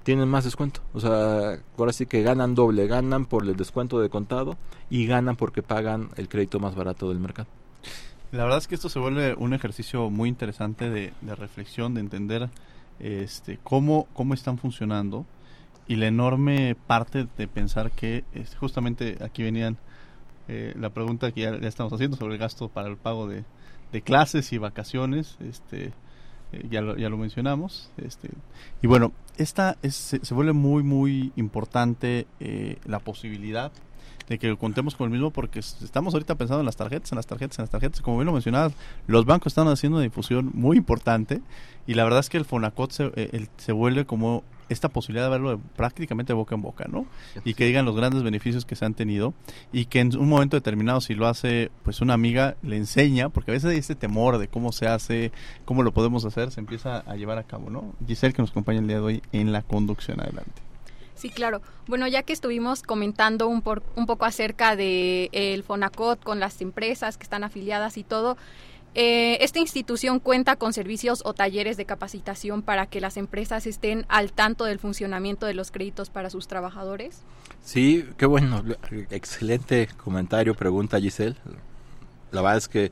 tienen 0.05 0.29
más 0.29 0.45
descuento. 0.45 0.81
O 0.95 1.01
sea, 1.01 1.59
ahora 1.77 1.93
sí 1.93 2.07
que 2.07 2.23
ganan 2.23 2.55
doble, 2.55 2.87
ganan 2.87 3.27
por 3.27 3.45
el 3.45 3.57
descuento 3.57 4.01
de 4.01 4.09
contado 4.09 4.57
y 4.89 5.07
ganan 5.07 5.37
porque 5.37 5.63
pagan 5.63 6.09
el 6.17 6.29
crédito 6.29 6.61
más 6.61 6.77
barato 6.77 7.09
del 7.09 7.19
mercado. 7.19 7.49
La 8.33 8.45
verdad 8.45 8.59
es 8.59 8.67
que 8.67 8.75
esto 8.75 8.89
se 8.89 8.99
vuelve 8.99 9.35
un 9.35 9.53
ejercicio 9.53 10.09
muy 10.09 10.31
interesante 10.31 10.89
de, 10.89 11.13
reflexión, 11.37 11.93
de 11.93 12.01
entender 12.01 12.49
este, 12.99 13.59
cómo, 13.63 14.09
cómo 14.15 14.33
están 14.33 14.57
funcionando 14.57 15.27
y 15.87 15.97
la 15.97 16.07
enorme 16.07 16.75
parte 16.87 17.27
de 17.37 17.47
pensar 17.47 17.91
que 17.91 18.25
este, 18.33 18.57
justamente 18.57 19.19
aquí 19.23 19.43
venían 19.43 19.77
eh, 20.49 20.73
la 20.81 20.89
pregunta 20.89 21.31
que 21.33 21.43
ya, 21.43 21.51
estamos 21.69 21.93
haciendo 21.93 22.17
sobre 22.17 22.35
el 22.35 22.41
gasto 22.41 22.71
para 22.71 22.89
el 22.89 22.97
pago 22.97 23.29
de, 23.29 23.45
clases 24.03 24.51
y 24.55 24.59
vacaciones, 24.59 25.37
este, 25.41 25.93
eh, 26.53 26.67
ya, 26.71 26.81
lo, 26.81 26.97
ya 26.97 27.11
lo 27.11 27.19
mencionamos. 27.19 27.91
Este, 27.99 28.31
y 28.81 28.87
bueno, 28.87 29.13
esta 29.37 29.77
es, 29.83 29.95
se, 29.95 30.35
vuelve 30.35 30.55
muy, 30.55 30.83
muy 30.83 31.33
importante 31.37 32.27
eh, 32.41 32.79
la 32.87 32.99
posibilidad 32.99 33.73
de 34.29 34.39
que 34.39 34.57
contemos 34.57 34.95
con 34.95 35.07
el 35.07 35.13
mismo 35.13 35.31
porque 35.31 35.59
estamos 35.59 36.15
ahorita 36.15 36.35
pensando 36.35 36.61
en 36.61 36.67
las 36.67 36.77
tarjetas, 36.77 37.13
en 37.13 37.17
las 37.17 37.27
tarjetas, 37.27 37.59
en 37.59 37.63
las 37.65 37.71
tarjetas. 37.71 38.01
Como 38.01 38.19
bien 38.19 38.27
lo 38.27 38.33
mencionabas, 38.33 38.73
los 39.07 39.25
bancos 39.25 39.53
están 39.53 39.69
haciendo 39.69 39.99
una 39.99 40.05
difusión 40.05 40.51
muy 40.55 40.77
importante 40.77 41.41
y 41.87 41.95
la 41.95 42.05
verdad 42.05 42.21
es 42.21 42.29
que 42.29 42.39
el 42.39 42.45
Fonacot 42.45 42.91
se, 42.93 43.13
eh, 43.17 43.47
se 43.57 43.73
vuelve 43.73 44.07
como 44.07 44.45
esta 44.69 44.89
posibilidad 44.89 45.27
de 45.27 45.31
verlo 45.31 45.61
prácticamente 45.77 46.33
boca 46.33 46.55
en 46.55 46.63
boca, 46.63 46.87
¿no? 46.89 47.07
Y 47.45 47.55
que 47.55 47.67
digan 47.67 47.85
los 47.85 47.97
grandes 47.97 48.23
beneficios 48.23 48.65
que 48.65 48.75
se 48.75 48.85
han 48.85 48.95
tenido 48.95 49.35
y 49.73 49.87
que 49.87 50.01
en 50.01 50.17
un 50.17 50.29
momento 50.29 50.57
determinado 50.57 51.01
si 51.01 51.15
lo 51.15 51.27
hace 51.27 51.71
pues 51.83 52.01
una 52.01 52.15
amiga 52.15 52.57
le 52.63 52.77
enseña, 52.77 53.29
porque 53.29 53.51
a 53.51 53.55
veces 53.55 53.71
hay 53.71 53.79
este 53.79 53.95
temor 53.95 54.39
de 54.39 54.49
cómo 54.49 54.73
se 54.73 54.87
hace, 54.87 55.33
cómo 55.65 55.83
lo 55.83 55.93
podemos 55.93 56.25
hacer, 56.25 56.51
se 56.51 56.61
empieza 56.61 56.99
a 56.99 57.17
llevar 57.17 57.39
a 57.39 57.45
cabo, 57.45 57.71
¿no? 57.71 57.93
Giselle 58.07 58.33
que 58.33 58.43
nos 58.43 58.51
acompaña 58.51 58.81
el 58.81 58.87
día 58.87 58.97
de 58.97 59.03
hoy 59.03 59.23
en 59.33 59.53
la 59.53 59.63
conducción 59.63 60.21
adelante. 60.21 60.72
Sí, 61.23 61.31
claro. 61.31 61.63
Bueno, 61.87 62.09
ya 62.09 62.25
que 62.25 62.33
estuvimos 62.33 62.83
comentando 62.83 63.47
un, 63.47 63.63
por, 63.63 63.85
un 63.95 64.07
poco 64.07 64.25
acerca 64.25 64.75
de 64.75 65.29
el 65.31 65.63
Fonacot 65.63 66.21
con 66.21 66.41
las 66.41 66.61
empresas 66.61 67.17
que 67.17 67.23
están 67.23 67.45
afiliadas 67.45 67.97
y 67.97 68.03
todo, 68.03 68.37
eh, 68.97 69.39
esta 69.41 69.61
institución 69.61 70.19
cuenta 70.19 70.57
con 70.57 70.73
servicios 70.73 71.23
o 71.25 71.33
talleres 71.33 71.77
de 71.77 71.85
capacitación 71.85 72.63
para 72.63 72.87
que 72.87 73.01
las 73.01 73.17
empresas 73.17 73.69
estén 73.69 74.05
al 74.09 74.33
tanto 74.33 74.65
del 74.65 74.81
funcionamiento 74.81 75.47
de 75.47 75.55
los 75.55 75.71
créditos 75.71 76.11
para 76.11 76.29
sus 76.29 76.49
trabajadores. 76.49 77.23
Sí, 77.63 78.05
qué 78.17 78.27
bueno, 78.27 78.65
excelente 79.11 79.91
comentario, 80.03 80.57
pregunta 80.57 80.99
Giselle. 80.99 81.37
La 82.33 82.43
verdad 82.43 82.57
es 82.57 82.67
que 82.67 82.91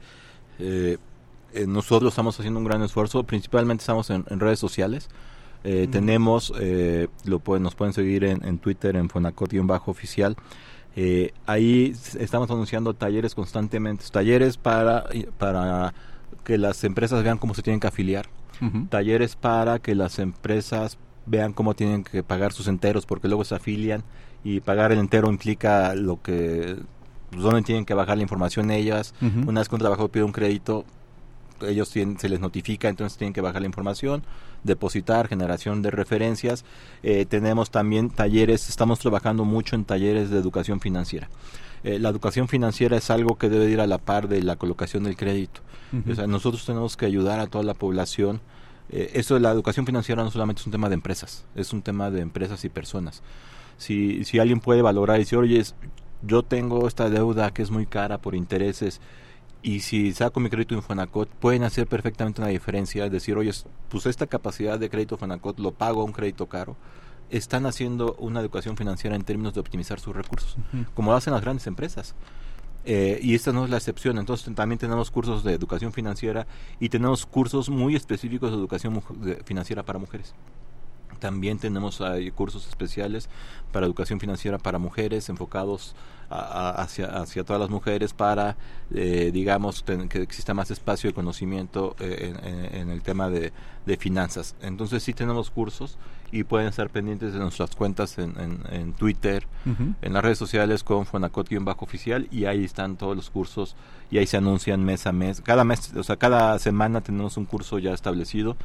eh, 0.60 0.98
eh, 1.52 1.66
nosotros 1.66 2.12
estamos 2.12 2.38
haciendo 2.38 2.60
un 2.60 2.64
gran 2.64 2.80
esfuerzo, 2.82 3.24
principalmente 3.24 3.82
estamos 3.82 4.08
en 4.08 4.38
redes 4.38 4.60
sociales 4.60 5.08
eh, 5.62 5.88
tenemos, 5.90 6.52
eh, 6.58 7.08
lo 7.24 7.42
nos 7.58 7.74
pueden 7.74 7.92
seguir 7.92 8.24
en, 8.24 8.58
Twitter, 8.58 8.96
en 8.96 9.08
Fonacot-oficial. 9.08 10.36
Eh, 10.96 11.32
ahí 11.46 11.94
estamos 12.18 12.50
anunciando 12.50 12.94
talleres 12.94 13.34
constantemente, 13.34 14.04
talleres 14.10 14.56
para, 14.56 15.04
para 15.38 15.94
que 16.44 16.58
las 16.58 16.82
empresas 16.84 17.22
vean 17.22 17.38
cómo 17.38 17.54
se 17.54 17.62
tienen 17.62 17.80
que 17.80 17.86
afiliar, 17.86 18.28
talleres 18.88 19.36
para 19.36 19.78
que 19.78 19.94
las 19.94 20.18
empresas 20.18 20.98
vean 21.26 21.52
cómo 21.52 21.74
tienen 21.74 22.02
que 22.02 22.22
pagar 22.22 22.52
sus 22.52 22.66
enteros, 22.66 23.06
porque 23.06 23.28
luego 23.28 23.44
se 23.44 23.54
afilian 23.54 24.02
y 24.42 24.60
pagar 24.60 24.90
el 24.92 24.98
entero 24.98 25.30
implica 25.30 25.94
lo 25.94 26.20
que 26.20 26.76
pues, 27.30 27.42
dónde 27.42 27.62
tienen 27.62 27.84
que 27.84 27.94
bajar 27.94 28.16
la 28.16 28.22
información 28.22 28.70
ellas. 28.70 29.14
Una 29.46 29.60
vez 29.60 29.68
que 29.68 29.74
un 29.74 29.80
trabajador 29.80 30.10
pide 30.10 30.24
un 30.24 30.32
crédito, 30.32 30.84
ellos 31.68 31.88
se 31.88 32.28
les 32.28 32.40
notifica, 32.40 32.88
entonces 32.88 33.18
tienen 33.18 33.32
que 33.32 33.40
bajar 33.40 33.62
la 33.62 33.66
información, 33.66 34.22
depositar, 34.64 35.28
generación 35.28 35.82
de 35.82 35.90
referencias. 35.90 36.64
Eh, 37.02 37.26
tenemos 37.26 37.70
también 37.70 38.10
talleres, 38.10 38.68
estamos 38.68 38.98
trabajando 38.98 39.44
mucho 39.44 39.76
en 39.76 39.84
talleres 39.84 40.30
de 40.30 40.38
educación 40.38 40.80
financiera. 40.80 41.28
Eh, 41.82 41.98
la 41.98 42.10
educación 42.10 42.48
financiera 42.48 42.96
es 42.96 43.10
algo 43.10 43.36
que 43.36 43.48
debe 43.48 43.70
ir 43.70 43.80
a 43.80 43.86
la 43.86 43.98
par 43.98 44.28
de 44.28 44.42
la 44.42 44.56
colocación 44.56 45.04
del 45.04 45.16
crédito. 45.16 45.60
o 46.08 46.14
sea, 46.14 46.26
nosotros 46.26 46.64
tenemos 46.64 46.96
que 46.96 47.06
ayudar 47.06 47.40
a 47.40 47.46
toda 47.46 47.64
la 47.64 47.74
población. 47.74 48.40
Eh, 48.90 49.12
eso 49.14 49.34
de 49.34 49.40
la 49.40 49.50
educación 49.50 49.86
financiera 49.86 50.22
no 50.22 50.30
solamente 50.30 50.60
es 50.60 50.66
un 50.66 50.72
tema 50.72 50.88
de 50.88 50.94
empresas, 50.94 51.44
es 51.54 51.72
un 51.72 51.82
tema 51.82 52.10
de 52.10 52.20
empresas 52.20 52.64
y 52.64 52.68
personas. 52.68 53.22
Si, 53.76 54.24
si 54.24 54.38
alguien 54.38 54.60
puede 54.60 54.82
valorar 54.82 55.16
y 55.16 55.20
decir, 55.20 55.38
oye, 55.38 55.64
yo 56.22 56.42
tengo 56.42 56.86
esta 56.86 57.08
deuda 57.08 57.52
que 57.52 57.62
es 57.62 57.70
muy 57.70 57.86
cara 57.86 58.18
por 58.18 58.34
intereses, 58.34 59.00
y 59.62 59.80
si 59.80 60.12
saco 60.12 60.40
mi 60.40 60.48
crédito 60.48 60.74
en 60.74 60.82
Fonacot, 60.82 61.28
pueden 61.28 61.64
hacer 61.64 61.86
perfectamente 61.86 62.40
una 62.40 62.48
diferencia, 62.50 63.04
es 63.04 63.12
decir, 63.12 63.36
oye, 63.36 63.52
pues 63.88 64.06
esta 64.06 64.26
capacidad 64.26 64.78
de 64.78 64.88
crédito 64.88 65.16
Fonacot 65.16 65.58
lo 65.58 65.72
pago 65.72 66.00
a 66.02 66.04
un 66.04 66.12
crédito 66.12 66.46
caro, 66.46 66.76
están 67.30 67.66
haciendo 67.66 68.14
una 68.18 68.40
educación 68.40 68.76
financiera 68.76 69.14
en 69.14 69.22
términos 69.22 69.54
de 69.54 69.60
optimizar 69.60 70.00
sus 70.00 70.16
recursos, 70.16 70.56
como 70.94 71.10
lo 71.10 71.16
hacen 71.16 71.32
las 71.32 71.42
grandes 71.42 71.66
empresas. 71.66 72.14
Eh, 72.86 73.20
y 73.22 73.34
esta 73.34 73.52
no 73.52 73.64
es 73.64 73.70
la 73.70 73.76
excepción, 73.76 74.18
entonces 74.18 74.54
también 74.54 74.78
tenemos 74.78 75.10
cursos 75.10 75.44
de 75.44 75.52
educación 75.52 75.92
financiera 75.92 76.46
y 76.80 76.88
tenemos 76.88 77.26
cursos 77.26 77.68
muy 77.68 77.94
específicos 77.94 78.50
de 78.50 78.56
educación 78.56 79.02
financiera 79.44 79.82
para 79.82 79.98
mujeres. 79.98 80.34
También 81.20 81.58
tenemos 81.58 82.02
cursos 82.34 82.66
especiales 82.66 83.28
para 83.70 83.86
educación 83.86 84.18
financiera 84.18 84.58
para 84.58 84.78
mujeres 84.78 85.28
enfocados 85.28 85.94
hacia, 86.30 87.06
hacia 87.06 87.42
todas 87.44 87.60
las 87.60 87.70
mujeres 87.70 88.12
para, 88.12 88.56
eh, 88.94 89.30
digamos, 89.32 89.82
que 90.08 90.22
exista 90.22 90.54
más 90.54 90.70
espacio 90.70 91.10
de 91.10 91.14
conocimiento 91.14 91.96
eh, 91.98 92.70
en, 92.72 92.90
el 92.90 93.02
tema 93.02 93.28
de, 93.28 93.52
finanzas. 93.98 94.54
Entonces 94.62 95.02
sí 95.02 95.12
tenemos 95.14 95.50
cursos 95.50 95.98
y 96.30 96.44
pueden 96.44 96.68
estar 96.68 96.90
pendientes 96.90 97.32
de 97.32 97.40
nuestras 97.40 97.74
cuentas 97.74 98.18
en, 98.18 98.34
en, 98.70 98.92
Twitter, 98.92 99.48
en 100.00 100.12
las 100.12 100.22
redes 100.22 100.38
sociales 100.38 100.84
con 100.84 101.06
Fonacot-Bajo 101.06 101.84
Oficial 101.84 102.28
y 102.30 102.44
ahí 102.44 102.64
están 102.64 102.96
todos 102.96 103.16
los 103.16 103.30
cursos 103.30 103.74
y 104.08 104.18
ahí 104.18 104.28
se 104.28 104.36
anuncian 104.36 104.84
mes 104.84 105.08
a 105.08 105.12
mes. 105.12 105.40
Cada 105.40 105.64
mes, 105.64 105.92
o 105.96 106.04
sea, 106.04 106.16
cada 106.16 106.56
semana 106.60 107.00
tenemos 107.00 107.36
un 107.36 107.46
curso 107.46 107.80
ya 107.80 107.92
establecido 107.92 108.56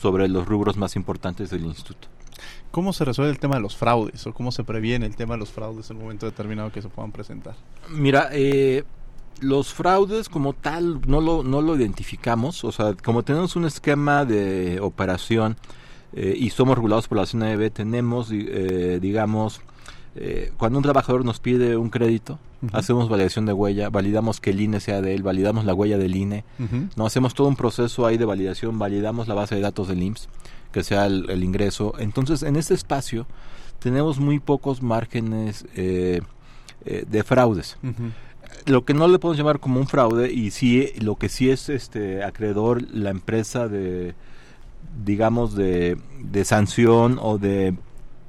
sobre 0.00 0.28
los 0.28 0.46
rubros 0.46 0.76
más 0.76 0.96
importantes 0.96 1.50
del 1.50 1.64
instituto. 1.64 2.08
¿Cómo 2.70 2.92
se 2.92 3.04
resuelve 3.04 3.32
el 3.32 3.38
tema 3.38 3.56
de 3.56 3.62
los 3.62 3.76
fraudes 3.76 4.26
o 4.26 4.32
cómo 4.32 4.52
se 4.52 4.62
previene 4.62 5.06
el 5.06 5.16
tema 5.16 5.34
de 5.34 5.40
los 5.40 5.50
fraudes 5.50 5.90
en 5.90 5.96
un 5.96 6.04
momento 6.04 6.26
determinado 6.26 6.70
que 6.70 6.82
se 6.82 6.88
puedan 6.88 7.12
presentar? 7.12 7.54
Mira, 7.90 8.28
eh, 8.32 8.84
los 9.40 9.72
fraudes 9.72 10.28
como 10.28 10.52
tal 10.52 11.00
no 11.06 11.20
lo, 11.20 11.42
no 11.42 11.62
lo 11.62 11.76
identificamos, 11.76 12.64
o 12.64 12.72
sea, 12.72 12.94
como 12.94 13.22
tenemos 13.22 13.56
un 13.56 13.64
esquema 13.64 14.24
de 14.24 14.80
operación 14.80 15.56
eh, 16.12 16.34
y 16.38 16.50
somos 16.50 16.76
regulados 16.76 17.08
por 17.08 17.18
la 17.18 17.26
CNB, 17.26 17.70
tenemos, 17.70 18.30
eh, 18.32 18.98
digamos, 19.00 19.60
eh, 20.16 20.52
cuando 20.56 20.78
un 20.78 20.82
trabajador 20.82 21.24
nos 21.24 21.38
pide 21.38 21.76
un 21.76 21.90
crédito, 21.90 22.38
hacemos 22.72 23.08
validación 23.08 23.46
de 23.46 23.52
huella, 23.52 23.90
validamos 23.90 24.40
que 24.40 24.50
el 24.50 24.60
INE 24.60 24.80
sea 24.80 25.00
de 25.00 25.14
él, 25.14 25.22
validamos 25.22 25.64
la 25.64 25.74
huella 25.74 25.98
del 25.98 26.16
INE, 26.16 26.44
no 26.96 27.06
hacemos 27.06 27.34
todo 27.34 27.48
un 27.48 27.56
proceso 27.56 28.06
ahí 28.06 28.16
de 28.16 28.24
validación, 28.24 28.78
validamos 28.78 29.28
la 29.28 29.34
base 29.34 29.54
de 29.54 29.60
datos 29.60 29.88
del 29.88 30.02
IMSS, 30.02 30.28
que 30.72 30.84
sea 30.84 31.06
el, 31.06 31.42
ingreso. 31.42 31.94
Entonces, 31.98 32.42
en 32.42 32.56
este 32.56 32.74
espacio 32.74 33.26
tenemos 33.78 34.18
muy 34.18 34.40
pocos 34.40 34.82
márgenes 34.82 35.66
eh, 35.74 36.20
eh, 36.84 37.04
de 37.08 37.24
fraudes. 37.24 37.78
Lo 38.66 38.84
que 38.84 38.94
no 38.94 39.08
le 39.08 39.18
podemos 39.18 39.38
llamar 39.38 39.60
como 39.60 39.78
un 39.78 39.86
fraude 39.86 40.32
y 40.32 40.50
sí 40.50 40.92
lo 41.00 41.16
que 41.16 41.28
sí 41.28 41.50
es 41.50 41.68
este 41.68 42.24
acreedor 42.24 42.82
la 42.92 43.10
empresa 43.10 43.68
de 43.68 44.14
digamos 45.04 45.54
de, 45.54 45.98
de 46.22 46.44
sanción 46.44 47.18
o 47.20 47.38
de 47.38 47.74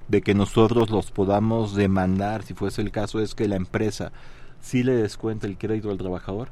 de 0.10 0.22
que 0.22 0.34
nosotros 0.34 0.90
los 0.90 1.12
podamos 1.12 1.76
demandar, 1.76 2.44
si 2.44 2.54
fuese 2.54 2.82
el 2.82 2.92
caso, 2.92 3.22
es 3.22 3.36
que 3.36 3.48
la 3.48 3.56
empresa 3.56 4.12
sí 4.60 4.84
le 4.84 4.96
descuenta 4.96 5.48
el 5.48 5.58
crédito 5.58 5.92
al 5.92 5.98
trabajador 5.98 6.50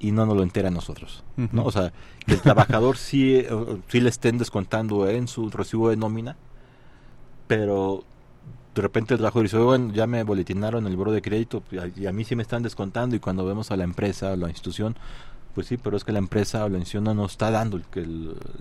y 0.00 0.12
no 0.12 0.26
nos 0.26 0.36
lo 0.36 0.42
entera 0.42 0.68
a 0.68 0.72
nosotros. 0.72 1.22
¿no? 1.36 1.64
O 1.64 1.70
sea, 1.70 1.92
que 2.26 2.34
el 2.34 2.40
trabajador 2.40 2.96
sí, 2.98 3.36
eh, 3.36 3.48
sí 3.88 4.00
le 4.00 4.08
estén 4.08 4.38
descontando 4.38 5.08
en 5.08 5.28
su 5.28 5.50
recibo 5.50 5.90
de 5.90 5.96
nómina, 5.96 6.36
pero 7.46 8.04
de 8.74 8.82
repente 8.82 9.14
el 9.14 9.18
trabajador 9.18 9.44
dice, 9.44 9.58
bueno, 9.58 9.92
ya 9.92 10.06
me 10.06 10.22
boletinaron 10.22 10.86
el 10.86 10.96
buro 10.96 11.12
de 11.12 11.20
crédito 11.20 11.62
y 11.96 12.06
a 12.06 12.12
mí 12.12 12.24
sí 12.24 12.36
me 12.36 12.42
están 12.42 12.62
descontando 12.62 13.16
y 13.16 13.18
cuando 13.18 13.44
vemos 13.44 13.70
a 13.70 13.76
la 13.76 13.84
empresa 13.84 14.32
o 14.32 14.36
la 14.36 14.48
institución, 14.48 14.96
pues 15.54 15.66
sí, 15.66 15.76
pero 15.76 15.96
es 15.96 16.04
que 16.04 16.12
la 16.12 16.18
empresa 16.18 16.64
o 16.64 16.68
la 16.68 16.78
institución 16.78 17.16
no 17.16 17.24
está 17.24 17.50
dando 17.50 17.76
el, 17.76 17.84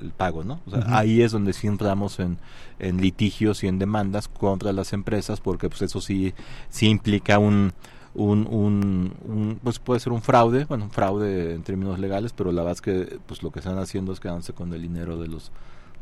el, 0.02 0.12
pago, 0.16 0.44
¿no? 0.44 0.62
O 0.66 0.72
sea, 0.72 0.98
ahí 0.98 1.22
es 1.22 1.32
donde 1.32 1.54
sí 1.54 1.68
entramos 1.68 2.20
en, 2.20 2.38
en, 2.80 3.02
litigios 3.02 3.64
y 3.64 3.68
en 3.68 3.78
demandas 3.80 4.28
contra 4.28 4.74
las 4.74 4.94
empresas, 4.94 5.40
porque 5.40 5.70
pues 5.70 5.84
eso 5.84 6.02
sí, 6.02 6.34
sí 6.70 6.88
implica 6.88 7.40
un, 7.40 7.74
un, 8.16 8.48
un, 8.50 9.60
pues 9.64 9.80
puede 9.80 10.00
ser 10.00 10.12
un 10.12 10.22
fraude, 10.22 10.66
bueno, 10.66 10.86
un 10.86 10.92
fraude 10.92 11.54
en 11.54 11.64
términos 11.64 12.00
legales, 12.00 12.34
pero 12.34 12.52
la 12.52 12.64
verdad 12.64 12.74
es 12.74 12.82
que 12.82 13.20
pues 13.26 13.44
lo 13.44 13.52
que 13.52 13.60
están 13.60 13.78
haciendo 13.78 14.12
es 14.12 14.20
quedándose 14.20 14.54
con 14.54 14.74
el 14.74 14.82
dinero 14.82 15.18
de 15.18 15.28
los 15.28 15.52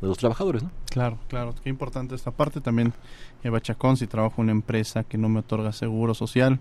de 0.01 0.07
los 0.07 0.17
trabajadores, 0.17 0.63
¿no? 0.63 0.71
Claro, 0.89 1.17
claro, 1.27 1.55
qué 1.63 1.69
importante 1.69 2.15
esta 2.15 2.31
parte 2.31 2.61
también. 2.61 2.93
Eva 3.43 3.61
Chacón, 3.61 3.97
si 3.97 4.07
trabajo 4.07 4.35
en 4.37 4.45
una 4.45 4.51
empresa 4.51 5.03
que 5.03 5.17
no 5.17 5.29
me 5.29 5.39
otorga 5.39 5.71
seguro 5.71 6.13
social, 6.13 6.59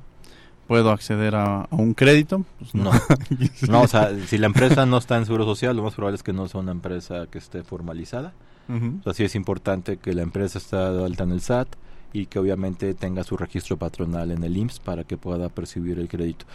puedo 0.67 0.91
acceder 0.91 1.35
a, 1.35 1.67
un 1.71 1.95
crédito. 1.95 2.45
Pues 2.59 2.75
no. 2.75 2.91
no. 3.69 3.83
o 3.83 3.89
sea, 3.89 4.11
si 4.27 4.39
la 4.39 4.47
empresa 4.47 4.87
no 4.87 4.99
está 4.99 5.17
en 5.17 5.27
seguro 5.27 5.45
social, 5.45 5.77
lo 5.77 5.83
más 5.83 5.95
probable 5.95 6.17
es 6.17 6.23
que 6.23 6.33
no 6.33 6.49
sea 6.49 6.61
una 6.61 6.73
empresa 6.73 7.27
que 7.31 7.39
esté 7.39 7.63
formalizada. 7.63 8.33
Uh 8.69 9.01
O 9.05 9.13
sea, 9.13 9.27
es 9.27 9.35
importante 9.35 9.99
que 9.99 10.15
la 10.15 10.23
empresa 10.23 10.59
esté 10.59 10.77
alta 10.77 11.25
en 11.25 11.33
el 11.33 11.41
SAT 11.41 11.69
y 12.15 12.27
que 12.27 12.39
obviamente 12.39 12.95
tenga 12.95 13.25
su 13.25 13.37
registro 13.37 13.77
patronal 13.77 14.31
en 14.31 14.45
el 14.45 14.57
IMSS 14.57 14.79
para 14.79 15.03
que 15.03 15.17
pueda 15.17 15.49
percibir 15.49 15.99
el 15.99 16.09
crédito. 16.09 16.47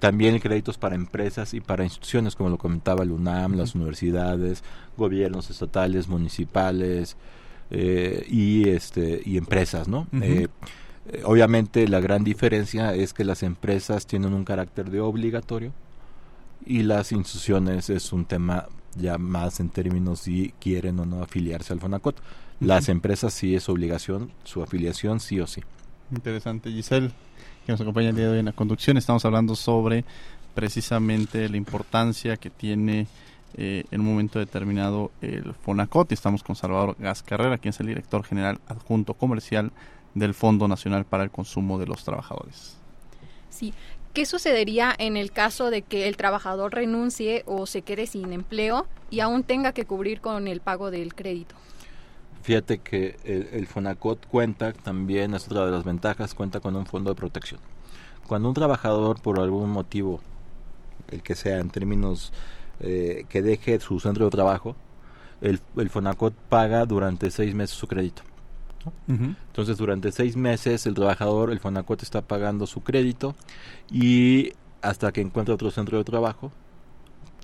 También 0.00 0.34
el 0.34 0.42
crédito 0.42 0.72
es 0.72 0.76
para 0.76 0.96
empresas 0.96 1.54
y 1.54 1.60
para 1.60 1.84
instituciones, 1.84 2.34
como 2.34 2.50
lo 2.50 2.58
comentaba 2.58 3.04
el 3.04 3.12
UNAM, 3.12 3.54
las 3.54 3.76
universidades, 3.76 4.64
gobiernos 4.96 5.50
estatales, 5.50 6.08
municipales 6.08 7.16
eh, 7.70 8.26
y, 8.28 8.68
este, 8.68 9.22
y 9.24 9.38
empresas, 9.38 9.86
¿no? 9.88 10.08
Eh, 10.20 10.48
obviamente 11.24 11.86
la 11.88 12.00
gran 12.00 12.24
diferencia 12.24 12.94
es 12.94 13.12
que 13.12 13.24
las 13.24 13.42
empresas 13.42 14.06
tienen 14.06 14.32
un 14.32 14.44
carácter 14.44 14.90
de 14.90 15.00
obligatorio 15.00 15.72
y 16.66 16.82
las 16.82 17.12
instituciones 17.12 17.90
es 17.90 18.12
un 18.12 18.24
tema 18.24 18.66
ya 18.96 19.18
más 19.18 19.60
en 19.60 19.70
términos 19.70 20.20
si 20.20 20.54
quieren 20.60 20.98
o 21.00 21.06
no 21.06 21.22
afiliarse 21.22 21.72
al 21.72 21.80
FONACOT. 21.80 22.16
Las 22.60 22.88
empresas 22.88 23.34
sí 23.34 23.54
es 23.54 23.68
obligación, 23.68 24.30
su 24.44 24.62
afiliación 24.62 25.20
sí 25.20 25.40
o 25.40 25.46
sí. 25.46 25.62
Interesante. 26.12 26.70
Giselle, 26.70 27.10
que 27.66 27.72
nos 27.72 27.80
acompaña 27.80 28.10
el 28.10 28.16
día 28.16 28.26
de 28.26 28.32
hoy 28.32 28.38
en 28.38 28.46
la 28.46 28.52
conducción, 28.52 28.96
estamos 28.96 29.24
hablando 29.24 29.56
sobre 29.56 30.04
precisamente 30.54 31.48
la 31.48 31.56
importancia 31.56 32.36
que 32.36 32.48
tiene 32.50 33.08
eh, 33.56 33.84
en 33.90 34.00
un 34.00 34.06
momento 34.06 34.38
determinado 34.38 35.10
el 35.20 35.52
FONACOT 35.52 36.12
y 36.12 36.14
estamos 36.14 36.42
con 36.42 36.56
Salvador 36.56 36.96
Gas 36.98 37.22
Carrera, 37.22 37.58
quien 37.58 37.70
es 37.70 37.80
el 37.80 37.88
director 37.88 38.24
general 38.24 38.60
adjunto 38.68 39.14
comercial 39.14 39.72
del 40.14 40.34
Fondo 40.34 40.68
Nacional 40.68 41.04
para 41.04 41.24
el 41.24 41.30
Consumo 41.30 41.78
de 41.78 41.86
los 41.86 42.04
Trabajadores. 42.04 42.76
Sí, 43.50 43.74
¿qué 44.12 44.26
sucedería 44.26 44.94
en 44.98 45.16
el 45.16 45.32
caso 45.32 45.70
de 45.70 45.82
que 45.82 46.08
el 46.08 46.16
trabajador 46.16 46.74
renuncie 46.74 47.42
o 47.46 47.66
se 47.66 47.82
quede 47.82 48.06
sin 48.06 48.32
empleo 48.32 48.86
y 49.10 49.20
aún 49.20 49.42
tenga 49.42 49.72
que 49.72 49.84
cubrir 49.84 50.20
con 50.20 50.48
el 50.48 50.60
pago 50.60 50.90
del 50.90 51.14
crédito? 51.14 51.54
Fíjate 52.42 52.78
que 52.78 53.16
el, 53.24 53.48
el, 53.52 53.66
FONACOT 53.66 54.26
cuenta 54.26 54.72
también, 54.72 55.34
es 55.34 55.46
otra 55.46 55.64
de 55.64 55.72
las 55.72 55.84
ventajas, 55.84 56.34
cuenta 56.34 56.60
con 56.60 56.76
un 56.76 56.84
fondo 56.84 57.10
de 57.10 57.16
protección. 57.16 57.60
Cuando 58.26 58.48
un 58.48 58.54
trabajador 58.54 59.20
por 59.20 59.40
algún 59.40 59.70
motivo, 59.70 60.20
el 61.10 61.22
que 61.22 61.34
sea 61.36 61.58
en 61.58 61.70
términos 61.70 62.32
eh, 62.80 63.24
que 63.28 63.40
deje 63.40 63.80
su 63.80 64.00
centro 64.00 64.26
de 64.26 64.30
trabajo, 64.30 64.76
el, 65.40 65.60
el 65.76 65.90
FONACOT 65.90 66.34
paga 66.34 66.84
durante 66.84 67.30
seis 67.30 67.54
meses 67.54 67.76
su 67.76 67.86
crédito. 67.86 68.22
Entonces, 69.08 69.76
durante 69.76 70.12
seis 70.12 70.36
meses 70.36 70.86
el 70.86 70.94
trabajador, 70.94 71.50
el 71.50 71.60
FONACOT 71.60 72.02
está 72.02 72.22
pagando 72.22 72.66
su 72.66 72.82
crédito 72.82 73.34
y 73.90 74.52
hasta 74.82 75.12
que 75.12 75.20
encuentre 75.20 75.54
otro 75.54 75.70
centro 75.70 75.98
de 75.98 76.04
trabajo, 76.04 76.52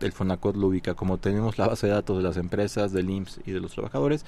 el 0.01 0.13
FONACOT 0.13 0.57
lo 0.57 0.69
ubica. 0.69 0.95
Como 0.95 1.19
tenemos 1.19 1.59
la 1.59 1.69
base 1.69 1.87
de 1.87 1.93
datos 1.93 2.17
de 2.17 2.23
las 2.23 2.37
empresas, 2.37 2.93
del 2.93 3.11
IMSS 3.11 3.41
y 3.47 3.53
de 3.53 3.61
los 3.61 3.73
trabajadores, 3.73 4.25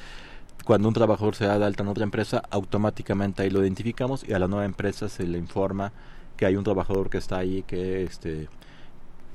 cuando 0.65 0.89
un 0.89 0.95
trabajador 0.95 1.35
se 1.35 1.47
da 1.47 1.59
de 1.59 1.65
alta 1.65 1.83
en 1.83 1.89
otra 1.89 2.05
empresa, 2.05 2.43
automáticamente 2.51 3.43
ahí 3.43 3.51
lo 3.51 3.63
identificamos 3.63 4.27
y 4.29 4.33
a 4.33 4.39
la 4.39 4.49
nueva 4.49 4.65
empresa 4.65 5.09
se 5.09 5.27
le 5.27 5.39
informa 5.39 5.93
que 6.37 6.47
hay 6.47 6.57
un 6.57 6.65
trabajador 6.65 7.11
que 7.11 7.19
está 7.19 7.39
ahí 7.39 7.63
que 7.65 8.05
este 8.05 8.49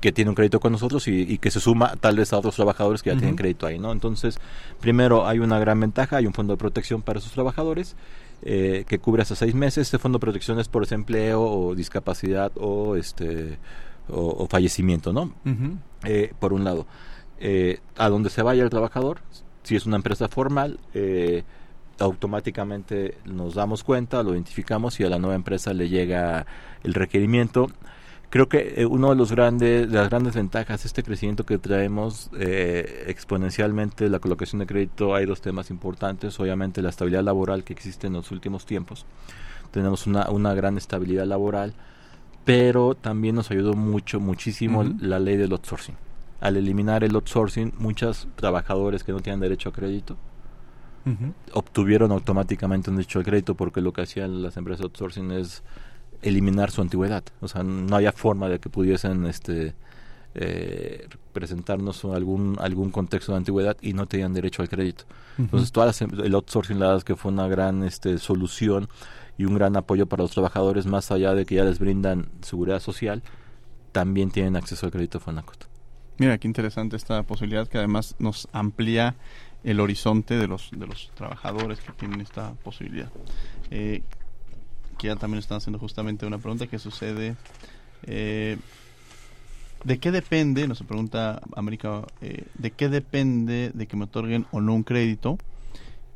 que 0.00 0.12
tiene 0.12 0.28
un 0.28 0.34
crédito 0.34 0.60
con 0.60 0.72
nosotros 0.72 1.08
y, 1.08 1.38
que 1.38 1.50
se 1.50 1.60
suma 1.60 1.96
tal 1.96 2.16
vez 2.16 2.32
a 2.32 2.38
otros 2.38 2.54
trabajadores 2.54 3.02
que 3.02 3.10
ya 3.10 3.16
tienen 3.16 3.36
crédito 3.36 3.66
ahí, 3.66 3.78
¿no? 3.78 3.90
Entonces, 3.90 4.38
primero 4.80 5.26
hay 5.26 5.40
una 5.40 5.58
gran 5.58 5.80
ventaja, 5.80 6.18
hay 6.18 6.26
un 6.26 6.32
fondo 6.32 6.52
de 6.52 6.56
protección 6.56 7.02
para 7.02 7.18
esos 7.18 7.32
trabajadores 7.32 7.96
eh, 8.42 8.84
que 8.86 8.98
cubre 9.00 9.22
hasta 9.22 9.34
seis 9.34 9.54
meses. 9.54 9.88
Este 9.88 9.98
fondo 9.98 10.18
de 10.18 10.20
protección 10.20 10.60
es 10.60 10.68
por 10.68 10.82
desempleo 10.82 11.42
o 11.42 11.74
discapacidad 11.74 12.52
o 12.56 12.94
este 12.94 13.58
o, 14.08 14.46
fallecimiento, 14.48 15.12
¿no? 15.12 15.32
Eh, 16.04 16.32
por 16.38 16.52
un 16.52 16.64
lado, 16.64 16.86
eh, 17.40 17.80
a 17.96 18.08
donde 18.08 18.30
se 18.30 18.42
vaya 18.42 18.62
el 18.62 18.70
trabajador, 18.70 19.18
si 19.64 19.76
es 19.76 19.84
una 19.84 19.96
empresa 19.96 20.28
formal, 20.28 20.78
automáticamente 21.98 23.18
nos 23.24 23.56
damos 23.56 23.82
cuenta, 23.82 24.22
lo 24.22 24.34
identificamos 24.34 24.98
y 25.00 25.04
a 25.04 25.10
la 25.10 25.18
nueva 25.18 25.34
empresa 25.34 25.74
le 25.74 25.88
llega 25.88 26.46
el 26.84 26.94
requerimiento 26.94 27.66
creo 28.30 28.48
que 28.48 28.74
eh, 28.76 28.86
uno 28.86 29.10
de 29.10 29.16
los 29.16 29.32
grandes 29.32 29.90
de 29.90 29.96
las 29.96 30.10
grandes 30.10 30.34
ventajas 30.34 30.82
de 30.82 30.86
este 30.86 31.02
crecimiento 31.02 31.46
que 31.46 31.58
traemos 31.58 32.30
eh, 32.38 33.04
exponencialmente 33.08 34.08
la 34.08 34.18
colocación 34.18 34.60
de 34.60 34.66
crédito 34.66 35.14
hay 35.14 35.26
dos 35.26 35.40
temas 35.40 35.70
importantes 35.70 36.38
obviamente 36.40 36.82
la 36.82 36.90
estabilidad 36.90 37.24
laboral 37.24 37.64
que 37.64 37.72
existe 37.72 38.06
en 38.06 38.14
los 38.14 38.30
últimos 38.30 38.66
tiempos. 38.66 39.06
Tenemos 39.70 40.06
una, 40.06 40.30
una 40.30 40.54
gran 40.54 40.76
estabilidad 40.76 41.26
laboral 41.26 41.74
pero 42.44 42.94
también 42.94 43.34
nos 43.34 43.50
ayudó 43.50 43.74
mucho 43.74 44.20
muchísimo 44.20 44.84
la 45.00 45.18
ley 45.18 45.36
del 45.36 45.52
outsourcing. 45.52 45.96
Al 46.40 46.56
eliminar 46.56 47.04
el 47.04 47.14
outsourcing 47.14 47.74
muchos 47.78 48.28
trabajadores 48.36 49.04
que 49.04 49.12
no 49.12 49.20
tienen 49.20 49.40
derecho 49.40 49.68
a 49.68 49.72
crédito 49.72 50.16
obtuvieron 51.52 52.12
automáticamente 52.12 52.90
un 52.90 52.96
derecho 52.96 53.20
a 53.20 53.24
crédito 53.24 53.54
porque 53.54 53.80
lo 53.80 53.92
que 53.92 54.02
hacían 54.02 54.42
las 54.42 54.56
empresas 54.56 54.80
de 54.80 54.84
outsourcing 54.86 55.30
es 55.32 55.62
eliminar 56.22 56.70
su 56.70 56.80
antigüedad. 56.80 57.24
O 57.40 57.48
sea, 57.48 57.62
no 57.62 57.96
había 57.96 58.12
forma 58.12 58.48
de 58.48 58.58
que 58.58 58.68
pudiesen 58.68 59.26
este, 59.26 59.74
eh, 60.34 61.08
presentarnos 61.32 62.04
algún 62.04 62.56
algún 62.60 62.90
contexto 62.90 63.32
de 63.32 63.38
antigüedad 63.38 63.76
y 63.80 63.92
no 63.92 64.06
tenían 64.06 64.34
derecho 64.34 64.62
al 64.62 64.68
crédito. 64.68 65.04
Entonces, 65.38 65.70
todas 65.72 66.00
em, 66.02 66.10
el 66.22 66.34
outsourcing, 66.34 66.78
la 66.80 67.00
que 67.04 67.14
fue 67.16 67.30
una 67.30 67.46
gran 67.48 67.82
este, 67.84 68.18
solución 68.18 68.88
y 69.36 69.44
un 69.44 69.54
gran 69.54 69.76
apoyo 69.76 70.06
para 70.06 70.24
los 70.24 70.32
trabajadores, 70.32 70.86
más 70.86 71.10
allá 71.12 71.34
de 71.34 71.46
que 71.46 71.54
ya 71.54 71.64
les 71.64 71.78
brindan 71.78 72.28
seguridad 72.42 72.80
social, 72.80 73.22
también 73.92 74.30
tienen 74.30 74.56
acceso 74.56 74.86
al 74.86 74.92
crédito 74.92 75.20
Fonacot. 75.20 75.68
Mira, 76.18 76.36
qué 76.38 76.48
interesante 76.48 76.96
esta 76.96 77.22
posibilidad 77.22 77.68
que 77.68 77.78
además 77.78 78.16
nos 78.18 78.48
amplía 78.52 79.14
el 79.62 79.80
horizonte 79.80 80.36
de 80.36 80.48
los, 80.48 80.70
de 80.72 80.86
los 80.86 81.10
trabajadores 81.14 81.80
que 81.80 81.92
tienen 81.92 82.20
esta 82.20 82.54
posibilidad. 82.64 83.10
Eh, 83.70 84.02
que 84.98 85.06
ya 85.06 85.16
también 85.16 85.38
están 85.38 85.58
haciendo 85.58 85.78
justamente 85.78 86.26
una 86.26 86.38
pregunta 86.38 86.66
que 86.66 86.78
sucede. 86.78 87.36
Eh, 88.04 88.58
¿De 89.84 89.98
qué 89.98 90.10
depende, 90.10 90.66
nos 90.66 90.82
pregunta 90.82 91.40
América, 91.54 92.02
eh, 92.20 92.44
de 92.54 92.70
qué 92.72 92.88
depende 92.88 93.70
de 93.72 93.86
que 93.86 93.96
me 93.96 94.04
otorguen 94.04 94.46
o 94.50 94.60
no 94.60 94.74
un 94.74 94.82
crédito? 94.82 95.38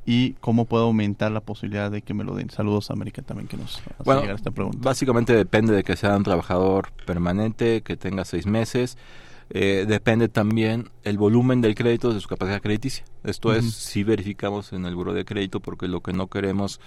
y 0.04 0.32
cómo 0.40 0.64
puedo 0.64 0.84
aumentar 0.84 1.30
la 1.30 1.40
posibilidad 1.40 1.90
de 1.90 2.02
que 2.02 2.12
me 2.12 2.24
lo 2.24 2.34
den. 2.34 2.50
Saludos 2.50 2.90
a 2.90 2.94
América 2.94 3.22
también 3.22 3.46
que 3.46 3.56
nos 3.56 3.76
hace 3.76 4.02
bueno, 4.04 4.22
llegar 4.22 4.36
esta 4.36 4.50
pregunta. 4.50 4.78
Básicamente 4.82 5.32
depende 5.32 5.74
de 5.74 5.84
que 5.84 5.96
sea 5.96 6.16
un 6.16 6.24
trabajador 6.24 6.92
permanente, 7.06 7.82
que 7.82 7.96
tenga 7.96 8.24
seis 8.24 8.46
meses. 8.46 8.98
Eh, 9.50 9.84
depende 9.86 10.28
también 10.28 10.90
el 11.04 11.18
volumen 11.18 11.60
del 11.60 11.74
crédito 11.74 12.12
de 12.12 12.20
su 12.20 12.28
capacidad 12.28 12.60
crediticia. 12.60 13.04
Esto 13.22 13.54
es 13.54 13.74
si 13.74 14.02
verificamos 14.02 14.72
en 14.72 14.86
el 14.86 14.94
buro 14.94 15.12
de 15.12 15.24
crédito 15.24 15.60
porque 15.60 15.86
lo 15.88 16.00
que 16.00 16.12
no 16.12 16.26
queremos 16.26 16.80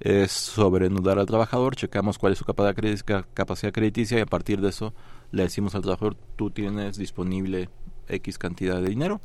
es 0.00 0.32
sobrenudar 0.32 1.18
al 1.18 1.26
trabajador, 1.26 1.76
checamos 1.76 2.18
cuál 2.18 2.32
es 2.32 2.38
su 2.38 2.44
capacidad, 2.44 3.24
capacidad 3.34 3.72
crediticia 3.72 4.18
y 4.18 4.22
a 4.22 4.26
partir 4.26 4.60
de 4.60 4.70
eso 4.70 4.94
le 5.30 5.42
decimos 5.42 5.74
al 5.74 5.82
trabajador, 5.82 6.16
tú 6.36 6.50
tienes 6.50 6.96
disponible 6.96 7.68
X 8.08 8.38
cantidad 8.38 8.80
de 8.80 8.88
dinero, 8.88 9.20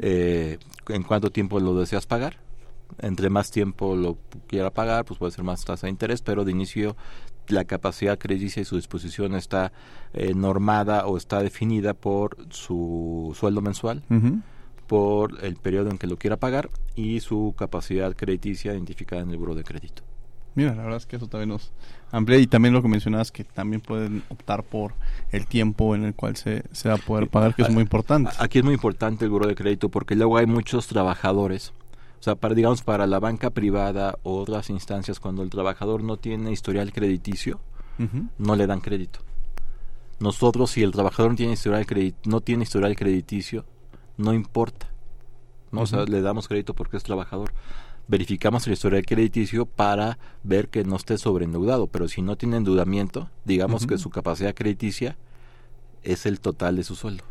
eh, 0.00 0.58
en 0.88 1.02
cuánto 1.02 1.30
tiempo 1.30 1.58
lo 1.60 1.74
deseas 1.74 2.06
pagar, 2.06 2.38
entre 3.00 3.28
más 3.28 3.50
tiempo 3.50 3.96
lo 3.96 4.18
quiera 4.46 4.70
pagar, 4.70 5.04
pues 5.04 5.18
puede 5.18 5.32
ser 5.32 5.44
más 5.44 5.64
tasa 5.64 5.88
de 5.88 5.90
interés, 5.90 6.22
pero 6.22 6.44
de 6.44 6.52
inicio 6.52 6.96
la 7.48 7.64
capacidad 7.64 8.18
crediticia 8.18 8.62
y 8.62 8.64
su 8.64 8.76
disposición 8.76 9.34
está 9.34 9.72
eh, 10.14 10.32
normada 10.34 11.06
o 11.06 11.16
está 11.16 11.42
definida 11.42 11.92
por 11.92 12.36
su 12.50 13.36
sueldo 13.38 13.60
mensual, 13.60 14.02
por 14.86 15.44
el 15.44 15.56
periodo 15.56 15.90
en 15.90 15.98
que 15.98 16.06
lo 16.06 16.16
quiera 16.16 16.36
pagar 16.36 16.70
y 16.94 17.20
su 17.20 17.54
capacidad 17.56 18.14
crediticia 18.14 18.72
identificada 18.72 19.22
en 19.22 19.30
el 19.30 19.36
buro 19.36 19.54
de 19.54 19.64
crédito. 19.64 20.02
Mira, 20.54 20.74
la 20.74 20.82
verdad 20.82 20.98
es 20.98 21.06
que 21.06 21.16
eso 21.16 21.26
también 21.26 21.48
nos 21.48 21.72
amplía 22.12 22.38
y 22.38 22.46
también 22.46 22.74
lo 22.74 22.82
que 22.82 22.88
mencionabas 22.88 23.32
que 23.32 23.42
también 23.42 23.80
pueden 23.80 24.22
optar 24.28 24.62
por 24.62 24.94
el 25.32 25.46
tiempo 25.46 25.96
en 25.96 26.04
el 26.04 26.14
cual 26.14 26.36
se, 26.36 26.62
se 26.70 26.88
va 26.88 26.94
a 26.94 26.98
poder 26.98 27.28
pagar, 27.28 27.54
que 27.54 27.62
es 27.62 27.70
muy 27.70 27.82
importante. 27.82 28.30
Aquí 28.38 28.58
es 28.58 28.64
muy 28.64 28.74
importante 28.74 29.24
el 29.24 29.32
buro 29.32 29.48
de 29.48 29.56
crédito 29.56 29.88
porque 29.88 30.14
luego 30.14 30.36
hay 30.36 30.46
muchos 30.46 30.86
trabajadores, 30.86 31.72
o 32.20 32.22
sea, 32.22 32.36
para, 32.36 32.54
digamos 32.54 32.82
para 32.82 33.08
la 33.08 33.18
banca 33.18 33.50
privada 33.50 34.16
o 34.22 34.38
otras 34.40 34.70
instancias, 34.70 35.18
cuando 35.18 35.42
el 35.42 35.50
trabajador 35.50 36.04
no 36.04 36.18
tiene 36.18 36.52
historial 36.52 36.92
crediticio, 36.92 37.60
no 38.38 38.54
le 38.54 38.66
dan 38.66 38.80
crédito. 38.80 39.20
Nosotros, 40.20 40.70
si 40.70 40.82
el 40.82 40.92
trabajador 40.92 41.32
no 41.32 41.36
tiene 41.36 41.54
historial, 41.54 41.84
no 42.24 42.40
tiene 42.40 42.62
historial 42.62 42.94
crediticio, 42.94 43.64
no 44.16 44.32
importa. 44.32 44.88
¿no? 45.72 45.82
O 45.82 45.86
sea, 45.86 46.04
le 46.04 46.22
damos 46.22 46.48
crédito 46.48 46.74
porque 46.74 46.96
es 46.96 47.02
trabajador. 47.02 47.52
Verificamos 48.06 48.66
el 48.66 48.74
historial 48.74 49.04
crediticio 49.04 49.66
para 49.66 50.18
ver 50.42 50.68
que 50.68 50.84
no 50.84 50.96
esté 50.96 51.16
sobreendeudado, 51.18 51.86
pero 51.86 52.06
si 52.08 52.22
no 52.22 52.36
tiene 52.36 52.58
endeudamiento, 52.58 53.30
digamos 53.44 53.86
que 53.86 53.98
su 53.98 54.10
capacidad 54.10 54.54
crediticia 54.54 55.16
es 56.02 56.26
el 56.26 56.40
total 56.40 56.76
de 56.76 56.84
su 56.84 56.96
sueldo. 56.96 57.24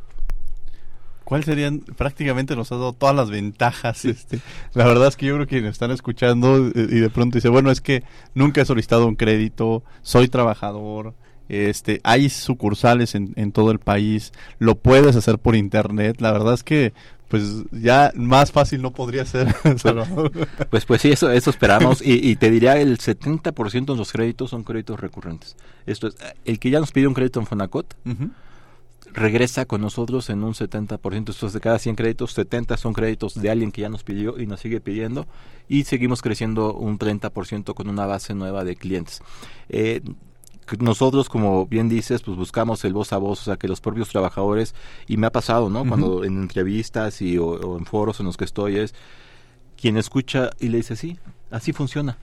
¿Cuál 1.23 1.43
serían? 1.43 1.79
Prácticamente 1.79 2.55
nos 2.55 2.71
ha 2.71 2.75
dado 2.75 2.93
todas 2.93 3.15
las 3.15 3.29
ventajas. 3.29 4.03
Este. 4.05 4.41
La 4.73 4.86
verdad 4.86 5.07
es 5.07 5.15
que 5.15 5.25
yo 5.27 5.36
creo 5.36 5.47
que 5.47 5.61
nos 5.61 5.71
están 5.71 5.91
escuchando 5.91 6.67
eh, 6.67 6.71
y 6.75 6.99
de 6.99 7.09
pronto 7.09 7.38
dice, 7.38 7.49
bueno, 7.49 7.71
es 7.71 7.79
que 7.81 8.03
nunca 8.34 8.61
he 8.61 8.65
solicitado 8.65 9.07
un 9.07 9.15
crédito, 9.15 9.84
soy 10.01 10.27
trabajador, 10.27 11.13
este, 11.49 11.99
hay 12.03 12.29
sucursales 12.29 13.15
en, 13.15 13.33
en 13.35 13.51
todo 13.51 13.71
el 13.71 13.79
país, 13.79 14.31
lo 14.59 14.75
puedes 14.75 15.15
hacer 15.15 15.39
por 15.39 15.55
internet. 15.55 16.21
La 16.21 16.31
verdad 16.31 16.53
es 16.53 16.63
que 16.63 16.93
pues 17.33 17.63
ya 17.71 18.11
más 18.13 18.51
fácil 18.51 18.83
no 18.83 18.91
podría 18.91 19.25
ser. 19.25 19.55
pues 20.69 20.85
pues 20.85 21.01
sí, 21.01 21.11
eso, 21.11 21.31
eso 21.31 21.49
esperamos. 21.49 21.99
Y, 21.99 22.29
y 22.29 22.35
te 22.35 22.51
diría, 22.51 22.77
el 22.77 22.99
70% 22.99 23.85
de 23.85 23.97
los 23.97 24.11
créditos 24.11 24.51
son 24.51 24.63
créditos 24.63 24.99
recurrentes. 24.99 25.55
Esto 25.87 26.09
es, 26.09 26.15
el 26.45 26.59
que 26.59 26.69
ya 26.69 26.79
nos 26.79 26.91
pide 26.91 27.07
un 27.07 27.15
crédito 27.15 27.39
en 27.39 27.47
Fonacot, 27.47 27.95
regresa 29.11 29.65
con 29.65 29.81
nosotros 29.81 30.29
en 30.29 30.43
un 30.43 30.53
70%. 30.53 31.29
Esto 31.31 31.47
es 31.47 31.53
de 31.53 31.59
cada 31.59 31.79
100 31.79 31.95
créditos, 31.95 32.33
70 32.33 32.77
son 32.77 32.93
créditos 32.93 33.33
de 33.41 33.49
alguien 33.49 33.71
que 33.71 33.81
ya 33.81 33.89
nos 33.89 34.03
pidió 34.03 34.39
y 34.39 34.45
nos 34.45 34.59
sigue 34.59 34.79
pidiendo. 34.79 35.25
Y 35.67 35.85
seguimos 35.85 36.21
creciendo 36.21 36.75
un 36.75 36.99
30% 36.99 37.73
con 37.73 37.89
una 37.89 38.05
base 38.05 38.35
nueva 38.35 38.63
de 38.63 38.75
clientes. 38.75 39.23
Eh, 39.69 40.01
nosotros, 40.80 41.30
como 41.30 41.66
bien 41.66 41.89
dices, 41.89 42.22
pues 42.22 42.38
buscamos 42.38 42.84
el 42.86 42.93
voz 42.93 43.14
a 43.14 43.18
voz, 43.18 43.41
o 43.41 43.43
sea, 43.43 43.57
que 43.57 43.68
los 43.68 43.82
propios 43.82 44.09
trabajadores, 44.09 44.76
y 45.07 45.18
me 45.18 45.28
ha 45.28 45.32
pasado, 45.32 45.70
¿no? 45.70 45.86
Cuando 45.86 46.24
en 46.24 46.41
entrevistas 46.41 47.22
y, 47.22 47.38
o, 47.38 47.78
en 47.78 47.86
foros 47.86 48.20
en 48.20 48.26
los 48.26 48.38
que 48.38 48.45
estoy 48.45 48.78
es 48.78 48.93
quien 49.80 49.97
escucha 49.97 50.49
y 50.59 50.70
le 50.70 50.78
dice, 50.78 50.95
sí, 50.95 51.18
así 51.51 51.74
funciona. 51.74 52.18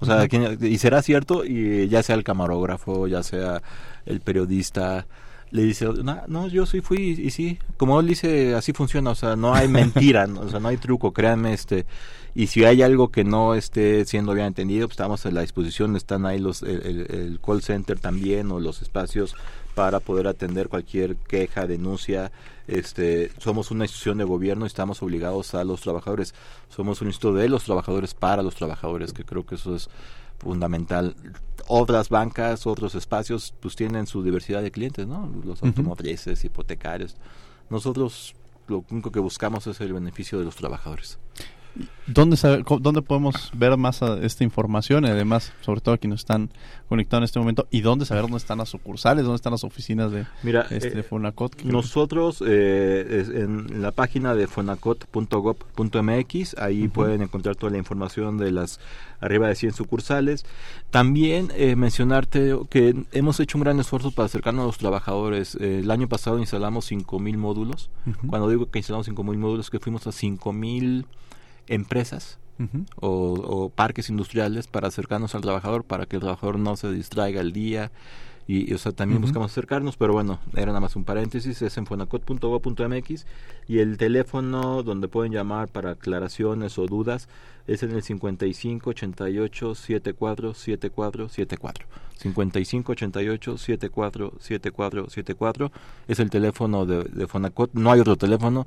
O 0.00 0.06
sea, 0.06 0.28
y 0.60 0.78
será 0.78 1.02
cierto, 1.02 1.44
y 1.44 1.88
ya 1.88 2.04
sea 2.04 2.14
el 2.14 2.22
camarógrafo, 2.22 3.08
ya 3.08 3.24
sea 3.24 3.62
el 4.06 4.20
periodista, 4.20 5.06
le 5.50 5.62
dice, 5.62 5.86
no, 5.86 6.22
no, 6.28 6.48
yo 6.48 6.66
sí 6.66 6.80
fui 6.80 7.16
y, 7.18 7.30
sí, 7.30 7.58
como 7.76 7.98
él 8.00 8.06
dice, 8.06 8.54
así 8.54 8.72
funciona, 8.72 9.10
o 9.10 9.14
sea, 9.14 9.34
no 9.34 9.54
hay 9.54 9.68
mentira, 9.68 10.26
o 10.26 10.48
sea, 10.48 10.60
no 10.60 10.68
hay 10.68 10.76
truco, 10.76 11.12
créanme, 11.12 11.52
este, 11.52 11.86
y 12.38 12.46
si 12.46 12.64
hay 12.64 12.82
algo 12.82 13.10
que 13.10 13.24
no 13.24 13.56
esté 13.56 14.04
siendo 14.04 14.32
bien 14.32 14.46
entendido, 14.46 14.86
pues 14.86 14.92
estamos 14.92 15.26
a 15.26 15.32
la 15.32 15.40
disposición, 15.40 15.96
están 15.96 16.24
ahí 16.24 16.38
los, 16.38 16.62
el, 16.62 17.40
call 17.44 17.62
center 17.62 17.98
también 17.98 18.52
o 18.52 18.60
los 18.60 18.80
espacios 18.80 19.34
para 19.74 19.98
poder 19.98 20.28
atender 20.28 20.68
cualquier 20.68 21.16
queja, 21.16 21.66
denuncia, 21.66 22.30
este, 22.68 23.32
somos 23.38 23.72
una 23.72 23.86
institución 23.86 24.18
de 24.18 24.24
gobierno 24.24 24.66
y 24.66 24.68
estamos 24.68 25.02
obligados 25.02 25.52
a 25.56 25.64
los 25.64 25.80
trabajadores, 25.80 26.32
somos 26.68 27.02
un 27.02 27.08
instituto 27.08 27.34
de 27.34 27.48
los 27.48 27.64
trabajadores 27.64 28.14
para 28.14 28.40
los 28.40 28.54
trabajadores, 28.54 29.12
que 29.12 29.24
creo 29.24 29.44
que 29.44 29.56
eso 29.56 29.74
es 29.74 29.90
fundamental. 30.38 31.16
Otras 31.66 32.08
bancas, 32.08 32.68
otros 32.68 32.94
espacios, 32.94 33.52
pues 33.58 33.74
tienen 33.74 34.06
su 34.06 34.22
diversidad 34.22 34.62
de 34.62 34.70
clientes, 34.70 35.08
¿no? 35.08 35.28
Los 35.44 35.60
automotrices, 35.64 36.44
hipotecarios. 36.44 37.16
Nosotros 37.68 38.36
lo 38.68 38.84
único 38.92 39.10
que 39.10 39.18
buscamos 39.18 39.66
es 39.66 39.80
el 39.80 39.92
beneficio 39.92 40.38
de 40.38 40.44
los 40.44 40.54
trabajadores. 40.54 41.18
¿Dónde, 42.06 42.38
¿Dónde 42.80 43.02
podemos 43.02 43.50
ver 43.54 43.76
más 43.76 44.00
esta 44.02 44.42
información? 44.42 45.04
Además, 45.04 45.52
sobre 45.60 45.82
todo 45.82 45.98
quienes 45.98 46.20
están 46.20 46.50
conectados 46.88 47.20
en 47.20 47.24
este 47.24 47.38
momento, 47.38 47.68
¿y 47.70 47.82
dónde 47.82 48.06
saber 48.06 48.22
dónde 48.22 48.38
están 48.38 48.56
las 48.58 48.70
sucursales, 48.70 49.24
dónde 49.24 49.36
están 49.36 49.52
las 49.52 49.62
oficinas 49.62 50.10
de, 50.10 50.24
Mira, 50.42 50.66
este, 50.70 51.00
eh, 51.00 51.02
Fonacot? 51.02 51.62
Nosotros, 51.64 52.42
eh, 52.46 53.26
en 53.34 53.82
la 53.82 53.92
página 53.92 54.34
de 54.34 54.46
fonacot.gov.mx, 54.46 56.56
ahí 56.58 56.88
pueden 56.88 57.20
encontrar 57.22 57.56
toda 57.56 57.72
la 57.72 57.78
información 57.78 58.38
de 58.38 58.52
las 58.52 58.80
arriba 59.20 59.48
de 59.48 59.54
100 59.54 59.74
sucursales. 59.74 60.46
También 60.90 61.52
eh, 61.56 61.76
mencionarte 61.76 62.56
que 62.70 63.04
hemos 63.12 63.38
hecho 63.40 63.58
un 63.58 63.64
gran 63.64 63.78
esfuerzo 63.80 64.12
para 64.12 64.24
acercarnos 64.26 64.62
a 64.62 64.66
los 64.66 64.78
trabajadores. 64.78 65.56
el 65.56 65.90
año 65.90 66.08
pasado 66.08 66.38
instalamos 66.38 66.90
5.000 66.90 67.36
módulos. 67.36 67.90
Cuando 68.26 68.48
digo 68.48 68.70
que 68.70 68.78
instalamos 68.78 69.06
5.000 69.08 69.36
módulos, 69.36 69.68
que 69.68 69.78
fuimos 69.78 70.06
a 70.06 70.10
5.000 70.10 71.04
empresas 71.68 72.38
o, 73.00 73.70
parques 73.74 74.10
industriales 74.10 74.66
para 74.66 74.88
acercarnos 74.88 75.34
al 75.34 75.42
trabajador, 75.42 75.84
para 75.84 76.06
que 76.06 76.16
el 76.16 76.22
trabajador 76.22 76.58
no 76.58 76.76
se 76.76 76.90
distraiga 76.90 77.40
el 77.40 77.52
día. 77.52 77.90
Y, 78.46 78.72
o 78.72 78.78
sea, 78.78 78.92
también 78.92 79.20
buscamos 79.20 79.52
acercarnos, 79.52 79.98
pero 79.98 80.14
bueno, 80.14 80.40
era 80.54 80.68
nada 80.68 80.80
más 80.80 80.96
un 80.96 81.04
paréntesis, 81.04 81.60
es 81.60 81.76
en 81.76 81.84
fonacot.gov.mx 81.84 83.26
y 83.68 83.78
el 83.78 83.98
teléfono 83.98 84.82
donde 84.82 85.06
pueden 85.06 85.32
llamar 85.32 85.68
para 85.68 85.90
aclaraciones 85.90 86.78
o 86.78 86.86
dudas 86.86 87.28
es 87.68 87.82
en 87.82 87.92
el 87.92 88.02
55 88.02 88.90
88 88.90 89.74
74 89.74 90.54
74 90.54 91.28
74. 91.28 91.86
55 92.16 92.92
88 92.92 93.58
74 93.58 94.32
74 94.40 95.10
74 95.10 95.72
es 96.08 96.18
el 96.18 96.30
teléfono 96.30 96.86
de, 96.86 97.26
Fonacot. 97.28 97.70
No 97.74 97.92
hay 97.92 98.00
otro 98.00 98.16
teléfono. 98.16 98.66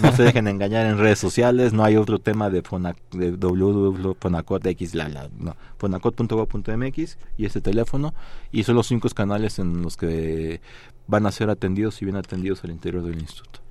No 0.00 0.12
se 0.12 0.22
dejen 0.22 0.46
engañar 0.46 0.86
en 0.86 0.98
redes 0.98 1.18
sociales. 1.18 1.72
No 1.72 1.82
hay 1.82 1.96
otro 1.96 2.18
tema 2.18 2.50
de, 2.50 2.62
Fona, 2.62 2.94
de 3.10 3.32
www.fonacotx. 3.32 4.94
La, 4.94 5.08
la, 5.08 5.28
no. 5.38 5.56
Fonacot.gov.mx 5.78 7.18
y 7.38 7.46
ese 7.46 7.60
teléfono. 7.60 8.14
Y 8.52 8.64
son 8.64 8.76
los 8.76 8.86
cinco 8.86 9.08
canales 9.08 9.58
en 9.58 9.82
los 9.82 9.96
que 9.96 10.60
van 11.06 11.26
a 11.26 11.32
ser 11.32 11.50
atendidos 11.50 12.00
y 12.02 12.04
bien 12.04 12.16
atendidos 12.16 12.62
al 12.64 12.70
interior 12.70 13.02
del 13.02 13.18
instituto. 13.18 13.61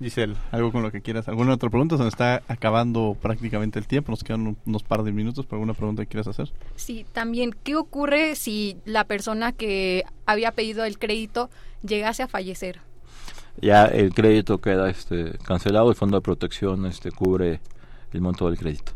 Giselle, 0.00 0.34
algo 0.50 0.72
con 0.72 0.82
lo 0.82 0.90
que 0.90 1.02
quieras. 1.02 1.28
¿Alguna 1.28 1.54
otra 1.54 1.68
pregunta? 1.68 1.96
Se 1.96 2.02
nos 2.02 2.14
está 2.14 2.42
acabando 2.48 3.16
prácticamente 3.20 3.78
el 3.78 3.86
tiempo. 3.86 4.10
Nos 4.10 4.24
quedan 4.24 4.56
unos 4.64 4.82
par 4.82 5.02
de 5.02 5.12
minutos. 5.12 5.44
¿Pero 5.44 5.56
alguna 5.56 5.74
pregunta 5.74 6.02
que 6.02 6.08
quieras 6.08 6.26
hacer? 6.26 6.50
Sí, 6.76 7.04
también, 7.12 7.54
¿qué 7.62 7.76
ocurre 7.76 8.34
si 8.34 8.78
la 8.86 9.04
persona 9.04 9.52
que 9.52 10.04
había 10.24 10.52
pedido 10.52 10.84
el 10.84 10.98
crédito 10.98 11.50
llegase 11.82 12.22
a 12.22 12.28
fallecer? 12.28 12.80
Ya 13.60 13.84
el 13.84 14.14
crédito 14.14 14.58
queda 14.58 14.88
este, 14.88 15.36
cancelado. 15.44 15.90
El 15.90 15.96
fondo 15.96 16.16
de 16.16 16.22
protección 16.22 16.86
este, 16.86 17.12
cubre 17.12 17.60
el 18.12 18.20
monto 18.22 18.48
del 18.48 18.58
crédito. 18.58 18.92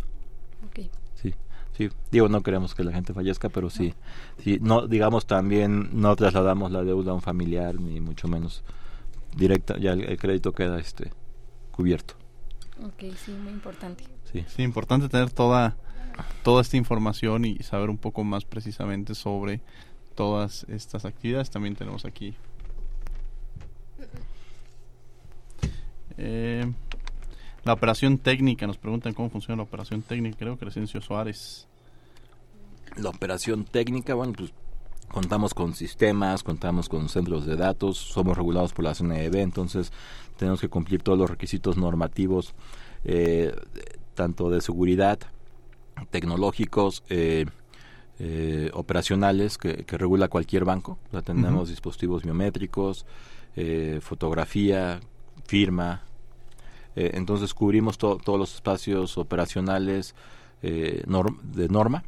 Okay. 0.69 0.91
Sí, 1.21 1.35
sí. 1.77 1.91
Digo, 2.11 2.31
no 2.31 2.43
queremos 2.43 2.75
que 2.75 2.83
la 2.83 2.93
gente 2.93 3.13
fallezca, 3.13 3.51
pero 3.51 3.69
sí. 3.69 3.93
sí 4.43 4.59
no, 4.63 4.87
digamos, 4.87 5.27
también 5.27 5.91
no 5.93 6.17
trasladamos 6.17 6.73
la 6.73 6.83
deuda 6.83 7.13
a 7.13 7.15
un 7.15 7.23
familiar, 7.23 7.79
ni 7.79 8.01
mucho 8.01 8.27
menos 8.27 8.65
directa, 9.37 9.79
ya 9.79 9.93
el, 9.93 10.19
crédito 10.19 10.53
queda 10.53 10.79
este 10.79 11.13
cubierto. 11.71 12.15
Ok, 12.83 13.15
sí, 13.17 13.33
muy 13.33 13.53
importante. 13.53 14.05
Sí, 14.33 14.45
sí, 14.49 14.63
importante 14.63 15.09
tener 15.09 15.31
toda, 15.31 15.77
toda 16.43 16.63
esta 16.63 16.77
información 16.77 17.45
y 17.45 17.59
saber 17.59 17.91
un 17.91 17.99
poco 17.99 18.25
más 18.25 18.45
precisamente 18.45 19.15
sobre 19.15 19.61
todas 20.15 20.65
estas 20.69 21.05
actividades. 21.05 21.51
También 21.51 21.77
tenemos 21.77 22.05
aquí 22.05 22.35
eh, 26.17 26.73
la 27.65 27.73
operación 27.73 28.19
técnica. 28.19 28.67
Nos 28.67 28.79
preguntan 28.79 29.15
cómo 29.15 29.31
funciona 29.31 29.57
la 29.57 29.63
operación 29.65 30.03
técnica. 30.03 30.39
Creo 30.39 30.55
que 30.55 30.61
Crescencio 30.61 31.01
Suárez. 31.01 31.67
La 32.97 33.09
operación 33.09 33.65
técnica, 33.65 34.15
bueno, 34.15 34.33
pues 34.35 34.53
contamos 35.09 35.55
con 35.55 35.75
sistemas, 35.75 36.43
contamos 36.43 36.89
con 36.89 37.09
centros 37.09 37.47
de 37.47 37.57
datos, 37.57 37.99
somos 37.99 38.37
regulados 38.37 38.73
por 38.73 38.85
la 38.85 38.95
CNEB, 38.95 39.37
entonces 39.37 39.93
tenemos 40.37 40.61
que 40.61 40.69
cumplir 40.69 41.03
todos 41.03 41.19
los 41.19 41.31
requisitos 41.31 41.77
normativos, 41.77 42.55
eh, 43.05 43.55
tanto 44.15 44.51
de 44.51 44.61
seguridad, 44.61 45.19
tecnológicos, 46.11 47.05
eh, 47.09 47.47
eh, 48.19 48.71
operacionales 48.75 49.59
que, 49.59 49.85
regula 49.89 50.29
cualquier 50.29 50.65
banco. 50.65 50.99
O 51.13 51.23
tenemos 51.23 51.69
dispositivos 51.69 52.23
biométricos, 52.23 53.07
fotografía, 54.01 55.01
firma. 55.47 56.03
entonces 56.97 57.55
cubrimos 57.55 57.99
todos 57.99 58.39
los 58.39 58.55
espacios 58.55 59.17
operacionales 59.17 60.15
de 60.61 61.69
norma 61.69 62.03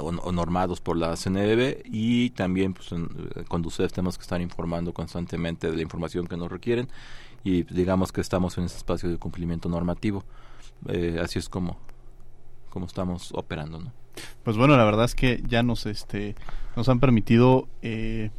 o, 0.00 0.32
normados 0.32 0.80
por 0.80 0.96
la 0.96 1.14
CNDB 1.16 1.82
y 1.84 2.30
también 2.30 2.74
pues, 2.74 2.92
eh, 2.92 3.44
con 3.48 3.64
ustedes 3.66 3.92
tenemos 3.92 4.16
que 4.16 4.22
estar 4.22 4.40
informando 4.40 4.92
constantemente 4.92 5.70
de 5.70 5.76
la 5.76 5.82
información 5.82 6.26
que 6.26 6.36
nos 6.36 6.50
requieren 6.50 6.88
y 7.44 7.62
digamos 7.64 8.10
que 8.10 8.22
estamos 8.22 8.56
en 8.58 8.64
ese 8.64 8.78
espacio 8.78 9.10
de 9.10 9.18
cumplimiento 9.18 9.68
normativo. 9.68 10.24
Eh, 10.88 11.20
así 11.22 11.38
es 11.38 11.48
como, 11.48 11.76
como 12.70 12.86
estamos 12.86 13.32
operando. 13.32 13.80
¿no? 13.80 13.92
Pues 14.42 14.56
bueno, 14.56 14.76
la 14.76 14.84
verdad 14.84 15.04
es 15.04 15.14
que 15.14 15.42
ya 15.46 15.62
nos, 15.62 15.86
este, 15.86 16.34
nos 16.74 16.88
han 16.88 17.00
permitido, 17.00 17.68
eh, 17.82 18.30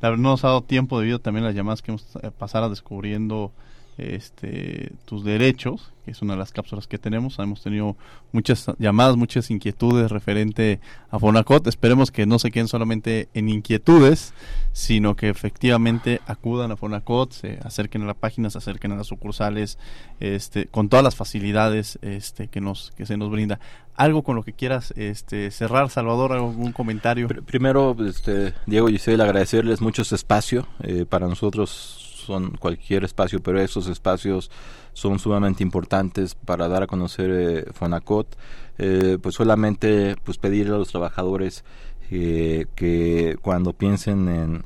la 0.00 0.10
no 0.10 0.30
nos 0.30 0.44
ha 0.44 0.48
dado 0.48 0.62
tiempo 0.62 0.98
debido 1.00 1.18
también 1.18 1.44
a 1.44 1.48
las 1.48 1.56
llamadas 1.56 1.82
que 1.82 1.90
hemos 1.90 2.16
eh, 2.22 2.30
pasado 2.30 2.70
descubriendo 2.70 3.52
este, 3.98 4.92
tus 5.04 5.24
derechos, 5.24 5.92
que 6.04 6.12
es 6.12 6.22
una 6.22 6.34
de 6.34 6.38
las 6.38 6.52
cápsulas 6.52 6.86
que 6.86 6.98
tenemos. 6.98 7.38
Hemos 7.38 7.62
tenido 7.62 7.96
muchas 8.32 8.66
llamadas, 8.78 9.16
muchas 9.16 9.50
inquietudes 9.50 10.10
referente 10.10 10.80
a 11.10 11.18
Fonacot. 11.18 11.66
Esperemos 11.66 12.10
que 12.10 12.24
no 12.24 12.38
se 12.38 12.50
queden 12.50 12.68
solamente 12.68 13.28
en 13.34 13.48
inquietudes, 13.48 14.32
sino 14.72 15.16
que 15.16 15.28
efectivamente 15.28 16.20
acudan 16.26 16.70
a 16.70 16.76
Fonacot, 16.76 17.32
se 17.32 17.58
acerquen 17.62 18.02
a 18.02 18.06
la 18.06 18.14
página, 18.14 18.48
se 18.50 18.58
acerquen 18.58 18.92
a 18.92 18.96
las 18.96 19.08
sucursales, 19.08 19.78
este, 20.20 20.66
con 20.66 20.88
todas 20.88 21.04
las 21.04 21.16
facilidades 21.16 21.98
este, 22.00 22.48
que, 22.48 22.60
nos, 22.60 22.92
que 22.96 23.04
se 23.04 23.16
nos 23.16 23.30
brinda. 23.30 23.58
¿Algo 23.96 24.22
con 24.22 24.36
lo 24.36 24.44
que 24.44 24.52
quieras 24.52 24.94
este, 24.96 25.50
cerrar, 25.50 25.90
Salvador? 25.90 26.32
¿Algún 26.32 26.70
comentario? 26.70 27.26
Primero, 27.26 27.96
este, 28.08 28.54
Diego 28.66 28.88
y 28.88 28.92
Giselle, 28.92 29.24
agradecerles 29.24 29.80
mucho 29.80 30.02
este 30.02 30.14
espacio. 30.14 30.68
Eh, 30.84 31.04
para 31.04 31.26
nosotros 31.26 32.07
son 32.28 32.50
cualquier 32.58 33.04
espacio, 33.04 33.40
pero 33.42 33.58
esos 33.60 33.88
espacios 33.88 34.50
son 34.92 35.18
sumamente 35.18 35.62
importantes 35.62 36.34
para 36.34 36.68
dar 36.68 36.82
a 36.82 36.86
conocer 36.86 37.30
eh, 37.30 37.64
Fonacot. 37.72 38.36
Eh, 38.78 39.18
pues 39.20 39.34
solamente 39.34 40.14
pues 40.24 40.38
pedirle 40.38 40.74
a 40.74 40.78
los 40.78 40.88
trabajadores 40.88 41.64
eh, 42.10 42.66
que 42.76 43.36
cuando 43.42 43.72
piensen 43.72 44.28
en, 44.28 44.62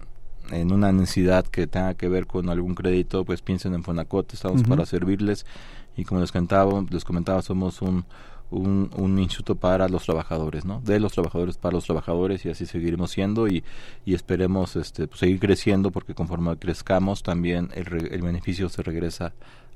en 0.50 0.72
una 0.72 0.90
necesidad 0.92 1.46
que 1.46 1.66
tenga 1.66 1.94
que 1.94 2.08
ver 2.08 2.26
con 2.26 2.50
algún 2.50 2.74
crédito, 2.74 3.24
pues 3.24 3.40
piensen 3.40 3.74
en 3.74 3.84
Fonacot, 3.84 4.32
estamos 4.34 4.64
para 4.64 4.84
servirles. 4.84 5.46
Y 5.96 6.04
como 6.04 6.20
les 6.20 6.32
comentaba, 6.32 6.84
les 6.90 7.04
comentaba 7.04 7.42
somos 7.42 7.80
un 7.80 8.04
un, 8.52 8.90
un, 8.96 9.18
instituto 9.18 9.54
para 9.54 9.88
los 9.88 10.04
trabajadores, 10.04 10.64
¿no? 10.64 10.80
De 10.84 11.00
los 11.00 11.12
trabajadores 11.12 11.56
para 11.56 11.74
los 11.74 11.84
trabajadores 11.84 12.44
y 12.44 12.50
así 12.50 12.66
seguiremos 12.66 13.10
siendo 13.10 13.48
y, 13.48 13.64
y 14.04 14.14
esperemos 14.14 14.76
este, 14.76 15.08
pues, 15.08 15.20
seguir 15.20 15.40
creciendo 15.40 15.90
porque 15.90 16.14
conforme 16.14 16.56
crezcamos 16.56 17.22
también 17.22 17.70
el, 17.74 17.86
el 18.12 18.22
beneficio 18.22 18.68
se 18.68 18.82
regresa 18.82 19.32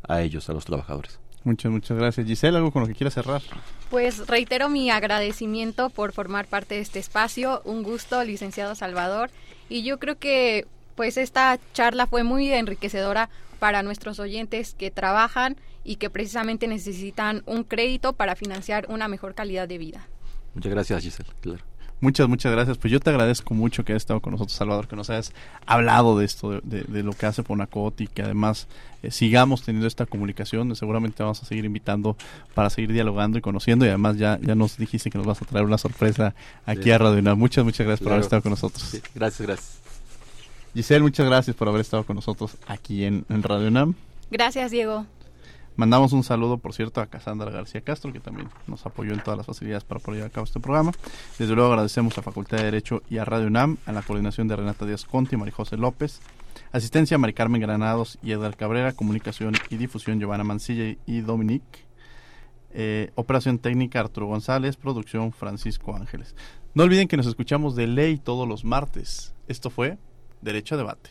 a 0.07 0.23
ellos, 0.23 0.49
a 0.49 0.53
los 0.53 0.65
trabajadores. 0.65 1.19
Muchas, 1.45 1.71
muchas 1.71 1.97
gracias. 1.97 2.27
Giselle, 2.27 2.57
¿algo 2.57 2.73
con 2.73 2.83
lo 2.83 2.89
que 2.89 2.95
quieras 2.95 3.15
cerrar? 3.15 3.41
Pues 3.89 4.27
reitero 4.27 4.69
mi 4.69 4.91
agradecimiento 4.91 5.91
por 5.91 6.13
formar 6.13 6.47
parte 6.47 6.75
de 6.75 6.81
este 6.81 6.99
espacio. 6.99 7.63
Un 7.65 7.85
gusto, 7.85 8.25
licenciado 8.25 8.75
Salvador. 8.75 9.31
Y 9.69 9.85
yo 9.85 9.99
creo 9.99 10.19
que 10.19 10.67
pues 10.97 11.17
esta 11.17 11.59
charla 11.73 12.09
fue 12.09 12.25
muy 12.25 12.53
enriquecedora 12.53 13.29
para 13.61 13.85
nuestros 13.85 14.19
oyentes 14.19 14.75
que 14.75 14.91
trabajan 14.91 15.57
y 15.87 15.97
que 15.97 16.11
precisamente 16.11 16.67
necesitan 16.67 17.43
un 17.47 17.65
crédito 17.65 18.13
para 18.13 18.35
financiar 18.35 18.87
una 18.89 19.07
mejor 19.09 19.35
calidad 19.35 19.69
de 19.69 19.79
vida. 19.79 20.09
Muchas 20.55 20.73
gracias, 20.73 21.03
Giselle. 21.03 21.31
Claro. 21.41 21.61
Muchas, 22.01 22.29
muchas 22.29 22.53
gracias. 22.53 22.77
Pues 22.77 22.93
yo 22.93 23.01
te 23.01 23.09
agradezco 23.09 23.55
mucho 23.55 23.85
que 23.85 23.93
hayas 23.93 24.03
estado 24.03 24.21
con 24.21 24.33
nosotros, 24.33 24.55
Salvador, 24.55 24.87
que 24.87 24.97
nos 24.97 25.09
hayas 25.09 25.33
hablado 25.65 26.19
de 26.19 26.27
esto, 26.27 26.61
de, 26.63 27.03
lo 27.03 27.13
que 27.13 27.25
hace 27.25 27.43
Fonacot 27.43 27.99
y 28.03 28.07
que 28.07 28.23
además 28.23 28.69
eh, 29.03 29.11
sigamos 29.11 29.63
teniendo 29.63 29.87
esta 29.87 30.05
comunicación. 30.05 30.75
Seguramente 30.77 31.23
vamos 31.23 31.43
a 31.43 31.47
seguir 31.47 31.65
invitando 31.65 32.17
para 32.53 32.69
seguir 32.69 32.93
dialogando 32.93 33.39
y 33.39 33.41
conociendo 33.41 33.87
y 33.87 33.89
además 33.89 34.19
ya, 34.19 34.39
ya 34.43 34.55
nos 34.55 34.77
dijiste 34.77 35.11
que 35.11 35.17
nos 35.17 35.27
vas 35.27 35.41
a 35.41 35.47
traer 35.47 35.65
una 35.65 35.79
sorpresa 35.79 36.35
aquí 36.67 36.91
a 36.91 36.99
Radio 36.99 37.21
UNAM. 37.21 37.39
Muchas, 37.39 37.65
muchas 37.65 37.87
gracias 37.87 38.05
por 38.05 38.13
haber 38.13 38.25
estado 38.25 38.43
con 38.43 38.51
nosotros. 38.51 39.01
gracias, 39.15 39.47
gracias. 39.47 39.79
Giselle, 40.75 41.03
muchas 41.03 41.27
gracias 41.27 41.57
por 41.57 41.69
haber 41.69 41.81
estado 41.81 42.05
con 42.05 42.17
nosotros 42.17 42.59
aquí 42.67 43.05
en, 43.05 43.25
en 43.31 43.43
Radio 43.43 43.69
UNAM. 43.69 43.95
Gracias, 44.31 44.71
Diego. 44.71 45.07
Mandamos 45.77 46.13
un 46.15 46.25
saludo, 46.25 46.57
por 46.57 46.73
cierto, 46.73 47.03
a 47.03 47.07
Casandra 47.07 47.51
García 47.51 47.83
Castro, 47.83 48.11
que 48.11 48.21
también 48.21 48.49
nos 48.67 48.87
apoyó 48.87 49.13
en 49.13 49.21
todas 49.21 49.37
las 49.37 49.47
facilidades 49.47 49.85
para 49.85 50.01
poder 50.01 50.19
llevar 50.19 50.31
a 50.31 50.33
cabo 50.33 50.45
este 50.45 50.59
programa. 50.59 50.93
Desde 51.39 51.55
luego 51.55 51.71
agradecemos 51.71 52.17
a 52.17 52.23
Facultad 52.23 52.57
de 52.59 52.65
Derecho 52.65 53.03
y 53.11 53.19
a 53.19 53.27
Radio 53.27 53.49
UNAM, 53.49 53.77
a 53.85 53.93
la 53.93 54.01
coordinación 54.01 54.49
de 54.49 54.57
Renata 54.57 54.87
Díaz 54.87 55.05
Conti 55.05 55.35
y 55.35 55.39
María 55.39 55.55
José 55.55 55.77
López, 55.77 56.21
asistencia 56.73 57.17
a 57.17 57.19
Mari 57.19 57.35
Carmen 57.35 57.61
Granados 57.61 58.19
y 58.23 58.33
Edgar 58.33 58.57
Cabrera, 58.57 58.93
comunicación 58.93 59.55
y 59.69 59.77
difusión 59.77 60.19
Giovanna 60.19 60.45
Mancilla 60.45 60.97
y 61.05 61.21
Dominique, 61.21 61.87
eh, 62.73 63.11
operación 63.15 63.59
técnica 63.59 64.01
Arturo 64.01 64.29
González, 64.29 64.77
producción 64.77 65.33
Francisco 65.33 65.95
Ángeles. 65.95 66.35
No 66.75 66.85
olviden 66.85 67.07
que 67.09 67.19
nos 67.19 67.27
escuchamos 67.27 67.77
de 67.77 67.87
ley 67.87 68.17
todos 68.17 68.49
los 68.49 68.65
martes. 68.65 69.35
Esto 69.47 69.69
fue 69.69 69.99
Derecho 70.41 70.75
a 70.75 70.79
Debate. 70.79 71.11